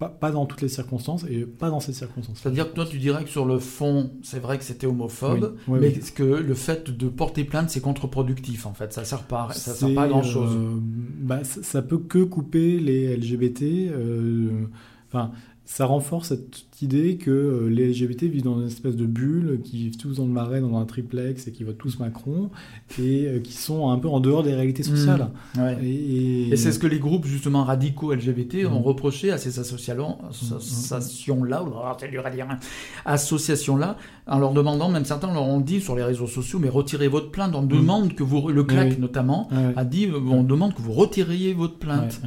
pas, 0.08 0.30
dans 0.30 0.46
toutes 0.46 0.62
les 0.62 0.68
circonstances 0.68 1.24
et 1.28 1.44
pas 1.44 1.70
dans 1.70 1.80
ces 1.80 1.92
circonstances. 1.92 2.40
C'est-à-dire 2.42 2.70
que 2.70 2.74
toi, 2.74 2.86
tu 2.86 2.98
dirais 2.98 3.24
que 3.24 3.30
sur 3.30 3.44
le 3.44 3.58
fond, 3.58 4.10
c'est 4.22 4.40
vrai 4.40 4.58
que 4.58 4.64
c'était 4.64 4.86
homophobe, 4.86 5.56
mais 5.68 5.92
que 5.92 6.22
le 6.22 6.54
fait 6.54 6.90
de 6.90 7.08
porter 7.08 7.44
plainte, 7.44 7.70
c'est 7.70 7.80
contre-productif 7.80 8.66
en 8.66 8.74
fait. 8.74 8.92
Ça 8.92 9.04
sert 9.04 9.22
pas, 9.22 9.48
ça 9.52 9.74
sert 9.74 9.94
pas 9.94 10.04
à 10.04 10.08
grand-chose. 10.08 10.56
Euh, 10.56 10.78
bah, 11.20 11.44
ça, 11.44 11.82
peut 11.82 11.98
que 11.98 12.22
couper 12.24 12.78
les 12.78 13.16
LGBT. 13.16 13.62
Euh, 13.62 14.66
enfin, 15.08 15.32
ça 15.72 15.86
renforce 15.86 16.28
cette 16.28 16.82
idée 16.82 17.16
que 17.16 17.30
euh, 17.30 17.70
les 17.70 17.88
LGBT 17.88 18.24
vivent 18.24 18.42
dans 18.42 18.60
une 18.60 18.66
espèce 18.66 18.94
de 18.94 19.06
bulle, 19.06 19.60
qui 19.64 19.78
vivent 19.78 19.96
tous 19.96 20.16
dans 20.16 20.26
le 20.26 20.30
marais, 20.30 20.60
dans 20.60 20.76
un 20.76 20.84
triplex 20.84 21.48
et 21.48 21.52
qui 21.52 21.64
votent 21.64 21.78
tous 21.78 21.98
Macron, 21.98 22.50
et 22.98 23.26
euh, 23.26 23.40
qui 23.40 23.54
sont 23.54 23.90
un 23.90 23.98
peu 23.98 24.08
en 24.08 24.20
dehors 24.20 24.42
des 24.42 24.52
réalités 24.52 24.82
sociales. 24.82 25.30
Mmh. 25.56 25.60
Et, 25.82 26.56
c'est 26.56 26.72
ce 26.72 26.78
que 26.78 26.86
les 26.86 26.98
groupes 26.98 27.24
justement 27.24 27.64
radicaux 27.64 28.12
LGBT 28.12 28.66
ont 28.66 28.80
mmh. 28.80 28.82
reproché 28.82 29.30
à 29.30 29.38
ces 29.38 29.60
associations-là, 29.60 31.62
mmh. 31.62 32.58
associations-là, 33.06 33.96
en 34.26 34.38
leur 34.38 34.52
demandant, 34.52 34.90
même 34.90 35.06
certains 35.06 35.32
leur 35.32 35.44
ont 35.44 35.60
dit 35.60 35.80
sur 35.80 35.96
les 35.96 36.02
réseaux 36.02 36.26
sociaux, 36.26 36.58
mais 36.58 36.68
retirez 36.68 37.08
votre 37.08 37.30
plainte, 37.30 37.54
on 37.54 37.62
demande 37.62 38.14
que 38.14 38.22
vous, 38.22 38.50
le 38.50 38.62
CLAC 38.62 38.98
notamment, 38.98 39.48
a 39.74 39.84
dit, 39.86 40.10
on 40.12 40.42
demande 40.42 40.74
que 40.74 40.82
vous 40.82 40.92
retiriez 40.92 41.54
votre 41.54 41.78
plainte. 41.78 42.20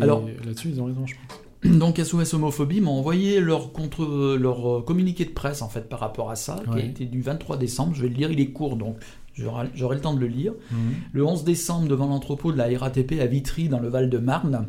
Alors 0.00 0.24
là-dessus, 0.46 0.70
ils 0.70 0.80
ont 0.80 0.86
raison, 0.86 1.06
je 1.06 1.14
pense. 1.14 1.43
Donc 1.64 1.98
SOS 1.98 2.34
Homophobie 2.34 2.80
m'ont 2.80 2.98
envoyé 2.98 3.40
leur, 3.40 3.72
contre, 3.72 4.36
leur 4.36 4.78
euh, 4.78 4.82
communiqué 4.82 5.24
de 5.24 5.30
presse 5.30 5.62
en 5.62 5.68
fait 5.68 5.88
par 5.88 6.00
rapport 6.00 6.30
à 6.30 6.36
ça, 6.36 6.62
qui 6.72 6.78
a 6.78 6.84
été 6.84 7.04
du 7.06 7.22
23 7.22 7.56
décembre. 7.56 7.94
Je 7.94 8.02
vais 8.02 8.08
le 8.08 8.14
lire, 8.14 8.30
il 8.30 8.40
est 8.40 8.50
court 8.50 8.76
donc 8.76 8.96
j'aurai 9.36 9.96
le 9.96 10.00
temps 10.00 10.14
de 10.14 10.20
le 10.20 10.26
lire. 10.26 10.52
Mhm. 10.70 10.78
Le 11.12 11.24
11 11.24 11.44
décembre, 11.44 11.88
devant 11.88 12.06
l'entrepôt 12.06 12.52
de 12.52 12.58
la 12.58 12.66
RATP 12.78 13.20
à 13.20 13.26
Vitry, 13.26 13.68
dans 13.68 13.80
le 13.80 13.88
Val-de-Marne, 13.88 14.68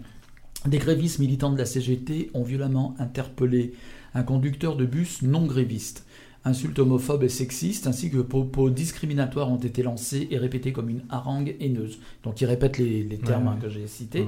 Des 0.65 0.79
grévistes 0.79 1.19
militants 1.19 1.51
de 1.51 1.59
la 1.59 1.65
CGT 1.65 2.31
ont 2.33 2.41
violemment 2.41 2.95
interpellé 2.97 3.73
un 4.15 4.23
conducteur 4.23 4.75
de 4.75 4.85
bus 4.85 5.21
non 5.21 5.45
gréviste. 5.45 6.04
Insultes 6.45 6.77
homophobes 6.77 7.23
et 7.23 7.29
sexistes 7.29 7.87
ainsi 7.87 8.11
que 8.11 8.17
propos 8.17 8.69
discriminatoires 8.69 9.49
ont 9.51 9.57
été 9.57 9.81
lancés 9.81 10.27
et 10.29 10.37
répétés 10.37 10.71
comme 10.71 10.89
une 10.89 11.01
harangue 11.09 11.55
haineuse. 11.59 11.97
Donc 12.23 12.39
il 12.39 12.45
répète 12.45 12.77
les, 12.77 13.03
les 13.03 13.17
termes 13.17 13.47
Ouais, 13.47 13.53
hein, 13.53 13.59
que 13.61 13.67
j'ai 13.67 13.87
cités. 13.87 14.27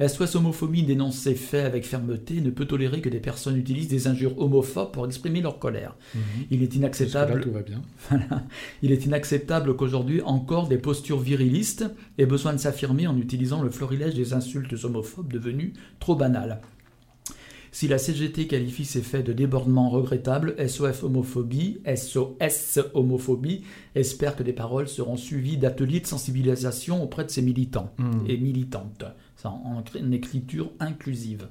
Mhm. 0.00 0.08
SOS 0.08 0.36
Homophobie 0.36 0.82
dénonce 0.82 1.16
ces 1.16 1.34
faits 1.34 1.66
avec 1.66 1.86
fermeté 1.86 2.36
et 2.36 2.40
ne 2.40 2.50
peut 2.50 2.64
tolérer 2.64 3.00
que 3.02 3.10
des 3.10 3.20
personnes 3.20 3.56
utilisent 3.56 3.88
des 3.88 4.06
injures 4.06 4.38
homophobes 4.40 4.92
pour 4.92 5.04
exprimer 5.06 5.42
leur 5.42 5.58
colère? 5.58 5.94
Mhm. 6.14 6.20
Il 6.50 6.62
est 6.62 6.74
inacceptable 6.74 7.40
tout 7.42 7.52
va 7.52 7.62
bien. 7.62 7.82
voilà. 8.08 8.44
Il 8.82 8.90
est 8.90 9.04
inacceptable 9.04 9.76
qu'aujourd'hui 9.76 10.22
encore 10.22 10.68
des 10.68 10.78
postures 10.78 11.20
virilistes 11.20 11.84
aient 12.16 12.26
besoin 12.26 12.54
de 12.54 12.58
s'affirmer 12.58 13.06
en 13.06 13.16
utilisant 13.18 13.62
le 13.62 13.70
florilège 13.70 14.14
des 14.14 14.32
insultes 14.32 14.74
homophobes 14.84 15.30
devenues 15.32 15.74
trop 16.00 16.14
banales. 16.14 16.60
Si 17.72 17.86
la 17.88 17.98
CGT 17.98 18.46
qualifie 18.46 18.84
ces 18.84 19.02
faits 19.02 19.26
de 19.26 19.32
débordement 19.32 19.88
regrettable, 19.90 20.54
SOF 20.68 21.04
homophobie, 21.04 21.80
SOS 21.96 22.80
homophobie 22.94 23.62
espère 23.94 24.36
que 24.36 24.42
des 24.42 24.52
paroles 24.52 24.88
seront 24.88 25.16
suivies 25.16 25.56
d'ateliers 25.58 26.00
de 26.00 26.06
sensibilisation 26.06 27.02
auprès 27.02 27.24
de 27.24 27.30
ses 27.30 27.42
militants 27.42 27.92
Mhm. 27.98 28.24
et 28.28 28.36
militantes. 28.38 29.04
En, 29.44 29.84
en 30.02 30.10
écriture 30.12 30.72
inclusive. 30.80 31.46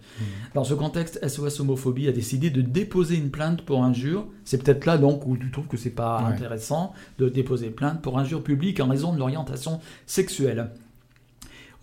Dans 0.54 0.66
ce 0.66 0.74
contexte, 0.74 1.26
SOS 1.26 1.62
Homophobie 1.62 2.10
a 2.10 2.12
décidé 2.12 2.50
de 2.50 2.62
déposer 2.62 3.16
une 3.16 3.30
plainte 3.32 3.62
pour 3.62 3.82
injure. 3.82 4.28
C'est 4.44 4.62
peut-être 4.62 4.86
là 4.86 4.98
donc 4.98 5.26
où 5.26 5.38
tu 5.38 5.52
trouves 5.52 5.68
que 5.68 5.78
c'est 5.78 5.92
pas 5.92 6.18
Ouais. 6.22 6.34
intéressant 6.34 6.92
de 7.18 7.30
déposer 7.30 7.70
plainte 7.70 8.02
pour 8.02 8.20
injure 8.20 8.44
publique 8.44 8.82
en 8.82 8.90
raison 8.90 9.14
de 9.14 9.20
l'orientation 9.20 9.80
sexuelle. 10.06 10.72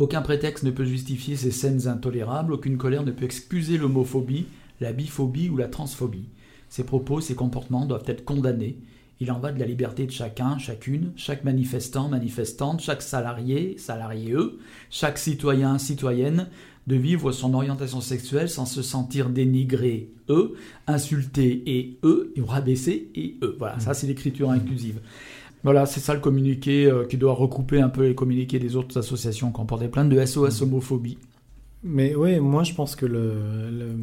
Aucun 0.00 0.22
prétexte 0.22 0.64
ne 0.64 0.72
peut 0.72 0.84
justifier 0.84 1.36
ces 1.36 1.52
scènes 1.52 1.86
intolérables, 1.86 2.52
aucune 2.52 2.78
colère 2.78 3.04
ne 3.04 3.12
peut 3.12 3.24
excuser 3.24 3.78
l'homophobie, 3.78 4.46
la 4.80 4.92
biphobie 4.92 5.48
ou 5.48 5.56
la 5.56 5.68
transphobie. 5.68 6.28
Ces 6.68 6.82
propos, 6.82 7.20
ces 7.20 7.36
comportements 7.36 7.86
doivent 7.86 8.08
être 8.08 8.24
condamnés. 8.24 8.76
Il 9.20 9.30
en 9.30 9.38
va 9.38 9.52
de 9.52 9.60
la 9.60 9.66
liberté 9.66 10.06
de 10.06 10.10
chacun, 10.10 10.58
chacune, 10.58 11.12
chaque 11.14 11.44
manifestant, 11.44 12.08
manifestante, 12.08 12.80
chaque 12.80 13.02
salarié, 13.02 13.76
salarié 13.78 14.32
eux, 14.32 14.58
chaque 14.90 15.18
citoyen, 15.18 15.78
citoyenne, 15.78 16.48
de 16.88 16.96
vivre 16.96 17.30
son 17.30 17.54
orientation 17.54 18.00
sexuelle 18.00 18.48
sans 18.48 18.66
se 18.66 18.82
sentir 18.82 19.30
dénigré, 19.30 20.10
eux, 20.28 20.54
insulté 20.88 21.62
et 21.66 21.98
eux, 22.02 22.34
ou 22.36 22.44
rabaissé 22.44 23.10
et 23.14 23.36
eux. 23.42 23.54
Voilà, 23.58 23.78
ça 23.78 23.94
c'est 23.94 24.08
l'écriture 24.08 24.50
inclusive. 24.50 25.00
Voilà, 25.64 25.86
c'est 25.86 26.00
ça 26.00 26.14
le 26.14 26.20
communiqué 26.20 26.86
euh, 26.86 27.04
qui 27.06 27.16
doit 27.16 27.32
recouper 27.34 27.80
un 27.80 27.88
peu 27.88 28.06
les 28.06 28.14
communiqués 28.14 28.58
des 28.58 28.76
autres 28.76 28.98
associations 28.98 29.50
qui 29.50 29.60
ont 29.60 29.66
porté 29.66 29.88
plainte 29.88 30.10
de 30.10 30.24
SOS 30.24 30.62
homophobie. 30.62 31.18
Mais 31.86 32.14
ouais, 32.14 32.40
moi 32.40 32.62
je 32.64 32.72
pense 32.72 32.96
que 32.96 33.04
le, 33.04 33.32
le- 33.70 33.96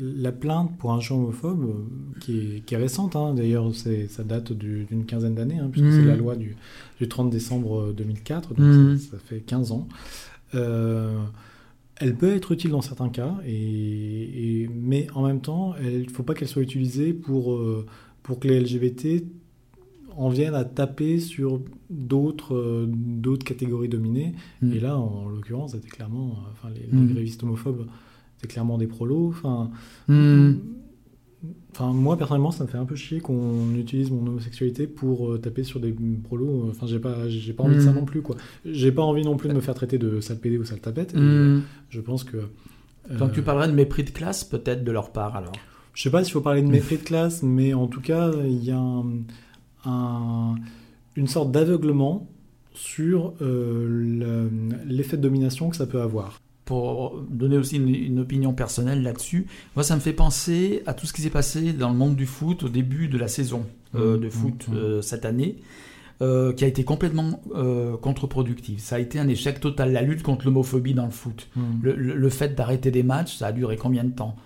la 0.00 0.32
plainte 0.32 0.76
pour 0.78 0.92
un 0.92 1.00
jeu 1.00 1.14
homophobe, 1.14 1.62
euh, 1.64 2.18
qui 2.20 2.38
est, 2.38 2.64
qui 2.64 2.74
est 2.74 2.76
récente, 2.76 3.14
hein, 3.14 3.34
d'ailleurs 3.34 3.72
ça 3.74 4.24
date 4.24 4.52
du- 4.52 4.84
d'une 4.84 5.04
quinzaine 5.04 5.34
d'années, 5.36 5.58
hein, 5.58 5.68
puisque 5.70 5.92
c'est 5.92 6.04
la 6.04 6.16
loi 6.16 6.34
du, 6.34 6.56
du 6.98 7.08
30 7.08 7.30
décembre 7.30 7.92
2004, 7.92 8.48
donc 8.54 8.58
Mhm. 8.66 8.98
ça, 8.98 9.12
ça 9.12 9.18
fait 9.24 9.40
15 9.40 9.70
ans. 9.70 9.86
Euh, 10.56 11.18
elle 11.96 12.16
peut 12.16 12.32
être 12.34 12.50
utile 12.52 12.70
dans 12.70 12.80
certains 12.80 13.10
cas, 13.10 13.36
et, 13.46 14.62
et- 14.64 14.68
mais 14.74 15.06
en 15.14 15.24
même 15.26 15.40
temps, 15.40 15.74
il 15.82 16.02
ne 16.06 16.10
faut 16.10 16.22
pas 16.24 16.34
qu'elle 16.34 16.48
soit 16.48 16.62
utilisée 16.62 17.12
pour, 17.12 17.52
euh, 17.52 17.86
pour 18.24 18.40
que 18.40 18.48
les 18.48 18.56
LGBT 18.60 19.24
en 20.16 20.28
viennent 20.28 20.54
à 20.54 20.64
taper 20.64 21.18
sur 21.18 21.60
d'autres 21.90 22.54
euh, 22.54 22.86
d'autres 22.88 23.44
catégories 23.44 23.88
dominées. 23.88 24.34
Mm. 24.62 24.72
Et 24.72 24.80
là, 24.80 24.96
en 24.98 25.28
l'occurrence, 25.28 25.72
c'était 25.72 25.88
clairement, 25.88 26.30
euh, 26.46 26.50
enfin, 26.52 26.68
les, 26.74 26.86
Mm. 26.96 27.06
les 27.08 27.12
grévistes 27.14 27.42
homophobes, 27.42 27.86
c'était 28.36 28.52
clairement 28.52 28.78
des 28.78 28.86
prolos. 28.86 29.28
Enfin, 29.28 29.70
Hmm. 30.08 30.52
enfin, 31.72 31.92
moi 31.92 32.16
personnellement, 32.16 32.50
ça 32.50 32.64
me 32.64 32.68
fait 32.68 32.78
un 32.78 32.84
peu 32.84 32.96
chier 32.96 33.20
qu'on 33.20 33.74
utilise 33.74 34.10
mon 34.10 34.26
homosexualité 34.26 34.86
pour 34.86 35.32
euh, 35.32 35.38
taper 35.38 35.62
sur 35.64 35.80
des 35.80 35.94
prolos. 36.24 36.66
Enfin, 36.70 36.86
j'ai 36.86 36.98
pas, 36.98 37.28
j'ai 37.28 37.52
pas 37.52 37.64
envie 37.64 37.76
de 37.76 37.80
ça 37.80 37.92
Mm. 37.92 37.96
non 37.96 38.04
plus, 38.04 38.22
quoi. 38.22 38.36
J'ai 38.64 38.92
pas 38.92 39.02
envie 39.02 39.22
non 39.24 39.36
plus 39.36 39.48
de 39.48 39.54
me 39.54 39.60
faire 39.60 39.74
traiter 39.74 39.98
de 39.98 40.20
sale 40.20 40.38
pédé 40.38 40.58
ou 40.58 40.64
sale 40.64 40.80
tapette. 40.80 41.14
Et, 41.14 41.18
je 41.90 42.00
pense 42.00 42.24
que. 42.24 42.36
euh, 42.36 43.18
Donc 43.18 43.32
tu 43.32 43.42
parlerais 43.42 43.68
de 43.68 43.72
mépris 43.72 44.04
de 44.04 44.10
classe 44.10 44.44
peut-être 44.44 44.84
de 44.84 44.92
leur 44.92 45.12
part 45.12 45.36
alors? 45.36 45.52
Je 45.94 46.02
sais 46.02 46.10
pas 46.10 46.22
s'il 46.22 46.32
faut 46.32 46.40
parler 46.40 46.62
de 46.62 46.68
mépris 46.68 46.96
de 46.98 47.02
classe, 47.02 47.42
mais 47.42 47.74
en 47.74 47.88
tout 47.88 48.00
cas, 48.00 48.30
il 48.44 48.64
y 48.64 48.70
a 48.70 48.78
un- 48.78 49.04
un- 49.84 50.54
une 51.16 51.26
sorte 51.26 51.50
d'aveuglement 51.52 52.28
sur 52.74 53.34
euh, 53.42 53.86
le- 53.88 54.50
l'effet 54.86 55.16
de 55.16 55.22
domination 55.22 55.70
que 55.70 55.76
ça 55.76 55.86
peut 55.86 56.00
avoir. 56.00 56.40
Pour 56.64 57.20
donner 57.28 57.56
aussi 57.56 57.76
une, 57.76 57.88
une 57.88 58.20
opinion 58.20 58.52
personnelle 58.52 59.02
là-dessus, 59.02 59.46
moi 59.74 59.82
ça 59.82 59.96
me 59.96 60.00
fait 60.00 60.12
penser 60.12 60.82
à 60.86 60.94
tout 60.94 61.04
ce 61.06 61.12
qui 61.12 61.20
s'est 61.20 61.30
passé 61.30 61.72
dans 61.72 61.88
le 61.90 61.96
monde 61.96 62.14
du 62.14 62.26
foot 62.26 62.62
au 62.62 62.68
début 62.68 63.08
de 63.08 63.18
la 63.18 63.26
saison 63.26 63.66
euh, 63.96 64.16
Mm, 64.16 64.20
de 64.20 64.30
foot 64.30 64.68
mm, 64.68 64.72
mm. 64.72 64.76
euh, 64.76 65.02
cette 65.02 65.24
année. 65.24 65.56
euh, 66.22 66.52
qui 66.52 66.64
a 66.64 66.68
été 66.68 66.84
complètement 66.84 67.40
euh, 67.54 67.96
contre-productive. 67.96 68.78
Ça 68.78 68.96
a 68.96 68.98
été 68.98 69.18
un 69.18 69.26
échec 69.26 69.58
total, 69.58 69.90
la 69.92 70.02
lutte 70.02 70.22
contre 70.22 70.44
l'homophobie 70.44 70.92
dans 70.92 71.06
le 71.06 71.10
foot. 71.10 71.48
Le, 71.82 71.94
le- 71.96 72.14
le 72.14 72.28
fait 72.28 72.54
d'arrêter 72.54 72.90
des 72.90 73.02
matchs, 73.02 73.36
ça 73.38 73.46
a 73.46 73.52
duré 73.52 73.78
combien 73.78 74.04
de 74.04 74.10
temps? 74.12 74.36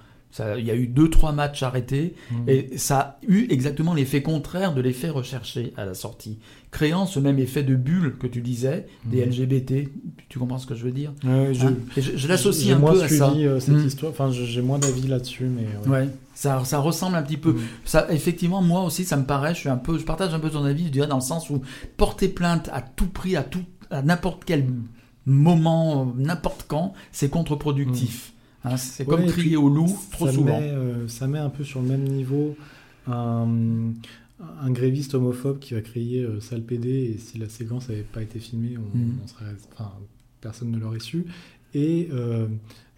Il 0.58 0.64
y 0.64 0.70
a 0.70 0.74
eu 0.74 0.86
deux, 0.88 1.08
trois 1.10 1.32
matchs 1.32 1.62
arrêtés, 1.62 2.14
Mm. 2.30 2.48
et 2.48 2.70
ça 2.76 2.98
a 2.98 3.18
eu 3.28 3.46
exactement 3.50 3.94
l'effet 3.94 4.20
contraire 4.22 4.74
de 4.74 4.80
l'effet 4.80 5.08
recherché 5.08 5.72
à 5.76 5.84
la 5.84 5.94
sortie, 5.94 6.38
créant 6.72 7.06
ce 7.06 7.20
même 7.20 7.38
effet 7.38 7.62
de 7.62 7.76
bulle 7.76 8.16
que 8.18 8.26
tu 8.26 8.40
disais, 8.40 8.86
des 9.04 9.18
Mhm. 9.24 9.28
LGBT. 9.30 9.88
Tu 10.28 10.38
comprends 10.40 10.58
ce 10.58 10.66
que 10.66 10.74
je 10.74 10.84
veux 10.84 10.90
dire? 10.90 11.12
Ouais, 11.24 11.54
je, 11.54 11.66
Hein 11.68 11.76
je, 11.96 12.16
je 12.16 12.26
l'associe 12.28 12.66
j'ai 12.66 12.72
un 12.72 12.78
moins 12.78 12.92
peu 12.94 13.02
à 13.02 13.08
ça. 13.08 13.28
suivi 13.30 13.46
euh, 13.46 13.60
cette 13.60 13.74
Mm. 13.76 13.86
histoire. 13.86 14.10
Enfin, 14.12 14.30
j'ai 14.32 14.60
moins 14.62 14.78
d'avis 14.80 15.06
là-dessus, 15.06 15.44
mais. 15.44 15.66
ouais. 15.88 15.98
Ouais, 16.00 16.08
ça, 16.34 16.64
ça 16.64 16.78
ressemble 16.80 17.14
un 17.16 17.22
petit 17.22 17.36
peu. 17.36 17.54
Ça, 17.84 18.06
effectivement, 18.10 18.60
moi 18.60 18.82
aussi, 18.82 19.04
ça 19.04 19.16
me 19.16 19.24
paraît. 19.24 19.54
Je 19.54 19.60
suis 19.60 19.68
un 19.68 19.76
peu, 19.76 19.98
je 19.98 20.04
partage 20.04 20.34
un 20.34 20.40
peu 20.40 20.50
ton 20.50 20.64
avis. 20.64 20.86
Je 20.86 20.90
dirais 20.90 21.06
dans 21.06 21.14
le 21.16 21.20
sens 21.22 21.48
où 21.48 21.62
porter 21.96 22.26
plainte 22.28 22.68
à 22.72 22.80
tout 22.82 23.06
prix, 23.06 23.36
à 23.36 23.44
tout, 23.44 23.62
à 23.92 24.02
n'importe 24.02 24.42
quel 24.44 24.64
moment, 25.26 26.12
n'importe 26.16 26.64
quand, 26.68 26.92
c'est 27.12 27.28
contre-productif. 27.30 28.32
Hein, 28.64 28.76
c'est 28.76 29.04
Mm. 29.06 29.10
Ouais, 29.10 29.16
comme 29.16 29.26
crier 29.26 29.56
au 29.56 29.68
loup 29.68 29.96
trop 30.10 30.26
ça 30.26 30.32
souvent. 30.32 30.60
Met, 30.60 30.70
euh, 30.70 31.08
ça 31.08 31.26
met 31.26 31.38
un 31.38 31.50
peu 31.50 31.64
sur 31.64 31.82
le 31.82 31.88
même 31.88 32.04
niveau 32.04 32.56
un, 33.06 33.46
un 34.62 34.70
gréviste 34.70 35.14
homophobe 35.14 35.58
qui 35.58 35.74
va 35.74 35.80
crier 35.80 36.22
euh, 36.22 36.40
sale 36.40 36.62
PD 36.62 36.88
et 37.14 37.18
si 37.18 37.38
la 37.38 37.48
séquence 37.48 37.88
n'avait 37.88 38.02
pas 38.02 38.22
été 38.22 38.38
filmée, 38.38 38.76
on, 38.78 38.98
on 39.22 39.26
serait, 39.26 39.44
enfin, 39.72 39.92
personne 40.40 40.70
ne 40.70 40.78
l'aurait 40.78 41.00
su. 41.00 41.26
Et 41.74 42.08
euh, 42.12 42.46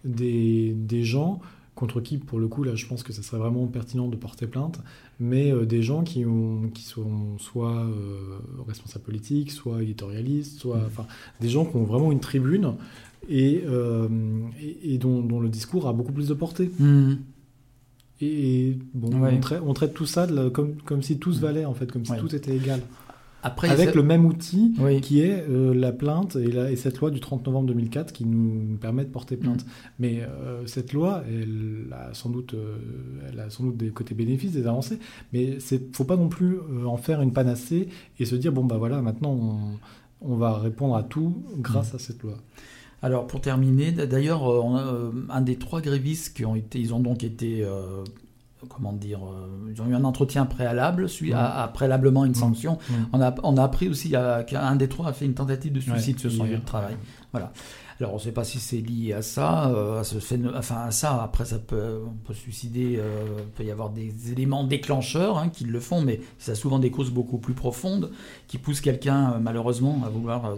des, 0.05 0.73
des 0.75 1.03
gens 1.03 1.39
contre 1.75 2.01
qui, 2.01 2.17
pour 2.17 2.39
le 2.39 2.47
coup, 2.47 2.63
là, 2.63 2.73
je 2.73 2.87
pense 2.87 3.03
que 3.03 3.13
ça 3.13 3.21
serait 3.21 3.37
vraiment 3.37 3.67
pertinent 3.67 4.07
de 4.07 4.15
porter 4.15 4.47
plainte, 4.47 4.79
mais 5.19 5.51
euh, 5.51 5.65
des 5.65 5.83
gens 5.83 6.03
qui, 6.03 6.25
ont, 6.25 6.69
qui 6.73 6.83
sont 6.83 7.37
soit 7.37 7.85
responsables 8.67 9.05
politiques, 9.05 9.51
soit 9.51 9.83
éditorialistes, 9.83 10.59
soit, 10.59 10.81
enfin, 10.87 11.05
des 11.39 11.49
gens 11.49 11.65
qui 11.65 11.75
ont 11.75 11.83
vraiment 11.83 12.11
une 12.11 12.19
tribune 12.19 12.73
et, 13.29 13.63
euh, 13.65 14.07
et, 14.61 14.93
et 14.93 14.97
dont, 14.97 15.21
dont 15.21 15.39
le 15.39 15.49
discours 15.49 15.87
a 15.87 15.93
beaucoup 15.93 16.11
plus 16.13 16.27
de 16.27 16.33
portée. 16.33 16.71
Mhm. 16.79 17.19
Et, 18.21 18.69
et 18.69 18.79
bon, 18.93 19.09
Ouais. 19.21 19.33
on, 19.35 19.39
traite, 19.39 19.61
on 19.65 19.73
traite 19.73 19.93
tout 19.93 20.05
ça 20.07 20.25
de 20.27 20.33
la- 20.35 20.49
comme, 20.49 20.75
comme 20.85 21.01
si 21.03 21.19
tout 21.19 21.33
se 21.33 21.39
valait, 21.39 21.65
en 21.65 21.73
fait, 21.73 21.91
comme 21.91 22.05
si 22.05 22.11
Ouais. 22.13 22.19
tout 22.19 22.33
était 22.35 22.55
égal. 22.55 22.81
Après, 23.43 23.69
Avec 23.69 23.93
le 23.93 24.01
même 24.01 24.25
outil 24.25 24.73
Oui. 24.79 24.99
qui 24.99 25.21
est 25.21 25.45
euh, 25.47 25.71
la 25.73 25.91
plainte 25.91 26.35
et, 26.35 26.51
la- 26.51 26.71
et 26.71 26.75
cette 26.75 26.97
loi 26.99 27.11
du 27.11 27.19
30 27.19 27.45
novembre 27.45 27.67
2004 27.67 28.11
qui 28.11 28.25
nous 28.25 28.75
permet 28.77 29.05
de 29.05 29.09
porter 29.11 29.37
plainte. 29.37 29.63
Mm. 29.63 29.69
Mais 29.99 30.21
euh, 30.23 30.65
cette 30.65 30.91
loi, 30.91 31.23
elle 31.29 31.85
a 31.93 32.13
sans 32.15 32.29
doute, 32.29 32.55
euh, 32.55 32.77
elle 33.31 33.39
a 33.39 33.49
sans 33.51 33.65
doute 33.65 33.77
des 33.77 33.89
côtés 33.89 34.15
bénéfices, 34.15 34.51
des 34.53 34.65
avancées, 34.65 34.97
mais 35.33 35.59
c'est 35.59 35.95
faut 35.95 36.03
pas 36.03 36.17
non 36.17 36.27
plus 36.29 36.57
en 36.87 36.97
faire 36.97 37.21
une 37.21 37.31
panacée 37.31 37.87
et 38.19 38.25
se 38.25 38.35
dire 38.35 38.51
bon 38.51 38.65
bah 38.65 38.77
voilà 38.77 39.01
maintenant 39.03 39.31
on, 40.21 40.29
on 40.33 40.35
va 40.35 40.57
répondre 40.57 40.95
à 40.95 41.03
tout 41.03 41.37
grâce 41.59 41.93
à 41.93 41.99
cette 41.99 42.23
loi. 42.23 42.37
Alors 43.03 43.27
pour 43.27 43.41
terminer, 43.41 43.91
d'ailleurs, 43.91 44.49
euh, 44.51 44.61
euh, 44.77 45.11
un 45.29 45.41
des 45.41 45.55
trois 45.57 45.81
grévistes 45.81 46.35
qui 46.35 46.45
ont 46.45 46.55
été, 46.55 46.79
ils 46.79 46.93
ont 46.93 46.99
donc 46.99 47.23
été, 47.23 47.63
euh, 47.63 48.03
comment 48.69 48.91
dire, 48.93 49.19
ils 49.71 49.79
ont 49.81 49.87
eu 49.87 49.93
un 49.93 50.03
entretien 50.03 50.45
préalable, 50.47 51.07
suivi 51.07 51.31
Mhm. 51.31 51.37
à, 51.37 51.63
à 51.63 51.67
préalablement 51.67 52.25
une 52.25 52.31
Mhm. 52.31 52.35
sanction. 52.37 52.77
Mhm. 52.89 52.95
On 53.13 53.21
a, 53.21 53.35
on 53.43 53.55
a 53.57 53.63
appris 53.63 53.87
aussi 53.87 54.11
qu'un 54.47 54.75
des 54.75 54.89
trois 54.89 55.07
a 55.09 55.13
fait 55.13 55.25
une 55.25 55.35
tentative 55.35 55.73
de 55.73 55.79
suicide 55.79 56.19
sur 56.19 56.31
son 56.31 56.45
lieu 56.45 56.57
de 56.57 56.65
travail. 56.65 56.97
Voilà. 57.31 57.51
Alors 57.99 58.13
on 58.13 58.17
ne 58.17 58.21
sait 58.21 58.31
pas 58.31 58.43
si 58.43 58.59
c'est 58.59 58.77
lié 58.77 59.13
à 59.13 59.23
ça, 59.23 59.69
euh, 59.69 60.01
à 60.01 60.03
ce 60.03 60.17
enfin 60.55 60.81
à 60.87 60.91
ça. 60.91 61.21
Après, 61.23 61.45
ça 61.45 61.57
peut, 61.57 61.99
on 62.07 62.13
peut 62.27 62.33
se 62.35 62.41
suicider, 62.41 62.97
euh, 62.99 63.25
il 63.39 63.45
peut 63.51 63.63
y 63.63 63.71
avoir 63.71 63.89
des 63.89 64.31
éléments 64.31 64.63
déclencheurs 64.63 65.39
hein, 65.39 65.49
qui 65.49 65.63
le 65.65 65.79
font, 65.79 66.01
mais 66.01 66.19
ça 66.37 66.51
a 66.51 66.55
souvent 66.55 66.77
des 66.77 66.91
causes 66.91 67.09
beaucoup 67.09 67.39
plus 67.39 67.55
profondes 67.55 68.11
qui 68.47 68.59
poussent 68.59 68.81
quelqu'un 68.81 69.39
malheureusement 69.41 70.03
à 70.05 70.09
vouloir 70.09 70.57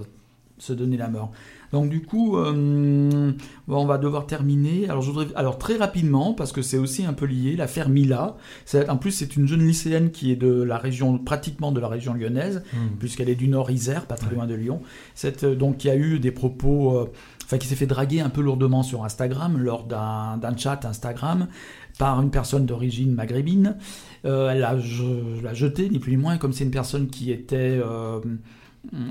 se 0.57 0.73
donner 0.73 0.97
la 0.97 1.07
mort. 1.07 1.31
Donc 1.71 1.89
du 1.89 2.01
coup, 2.01 2.37
euh, 2.37 3.31
on 3.67 3.85
va 3.85 3.97
devoir 3.97 4.25
terminer. 4.25 4.89
Alors 4.89 5.01
je 5.01 5.11
voudrais, 5.11 5.27
alors 5.35 5.57
très 5.57 5.77
rapidement 5.77 6.33
parce 6.33 6.51
que 6.51 6.61
c'est 6.61 6.77
aussi 6.77 7.05
un 7.05 7.13
peu 7.13 7.25
lié, 7.25 7.55
l'affaire 7.55 7.89
Mila. 7.89 8.37
En 8.87 8.97
plus, 8.97 9.11
c'est 9.11 9.35
une 9.35 9.47
jeune 9.47 9.65
lycéenne 9.65 10.11
qui 10.11 10.31
est 10.31 10.35
de 10.35 10.63
la 10.63 10.77
région, 10.77 11.17
pratiquement 11.17 11.71
de 11.71 11.79
la 11.79 11.87
région 11.87 12.13
lyonnaise 12.13 12.63
Mm. 12.73 12.97
puisqu'elle 12.99 13.29
est 13.29 13.35
du 13.35 13.47
Nord 13.47 13.71
Isère, 13.71 14.05
pas 14.05 14.15
très 14.15 14.33
loin 14.33 14.47
de 14.47 14.53
Lyon. 14.53 14.81
Cette, 15.15 15.43
euh, 15.43 15.55
donc, 15.55 15.83
il 15.83 15.87
y 15.87 15.91
a 15.91 15.95
eu 15.95 16.19
des 16.19 16.31
propos 16.31 16.97
euh, 16.97 17.11
enfin 17.45 17.57
qui 17.57 17.67
s'est 17.67 17.75
fait 17.75 17.87
draguer 17.87 18.21
un 18.21 18.29
peu 18.29 18.41
lourdement 18.41 18.83
sur 18.83 19.03
Instagram 19.03 19.57
lors 19.57 19.83
d'un 19.85 20.57
chat 20.57 20.85
Instagram 20.85 21.47
par 21.97 22.21
une 22.21 22.29
personne 22.29 22.65
d'origine 22.65 23.13
maghrébine. 23.13 23.75
elle 24.23 24.59
l'a 24.59 25.53
jeté, 25.53 25.89
ni 25.89 25.99
plus 25.99 26.11
ni 26.11 26.17
moins, 26.17 26.37
comme 26.37 26.53
c'est 26.53 26.63
une 26.63 26.71
personne 26.71 27.07
qui 27.07 27.31
était. 27.31 27.79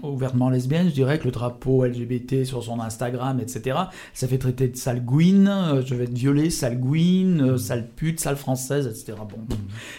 Ouvertement 0.03 0.51
lesbienne, 0.51 0.89
je 0.89 0.95
dirais 0.95 1.19
que 1.19 1.25
le 1.25 1.31
drapeau 1.31 1.85
LGBT 1.85 2.45
sur 2.45 2.62
son 2.62 2.81
Instagram, 2.81 3.39
etc., 3.41 3.77
ça 4.14 4.27
fait 4.27 4.39
traiter 4.39 4.69
de 4.69 4.77
sale 4.77 5.05
gouine, 5.05 5.49
euh, 5.49 5.83
je 5.85 5.95
vais 5.95 6.05
être 6.05 6.16
violée, 6.16 6.51
sale 6.51 6.79
gouine, 6.79 7.41
euh, 7.43 7.55
mm. 7.55 7.59
sale 7.59 7.89
pute, 7.95 8.21
sale 8.21 8.37
française, 8.37 8.87
etc. 8.87 9.19
Bon. 9.19 9.39
Mm. 9.39 9.59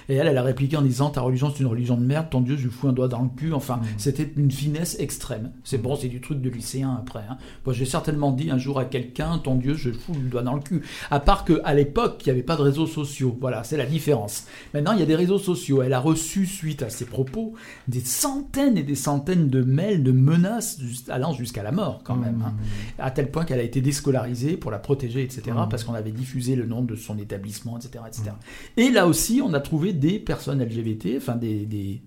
Et 0.10 0.16
elle, 0.16 0.28
elle 0.28 0.38
a 0.38 0.44
répliqué 0.44 0.76
en 0.78 0.82
disant 0.82 1.10
ta 1.10 1.22
religion 1.22 1.52
c'est 1.54 1.62
une 1.62 1.68
religion 1.68 1.96
de 1.98 2.04
merde, 2.04 2.28
ton 2.30 2.42
Dieu 2.42 2.58
je 2.58 2.64
lui 2.64 2.72
fous 2.72 2.88
un 2.88 2.94
doigt 2.94 3.08
dans 3.08 3.22
le 3.22 3.30
cul. 3.30 3.54
Enfin, 3.54 3.80
c'était 3.98 4.30
une 4.36 4.52
finesse 4.52 4.98
extrême. 5.00 5.52
C'est 5.64 5.78
bon, 5.78 5.96
c'est 5.96 6.08
du 6.08 6.22
truc 6.22 6.42
de 6.42 6.50
lycéen 6.50 6.98
après. 7.00 7.24
Hein. 7.30 7.38
Moi, 7.66 7.74
j'ai 7.74 7.86
certainement 7.86 8.32
dit 8.32 8.50
un 8.52 8.58
jour 8.58 8.80
à 8.80 8.86
quelqu'un 8.86 9.38
ton 9.38 9.56
Dieu 9.56 9.76
je 9.76 9.90
lui 9.90 9.98
fous 9.98 10.14
le 10.14 10.30
doigt 10.30 10.44
dans 10.44 10.56
le 10.56 10.62
cul. 10.62 10.82
À 11.12 11.20
part 11.20 11.46
qu'à 11.46 11.74
l'époque, 11.74 12.22
il 12.26 12.30
n'y 12.30 12.32
avait 12.32 12.44
pas 12.44 12.56
de 12.56 12.64
réseaux 12.64 12.88
sociaux. 12.88 13.38
Voilà, 13.40 13.64
c'est 13.64 13.78
la 13.78 13.86
différence. 13.86 14.46
Maintenant, 14.74 14.94
il 14.94 15.00
y 15.00 15.04
a 15.04 15.06
des 15.06 15.16
réseaux 15.16 15.40
sociaux. 15.40 15.82
Elle 15.82 15.94
a 15.94 16.00
reçu, 16.00 16.46
suite 16.46 16.82
à 16.82 16.90
ses 16.90 17.06
propos, 17.06 17.54
des 17.88 18.02
centaines 18.02 18.78
et 18.78 18.84
des 18.84 18.96
centaines 18.96 19.50
de 19.50 19.59
de 19.60 19.66
mails, 19.66 20.04
de 20.04 20.12
menaces 20.12 20.80
allant 21.10 21.34
jusqu'à 21.34 21.64
la 21.64 21.72
mort 21.72 22.02
quand 22.04 22.16
même, 22.16 22.44
hein. 22.46 22.54
mmh. 22.54 23.02
à 23.02 23.12
tel 23.12 23.30
point 23.30 23.46
qu'elle 23.46 23.60
a 23.60 23.64
été 23.64 23.82
déscolarisée 23.82 24.58
pour 24.58 24.72
la 24.72 24.80
protéger, 24.80 25.24
etc., 25.24 25.42
mmh. 25.52 25.70
parce 25.70 25.84
qu'on 25.84 25.94
avait 25.94 26.12
diffusé 26.12 26.56
le 26.56 26.66
nom 26.66 26.82
de 26.82 26.96
son 26.96 27.18
établissement, 27.18 27.78
etc., 27.78 28.04
etc. 28.08 28.32
Mmh. 28.32 28.80
Et 28.80 28.90
là 28.92 29.08
aussi, 29.08 29.42
on 29.44 29.54
a 29.54 29.60
trouvé 29.60 29.94
des 29.94 30.20
personnes 30.20 30.64
LGBT, 30.64 31.18
enfin 31.18 31.36
des, 31.36 31.66
des, 31.66 32.02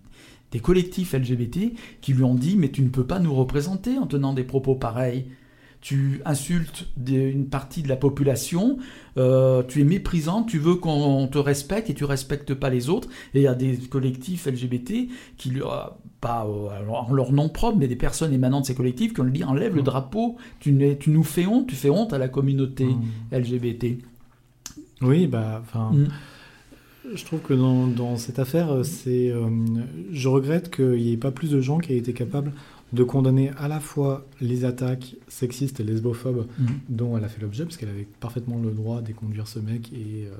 des 0.50 0.60
collectifs 0.60 1.12
LGBT 1.12 1.74
qui 2.00 2.14
lui 2.14 2.24
ont 2.24 2.34
dit 2.34 2.56
mais 2.56 2.70
tu 2.70 2.82
ne 2.82 2.88
peux 2.88 3.06
pas 3.06 3.18
nous 3.18 3.34
représenter 3.34 3.98
en 3.98 4.06
tenant 4.06 4.32
des 4.32 4.44
propos 4.44 4.74
pareils 4.74 5.26
tu 5.82 6.22
insultes 6.24 6.86
une 7.06 7.48
partie 7.48 7.82
de 7.82 7.88
la 7.88 7.96
population, 7.96 8.78
euh, 9.18 9.64
tu 9.64 9.80
es 9.80 9.84
méprisant, 9.84 10.44
tu 10.44 10.58
veux 10.58 10.76
qu'on 10.76 11.26
te 11.26 11.38
respecte 11.38 11.90
et 11.90 11.94
tu 11.94 12.04
respectes 12.04 12.54
pas 12.54 12.70
les 12.70 12.88
autres. 12.88 13.08
Et 13.34 13.40
il 13.40 13.42
y 13.42 13.48
a 13.48 13.54
des 13.54 13.76
collectifs 13.76 14.46
LGBT 14.46 15.08
qui, 15.36 15.60
euh, 15.60 15.66
pas 16.22 16.46
euh, 16.46 16.88
en 16.88 17.12
leur 17.12 17.32
nom 17.32 17.50
propre, 17.50 17.76
mais 17.76 17.88
des 17.88 17.96
personnes 17.96 18.32
émanant 18.32 18.62
de 18.62 18.66
ces 18.66 18.74
collectifs 18.74 19.12
qui 19.12 19.20
ont 19.20 19.24
dit 19.24 19.44
enlève 19.44 19.74
le 19.74 19.82
mm. 19.82 19.84
drapeau, 19.84 20.36
tu, 20.60 20.74
tu, 20.98 21.10
nous 21.10 21.24
fais 21.24 21.46
honte, 21.46 21.66
tu 21.66 21.76
fais 21.76 21.90
honte 21.90 22.14
à 22.14 22.18
la 22.18 22.28
communauté 22.28 22.86
mm. 22.86 23.36
LGBT. 23.36 23.86
Oui, 25.02 25.26
bah, 25.26 25.60
enfin. 25.62 25.90
Mm. 25.92 26.08
Je 27.14 27.24
trouve 27.24 27.40
que 27.40 27.52
dans, 27.52 27.88
dans 27.88 28.16
cette 28.16 28.38
affaire, 28.38 28.84
c'est, 28.84 29.34
je 30.12 30.28
regrette 30.28 30.70
qu'il 30.74 31.02
n'y 31.02 31.12
ait 31.12 31.16
pas 31.16 31.32
plus 31.32 31.50
de 31.50 31.60
gens 31.60 31.78
qui 31.78 31.92
aient 31.92 31.98
été 31.98 32.12
capables 32.12 32.52
de 32.92 33.04
condamner 33.04 33.50
à 33.58 33.68
la 33.68 33.80
fois 33.80 34.26
les 34.40 34.64
attaques 34.64 35.16
sexistes 35.28 35.80
et 35.80 35.84
lesbophobes 35.84 36.46
mhm. 36.58 36.66
dont 36.88 37.16
elle 37.16 37.24
a 37.24 37.28
fait 37.28 37.40
l'objet, 37.40 37.64
parce 37.64 37.76
qu'elle 37.76 37.88
avait 37.88 38.06
parfaitement 38.20 38.58
le 38.58 38.70
droit 38.70 39.00
d'éconduire 39.00 39.48
ce 39.48 39.58
mec 39.58 39.90
et 39.92 40.26
euh, 40.26 40.30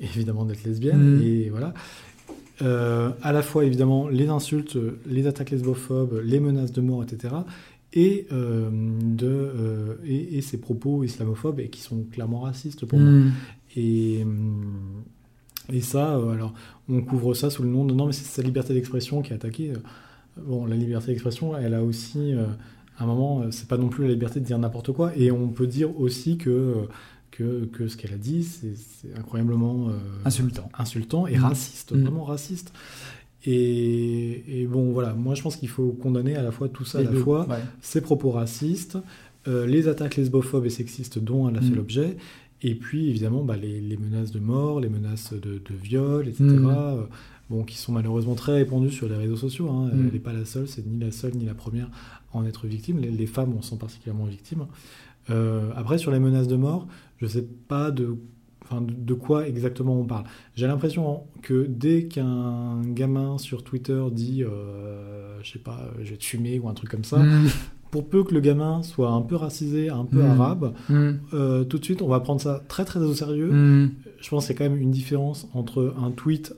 évidemment 0.00 0.44
d'être 0.44 0.64
lesbienne, 0.64 1.20
et 1.24 1.48
voilà. 1.48 1.72
Euh, 2.60 3.10
à 3.22 3.32
la 3.32 3.42
fois 3.42 3.64
évidemment 3.64 4.08
les 4.08 4.28
insultes, 4.28 4.76
les 5.06 5.26
attaques 5.26 5.50
lesbophobes, 5.50 6.20
les 6.24 6.40
menaces 6.40 6.72
de 6.72 6.80
mort, 6.80 7.02
etc. 7.02 7.34
Et, 7.92 8.26
euh, 8.32 8.68
de, 9.00 9.98
et, 10.04 10.42
ses 10.42 10.58
propos 10.58 11.04
islamophobes 11.04 11.60
et 11.60 11.68
qui 11.68 11.80
sont 11.80 12.04
clairement 12.12 12.40
racistes 12.40 12.84
pour 12.84 12.98
moi. 12.98 13.10
Mhm. 13.10 13.32
Et, 13.76 14.26
et 15.72 15.80
ça, 15.80 16.14
alors 16.14 16.52
on 16.88 17.00
couvre 17.02 17.34
ça 17.34 17.48
sous 17.48 17.62
le 17.62 17.68
nom 17.68 17.84
de 17.84 17.94
non 17.94 18.06
mais 18.06 18.12
c'est 18.12 18.24
sa 18.24 18.42
liberté 18.42 18.74
d'expression 18.74 19.22
qui 19.22 19.32
est 19.32 19.36
attaquée 19.36 19.72
bon, 20.46 20.66
la 20.66 20.76
liberté 20.76 21.08
d'expression, 21.08 21.56
elle 21.56 21.74
a 21.74 21.82
aussi, 21.82 22.34
euh, 22.34 22.46
à 22.98 23.04
un 23.04 23.06
moment, 23.06 23.42
euh, 23.42 23.50
c'est 23.50 23.68
pas 23.68 23.76
non 23.76 23.88
plus 23.88 24.04
la 24.04 24.12
liberté 24.12 24.40
de 24.40 24.44
dire 24.44 24.58
n'importe 24.58 24.92
quoi. 24.92 25.12
Et 25.16 25.30
on 25.30 25.48
peut 25.48 25.66
dire 25.66 25.98
aussi 25.98 26.38
que, 26.38 26.50
euh, 26.50 26.74
que, 27.38 27.66
que 27.66 27.88
ce 27.88 27.96
qu'elle 27.96 28.12
a 28.12 28.18
dit, 28.18 28.44
c'est 28.44 29.16
incroyablement 29.16 29.90
insultant. 30.24 30.68
insultant 30.76 31.26
et 31.26 31.36
mmh. 31.36 31.44
raciste, 31.44 31.92
mmh. 31.92 32.00
vraiment 32.02 32.24
raciste. 32.24 32.72
Et, 33.44 34.62
et, 34.62 34.66
bon, 34.66 34.90
voilà, 34.92 35.14
moi 35.14 35.34
je 35.34 35.42
pense 35.42 35.56
qu'il 35.56 35.68
faut 35.68 35.92
condamner 35.92 36.34
à 36.34 36.42
la 36.42 36.50
fois 36.50 36.68
tout 36.68 36.84
ça, 36.84 36.98
à 36.98 37.02
la 37.02 37.12
fois 37.12 37.46
ses 37.80 38.00
propos 38.00 38.30
racistes, 38.30 38.98
les 39.46 39.88
attaques 39.88 40.16
lesbophobes 40.16 40.66
et 40.66 40.70
sexistes 40.70 41.18
dont 41.18 41.48
elle 41.48 41.56
a 41.56 41.60
fait 41.60 41.70
mmh. 41.70 41.76
l'objet, 41.76 42.16
et 42.62 42.74
puis 42.74 43.08
évidemment 43.08 43.44
bah, 43.44 43.56
les, 43.56 43.80
les, 43.80 43.96
menaces 43.96 44.32
de 44.32 44.40
mort, 44.40 44.80
les 44.80 44.88
menaces 44.88 45.32
de, 45.32 45.62
de 45.64 45.74
viol, 45.80 46.28
etc 46.28 46.44
bon, 47.50 47.64
qui 47.64 47.76
sont 47.76 47.92
malheureusement 47.92 48.34
très 48.34 48.52
répandus 48.52 48.90
sur 48.90 49.08
les 49.08 49.16
réseaux 49.16 49.36
sociaux. 49.36 49.68
Hein. 49.70 49.90
Mm. 49.92 50.06
Elle 50.06 50.12
n'est 50.12 50.18
pas 50.18 50.32
la 50.32 50.44
seule, 50.44 50.68
c'est 50.68 50.86
ni 50.86 50.98
la 50.98 51.12
seule 51.12 51.34
ni 51.34 51.46
la 51.46 51.54
première 51.54 51.88
à 52.32 52.38
en 52.38 52.44
être 52.44 52.66
victime. 52.66 53.00
Les, 53.00 53.26
femmes 53.26 53.54
en 53.56 53.62
sont 53.62 53.76
particulièrement 53.76 54.26
victimes. 54.26 54.66
Euh, 55.30 55.70
après, 55.76 55.98
sur 55.98 56.10
les 56.10 56.18
menaces 56.18 56.48
de 56.48 56.56
mort, 56.56 56.86
je 57.18 57.26
ne 57.26 57.30
sais 57.30 57.46
pas 57.68 57.90
de, 57.90 58.16
quoi 59.14 59.48
exactement 59.48 59.98
on 59.98 60.04
parle. 60.04 60.24
J'ai 60.54 60.66
l'impression 60.66 61.24
que 61.42 61.66
dès 61.68 62.04
qu'un 62.04 62.80
gamin 62.82 63.38
sur 63.38 63.64
Twitter 63.64 64.02
dit, 64.12 64.44
euh, 64.44 65.38
je 65.42 65.52
sais 65.52 65.58
pas, 65.58 65.90
je 66.02 66.10
vais 66.10 66.16
te 66.16 66.24
fumer 66.24 66.58
ou 66.58 66.68
un 66.68 66.74
truc 66.74 66.90
comme 66.90 67.04
ça, 67.04 67.18
mm. 67.18 67.48
pour 67.90 68.08
peu 68.08 68.24
que 68.24 68.34
le 68.34 68.40
gamin 68.40 68.82
soit 68.82 69.10
un 69.10 69.22
peu 69.22 69.36
racisé, 69.36 69.88
un 69.88 70.04
peu 70.04 70.22
mm. 70.22 70.30
arabe, 70.30 70.74
euh, 70.90 71.64
tout 71.64 71.78
de 71.78 71.84
suite, 71.84 72.02
on 72.02 72.08
va 72.08 72.20
prendre 72.20 72.40
ça 72.40 72.62
très 72.68 72.84
très 72.84 73.00
au 73.00 73.14
sérieux. 73.14 73.90
Je 74.20 74.28
pense 74.30 74.46
qu'il 74.46 74.54
y 74.54 74.56
a 74.56 74.58
quand 74.58 74.70
même 74.70 74.80
une 74.80 74.90
différence 74.90 75.48
entre 75.54 75.94
un 76.02 76.10
tweet 76.10 76.54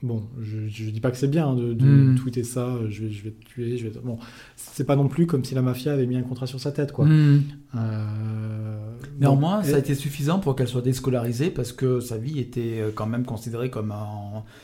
Bon, 0.00 0.22
je, 0.40 0.68
je 0.68 0.90
dis 0.90 1.00
pas 1.00 1.10
que 1.10 1.16
c'est 1.16 1.26
bien 1.26 1.54
de, 1.54 1.74
hmm. 1.74 2.14
tweeter 2.14 2.44
ça, 2.44 2.78
je 2.88 3.02
vais, 3.02 3.10
je 3.10 3.24
vais 3.24 3.30
te 3.32 3.44
tuer, 3.44 3.76
je 3.76 3.88
vais. 3.88 3.98
Bon, 4.04 4.16
c'est 4.54 4.84
pas 4.84 4.94
non 4.94 5.08
plus 5.08 5.26
comme 5.26 5.44
si 5.44 5.56
la 5.56 5.62
mafia 5.62 5.92
avait 5.92 6.06
mis 6.06 6.16
un 6.16 6.22
contrat 6.22 6.46
sur 6.46 6.60
sa 6.60 6.70
tête, 6.70 6.92
quoi. 6.92 7.04
Hmm. 7.04 7.42
Euh, 7.74 8.76
Néanmoins, 9.18 9.64
ça 9.64 9.74
a 9.74 9.78
été 9.80 9.96
suffisant 9.96 10.38
pour 10.38 10.54
qu'elle 10.54 10.68
soit 10.68 10.82
déscolarisée 10.82 11.50
parce 11.50 11.72
que 11.72 11.98
sa 11.98 12.16
vie 12.16 12.38
était 12.38 12.78
euh, 12.78 12.90
quand 12.94 13.06
même 13.06 13.24
considérée 13.24 13.70
comme 13.70 13.92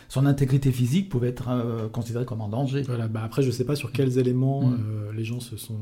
son 0.09 0.25
intégrité 0.25 0.71
physique 0.71 1.09
pouvait 1.09 1.31
être 1.31 1.49
euh, 1.49 1.89
considérée 1.89 2.25
comme 2.25 2.41
en 2.41 2.49
danger. 2.49 2.83
Voilà. 2.83 3.09
Bah 3.09 3.23
après, 3.25 3.43
je 3.43 3.51
sais 3.51 3.65
pas 3.65 3.75
sur 3.75 3.91
quels 3.91 4.19
éléments 4.19 4.69
hmm. 4.69 5.17
les 5.17 5.25
gens 5.25 5.41
se 5.41 5.57
sont 5.57 5.81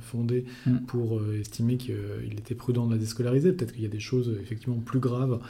fondés 0.00 0.46
pour 0.86 1.20
estimer 1.38 1.76
qu'il 1.76 2.32
était 2.38 2.54
prudent 2.54 2.86
de 2.86 2.92
la 2.92 2.98
déscolariser. 2.98 3.52
Peut-être 3.52 3.72
qu'il 3.72 3.82
y 3.82 3.86
a 3.86 3.90
des 3.90 4.00
choses 4.00 4.34
effectivement 4.40 4.78
plus 4.78 5.00
graves 5.00 5.40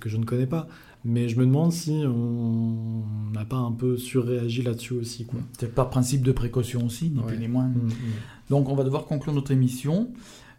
que 0.00 0.08
je 0.08 0.16
ne 0.16 0.24
connais 0.24 0.46
pas. 0.46 0.68
Mais 1.04 1.28
je 1.28 1.38
me 1.38 1.44
demande 1.44 1.72
si 1.72 2.02
on 2.06 3.02
n'a 3.32 3.44
pas 3.44 3.56
un 3.56 3.72
peu 3.72 3.98
surréagi 3.98 4.62
là-dessus 4.62 4.94
aussi. 4.94 5.26
C'est 5.58 5.74
par 5.74 5.90
principe 5.90 6.22
de 6.22 6.32
précaution 6.32 6.86
aussi, 6.86 7.10
ni 7.10 7.20
plus 7.20 7.36
ni 7.36 7.48
moins. 7.48 7.66
Mm, 7.66 7.88
mm. 7.88 7.90
Donc 8.50 8.68
on 8.68 8.74
va 8.74 8.84
devoir 8.84 9.04
conclure 9.04 9.34
notre 9.34 9.50
émission. 9.50 10.08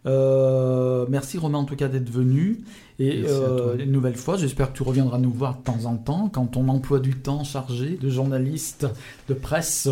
Euh, 0.05 1.07
merci 1.09 1.39
Romain 1.39 1.57
en 1.57 1.65
tout 1.65 1.75
cas 1.75 1.87
d'être 1.87 2.11
venu. 2.11 2.63
Et 2.99 3.23
euh, 3.25 3.77
une 3.79 3.91
nouvelle 3.91 4.15
fois, 4.15 4.37
j'espère 4.37 4.71
que 4.71 4.77
tu 4.77 4.83
reviendras 4.83 5.17
nous 5.17 5.31
voir 5.31 5.57
de 5.57 5.63
temps 5.63 5.85
en 5.85 5.97
temps 5.97 6.29
quand 6.31 6.45
ton 6.45 6.67
emploi 6.69 6.99
du 6.99 7.15
temps 7.15 7.43
chargé 7.43 7.97
de 7.99 8.09
journaliste 8.09 8.87
de 9.27 9.33
presse 9.33 9.89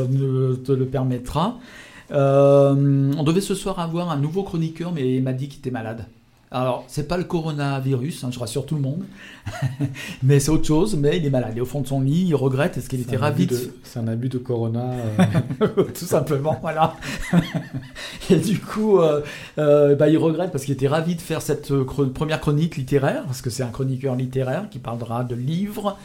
te 0.66 0.72
le 0.72 0.86
permettra. 0.86 1.58
Euh, 2.12 3.12
on 3.18 3.24
devait 3.24 3.42
ce 3.42 3.56
soir 3.56 3.80
avoir 3.80 4.12
un 4.12 4.18
nouveau 4.18 4.44
chroniqueur, 4.44 4.92
mais 4.92 5.16
il 5.16 5.24
m'a 5.24 5.34
dit 5.34 5.48
qu'il 5.48 5.60
était 5.60 5.72
malade. 5.72 6.06
Alors, 6.54 6.86
c'est 6.88 7.08
pas 7.08 7.18
le 7.18 7.24
coronavirus, 7.24 8.24
hein, 8.24 8.30
je 8.32 8.38
rassure 8.38 8.68
tout 8.68 8.76
le 8.76 8.82
monde, 8.82 9.04
mais 10.24 10.40
c'est 10.40 10.52
autre 10.52 10.68
chose. 10.68 10.96
Mais 10.96 11.18
il 11.18 11.26
est 11.26 11.32
malade, 11.32 11.54
il 11.56 11.58
est 11.58 11.62
au 11.62 11.66
fond 11.66 11.82
de 11.82 11.88
son 11.88 12.00
lit, 12.00 12.28
il 12.28 12.36
regrette. 12.36 12.78
Est-ce 12.78 12.90
qu'il 12.90 13.02
était 13.02 13.18
ravi 13.18 13.48
de... 13.48 13.58
C'est 13.82 13.98
un 13.98 14.08
abus 14.08 14.30
de 14.30 14.38
corona. 14.38 14.92
Euh. 15.62 15.84
tout 15.86 16.06
simplement, 16.06 16.58
voilà. 16.62 16.96
Et 18.30 18.36
du 18.36 18.60
coup, 18.60 19.00
euh, 19.00 19.22
euh, 19.58 19.96
bah, 19.96 20.10
il 20.10 20.18
regrette 20.18 20.52
parce 20.52 20.66
qu'il 20.66 20.74
était 20.74 20.88
ravi 20.88 21.16
de 21.16 21.22
faire 21.22 21.42
cette 21.42 21.74
première 22.14 22.40
chronique 22.42 22.76
littéraire, 22.76 23.24
parce 23.26 23.42
que 23.42 23.50
c'est 23.50 23.64
un 23.64 23.70
chroniqueur 23.70 24.16
littéraire 24.16 24.70
qui 24.70 24.80
parlera 24.80 25.24
de 25.24 25.36
livres. 25.36 25.98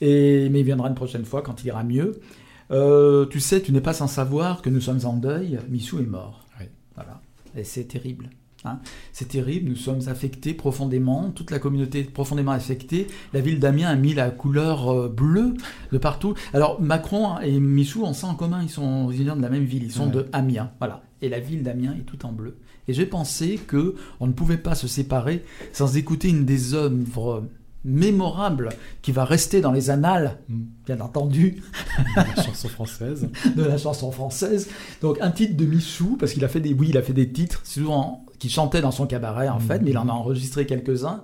Et, 0.00 0.48
mais 0.50 0.60
il 0.60 0.64
viendra 0.64 0.88
une 0.88 0.94
prochaine 0.94 1.24
fois 1.24 1.42
quand 1.42 1.62
il 1.62 1.68
ira 1.68 1.84
mieux. 1.84 2.20
tu 3.30 3.40
sais, 3.40 3.62
tu 3.62 3.72
n'es 3.72 3.80
pas 3.80 3.94
sans 3.94 4.08
savoir 4.08 4.62
que 4.62 4.70
nous 4.70 4.80
sommes 4.80 5.00
en 5.04 5.14
deuil. 5.14 5.58
Missou 5.68 5.98
est 6.00 6.06
mort. 6.06 6.44
Voilà. 6.94 7.20
Et 7.56 7.64
c'est 7.64 7.84
terrible. 7.84 8.28
Hein. 8.64 8.80
C'est 9.12 9.28
terrible, 9.28 9.68
nous 9.68 9.76
sommes 9.76 10.08
affectés 10.08 10.54
profondément, 10.54 11.30
toute 11.30 11.50
la 11.50 11.58
communauté 11.58 12.00
est 12.00 12.10
profondément 12.10 12.52
affectée. 12.52 13.06
La 13.32 13.40
ville 13.40 13.60
d'Amiens 13.60 13.88
a 13.88 13.96
mis 13.96 14.14
la 14.14 14.30
couleur 14.30 14.88
euh, 14.88 15.08
bleue 15.08 15.54
de 15.92 15.98
partout. 15.98 16.34
Alors 16.52 16.80
Macron 16.80 17.38
et 17.40 17.60
Michou 17.60 18.04
ont 18.04 18.12
ça 18.12 18.26
en 18.26 18.34
commun, 18.34 18.62
ils 18.62 18.70
sont 18.70 19.04
originaires 19.04 19.36
de 19.36 19.42
la 19.42 19.50
même 19.50 19.64
ville, 19.64 19.84
ils 19.84 19.92
sont 19.92 20.06
de 20.06 20.26
Amiens, 20.32 20.70
voilà. 20.78 21.02
Et 21.22 21.28
la 21.28 21.40
ville 21.40 21.62
d'Amiens 21.62 21.94
est 21.98 22.04
tout 22.04 22.26
en 22.26 22.32
bleu. 22.32 22.58
Et 22.88 22.92
j'ai 22.92 23.06
pensé 23.06 23.58
que 23.66 23.94
on 24.20 24.26
ne 24.26 24.32
pouvait 24.32 24.58
pas 24.58 24.74
se 24.74 24.88
séparer 24.88 25.44
sans 25.72 25.96
écouter 25.96 26.28
une 26.28 26.44
des 26.44 26.74
œuvres 26.74 27.44
mémorables 27.84 28.70
qui 29.02 29.12
va 29.12 29.24
rester 29.24 29.60
dans 29.60 29.72
les 29.72 29.90
annales, 29.90 30.38
mm. 30.48 30.62
bien 30.86 31.00
entendu, 31.00 31.62
de 31.98 32.04
la 32.16 32.42
chanson 32.42 32.68
française. 32.68 33.28
de 33.56 33.62
la 33.62 33.78
chanson 33.78 34.10
française. 34.10 34.68
Donc 35.02 35.18
un 35.20 35.30
titre 35.30 35.56
de 35.56 35.64
Michou, 35.64 36.16
parce 36.18 36.32
qu'il 36.32 36.44
a 36.44 36.48
fait 36.48 36.60
des, 36.60 36.72
oui, 36.72 36.88
il 36.90 36.98
a 36.98 37.02
fait 37.02 37.12
des 37.12 37.30
titres 37.30 37.60
souvent 37.64 38.23
qui 38.38 38.50
chantait 38.50 38.80
dans 38.80 38.90
son 38.90 39.06
cabaret 39.06 39.48
en 39.48 39.58
mm-hmm. 39.58 39.62
fait, 39.62 39.82
mais 39.82 39.90
il 39.90 39.98
en 39.98 40.08
a 40.08 40.12
enregistré 40.12 40.66
quelques-uns. 40.66 41.22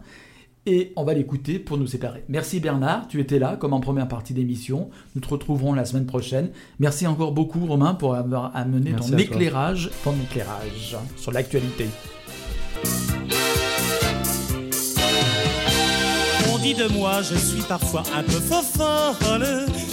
Et 0.67 0.93
on 0.95 1.05
va 1.05 1.15
l'écouter 1.15 1.59
pour 1.59 1.79
nous 1.79 1.87
séparer. 1.87 2.23
Merci 2.29 2.61
Bernard, 2.61 3.09
tu 3.09 3.19
étais 3.21 3.39
là 3.39 3.57
comme 3.57 3.73
en 3.73 3.81
première 3.81 4.09
partie 4.09 4.35
d'émission. 4.35 4.91
Nous 5.15 5.23
te 5.23 5.29
retrouverons 5.29 5.73
la 5.73 5.87
semaine 5.87 6.05
prochaine. 6.05 6.51
Merci 6.79 7.07
encore 7.07 7.33
beaucoup 7.33 7.65
Romain 7.65 7.95
pour 7.95 8.15
avoir 8.15 8.55
amené 8.55 8.93
ton 8.93 9.17
éclairage, 9.17 9.91
ton 10.05 10.13
éclairage 10.23 10.99
sur 11.17 11.33
l'actualité. 11.33 11.87
On 16.53 16.59
dit 16.59 16.75
de 16.75 16.89
moi, 16.93 17.23
je 17.23 17.37
suis 17.37 17.63
parfois 17.63 18.03
un 18.15 18.23
peu 18.23 18.33
folle. 18.33 19.47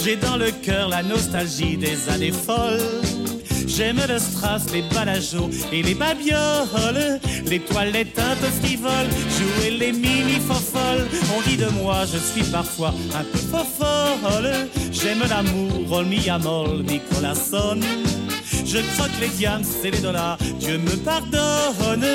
J'ai 0.04 0.16
dans 0.16 0.36
le 0.36 0.50
cœur 0.50 0.90
la 0.90 1.02
nostalgie 1.02 1.78
des 1.78 2.10
années 2.10 2.30
folles. 2.30 3.37
J'aime 3.78 4.00
le 4.08 4.18
strass, 4.18 4.72
les 4.72 4.82
balageaux 4.82 5.48
et 5.72 5.84
les 5.84 5.94
babioles, 5.94 7.20
les 7.46 7.60
toilettes 7.60 8.18
un 8.18 8.34
peu 8.34 8.48
frivoles, 8.48 9.06
jouer 9.38 9.70
les 9.70 9.92
mini 9.92 10.40
fofolles. 10.40 11.06
On 11.36 11.48
dit 11.48 11.56
de 11.56 11.68
moi, 11.80 11.98
je 12.12 12.18
suis 12.18 12.42
parfois 12.50 12.92
un 13.14 13.22
peu 13.22 13.38
folle. 13.38 14.50
J'aime 14.90 15.22
l'amour, 15.30 15.92
on 15.92 16.28
amol, 16.28 16.82
Nicolas. 16.82 17.36
Je 18.64 18.78
croque 18.94 19.18
les 19.20 19.28
diams 19.28 19.62
et 19.84 19.90
les 19.90 19.98
dollars, 19.98 20.38
Dieu 20.58 20.78
me 20.78 20.96
pardonne. 20.96 22.06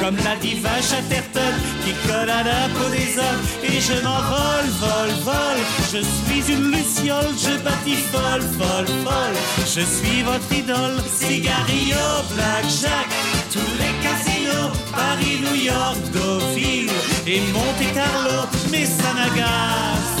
Comme 0.00 0.16
la 0.16 0.36
diva 0.36 0.80
Chatterton 0.80 1.54
qui 1.84 1.92
colle 2.06 2.30
à 2.30 2.42
la 2.42 2.68
peau 2.74 2.88
des 2.90 3.18
hommes. 3.18 3.42
Et 3.62 3.80
je 3.80 3.94
m'envole, 4.02 4.68
vol, 4.80 5.10
vol. 5.24 5.58
Je 5.92 5.98
suis 5.98 6.52
une 6.52 6.70
luciole, 6.72 7.32
je 7.38 7.56
bâtis 7.62 8.02
folle, 8.12 8.42
folle, 8.58 8.86
folle. 9.04 9.36
Je 9.64 9.80
suis 9.80 10.22
votre 10.22 10.52
idole, 10.52 10.98
Cigarillo, 11.18 12.06
Blackjack. 12.34 13.08
Tous 13.52 13.74
les 13.78 13.94
casinos, 14.02 14.72
Paris, 14.92 15.40
New 15.42 15.64
York, 15.64 15.98
Deauville 16.12 16.90
et 17.26 17.40
Monte 17.52 17.94
Carlo, 17.94 18.48
mais 18.70 18.86
ça 18.86 19.12
n'agace. 19.14 20.12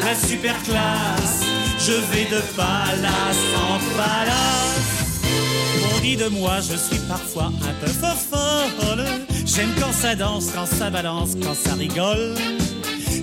La 0.00 0.14
super 0.14 0.60
classe, 0.62 1.42
je 1.78 1.92
vais 1.92 2.24
de 2.24 2.40
palace 2.56 3.44
en 3.56 3.78
palace. 3.96 4.97
De 5.98 6.28
moi, 6.28 6.56
je 6.60 6.74
suis 6.76 6.98
parfois 7.06 7.52
un 7.62 7.84
peu 7.84 7.92
folle. 7.92 9.04
J'aime 9.44 9.70
quand 9.78 9.92
ça 9.92 10.14
danse, 10.14 10.46
quand 10.54 10.64
ça 10.64 10.88
balance, 10.90 11.36
quand 11.42 11.54
ça 11.54 11.74
rigole. 11.74 12.34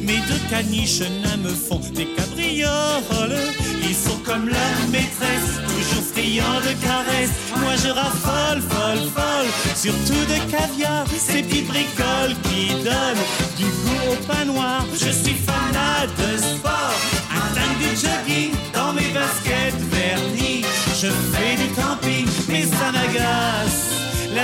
Mes 0.02 0.20
deux 0.28 0.40
caniches 0.50 1.02
me 1.44 1.50
font 1.50 1.82
des 1.94 2.06
cabrioles. 2.06 3.40
Ils 3.82 3.96
sont 3.96 4.18
comme 4.24 4.48
leur 4.48 4.78
maîtresse, 4.92 5.60
toujours 5.68 6.04
friands 6.14 6.62
de 6.62 6.74
caresses. 6.86 7.36
Moi 7.58 7.76
je 7.84 7.90
raffole, 7.90 8.62
folle, 8.62 9.10
folle, 9.16 9.50
surtout 9.76 10.26
de 10.32 10.52
caviar. 10.52 11.06
Ces 11.18 11.42
petites 11.42 11.68
bricoles 11.68 12.36
qui 12.44 12.68
donnent 12.84 13.26
du 13.58 13.66
goût 13.66 14.12
au 14.12 14.16
pain 14.32 14.46
noir. 14.46 14.86
Je 14.94 15.10
suis 15.10 15.36
fanat 15.36 16.06
de 16.06 16.38
sport, 16.38 16.96
un 17.32 17.56
tank 17.56 17.78
du 17.80 17.90
jogging 17.96 18.52
dans 18.74 18.94
mes 18.94 19.12
baskets 19.14 19.25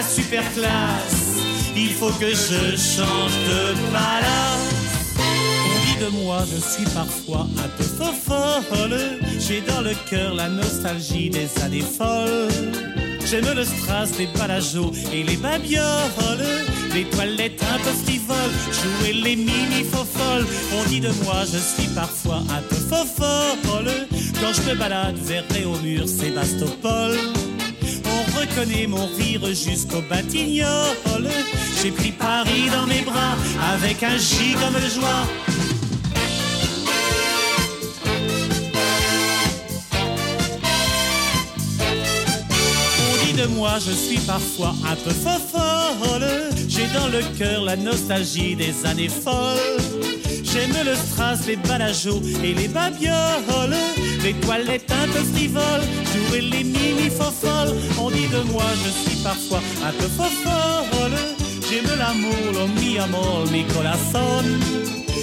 Super 0.10 0.44
classe, 0.54 1.38
il 1.76 1.94
faut 1.94 2.12
que 2.12 2.30
je 2.30 2.76
change 2.76 3.32
de 3.48 3.74
palace. 3.94 5.16
On 5.18 5.86
dit 5.86 6.04
de 6.04 6.24
moi, 6.24 6.40
je 6.52 6.60
suis 6.60 6.84
parfois 6.94 7.48
un 7.58 7.70
peu 7.78 7.84
folle. 7.84 9.00
J'ai 9.40 9.62
dans 9.62 9.82
le 9.82 9.94
cœur 10.10 10.34
la 10.34 10.50
nostalgie 10.50 11.30
des 11.30 11.48
années 11.64 11.82
folles. 11.82 12.50
J'aime 13.26 13.54
le 13.56 13.64
strass, 13.64 14.18
les 14.18 14.28
balageaux 14.38 14.92
et 15.14 15.24
les 15.24 15.38
babioles. 15.38 15.86
Les 16.94 17.06
toilettes 17.06 17.64
un 17.74 17.78
peu 17.78 17.92
frivoles, 18.04 18.36
jouer 18.72 19.14
les 19.14 19.36
mini 19.36 19.84
folles. 19.84 20.46
On 20.74 20.90
dit 20.90 21.00
de 21.00 21.12
moi, 21.24 21.44
je 21.46 21.58
suis 21.58 21.90
parfois 21.94 22.44
un 22.50 22.62
peu 22.70 22.76
folle. 22.76 23.92
Quand 24.42 24.54
je 24.54 24.70
me 24.70 24.76
balade 24.76 25.18
vers 25.18 25.46
Réaumur, 25.52 26.08
Sébastopol. 26.08 27.18
On 28.42 28.44
reconnaît 28.44 28.88
mon 28.88 29.06
rire 29.06 29.46
jusqu'au 29.48 30.02
Batignolles. 30.10 31.30
J'ai 31.82 31.92
pris 31.92 32.12
Paris 32.12 32.70
dans 32.72 32.88
mes 32.88 33.02
bras 33.02 33.36
avec 33.74 34.02
un 34.02 34.18
J 34.18 34.54
comme 34.54 34.80
joie. 34.80 35.28
On 43.00 43.26
dit 43.26 43.34
de 43.34 43.46
moi, 43.48 43.78
je 43.86 43.92
suis 43.92 44.20
parfois 44.20 44.74
un 44.90 44.96
peu 44.96 45.12
folle. 45.12 46.28
J'ai 46.68 46.88
dans 46.96 47.10
le 47.10 47.22
cœur 47.38 47.64
la 47.64 47.76
nostalgie 47.76 48.56
des 48.56 48.86
années 48.86 49.10
folles. 49.10 49.81
J'aime 50.54 50.76
le 50.86 50.96
strass, 50.96 51.48
les 51.48 51.56
balageaux 51.56 52.22
et 52.44 52.54
les 52.54 52.68
babioles, 52.68 53.78
les 54.22 54.34
toilettes 54.34 54.92
un 54.92 55.08
peu 55.08 55.24
frivoles, 55.34 55.88
jouer 56.12 56.42
les 56.42 56.66
mini 56.66 57.10
folles. 57.10 57.74
On 57.98 58.10
dit 58.12 58.28
de 58.28 58.42
moi, 58.52 58.66
je 58.84 58.90
suis 58.90 59.24
parfois 59.24 59.62
un 59.88 59.94
peu 59.94 60.08
folle. 60.08 61.18
J'aime 61.70 61.98
l'amour, 61.98 62.52
lo 62.54 62.68
mi 62.82 63.00
amor, 63.00 63.46
corazon. 63.74 64.44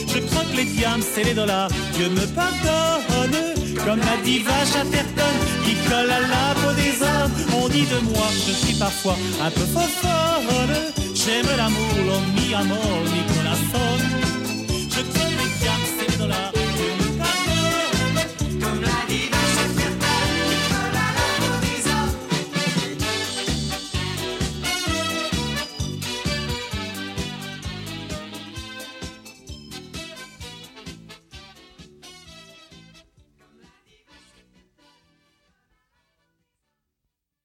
Je 0.08 0.18
croque 0.20 0.54
les 0.56 0.64
diams 0.64 1.02
et 1.18 1.24
les 1.24 1.34
dollars, 1.34 1.68
Dieu 1.92 2.08
me 2.08 2.24
pardonne. 2.34 3.36
Comme 3.84 4.00
la 4.00 4.16
diva 4.24 4.64
Chatterton 4.64 5.34
qui 5.64 5.74
colle 5.88 6.10
à 6.10 6.20
la 6.20 6.54
peau 6.54 6.72
des 6.72 7.02
hommes. 7.02 7.62
On 7.62 7.68
dit 7.68 7.84
de 7.84 8.00
moi, 8.14 8.28
je 8.46 8.52
suis 8.52 8.78
parfois 8.78 9.16
un 9.44 9.50
peu 9.50 9.60
folle. 9.60 10.94
J'aime 11.14 11.56
l'amour, 11.58 11.96
lo 12.06 12.18
mi 12.40 12.54
amor, 12.54 13.02
corazon. 13.34 14.07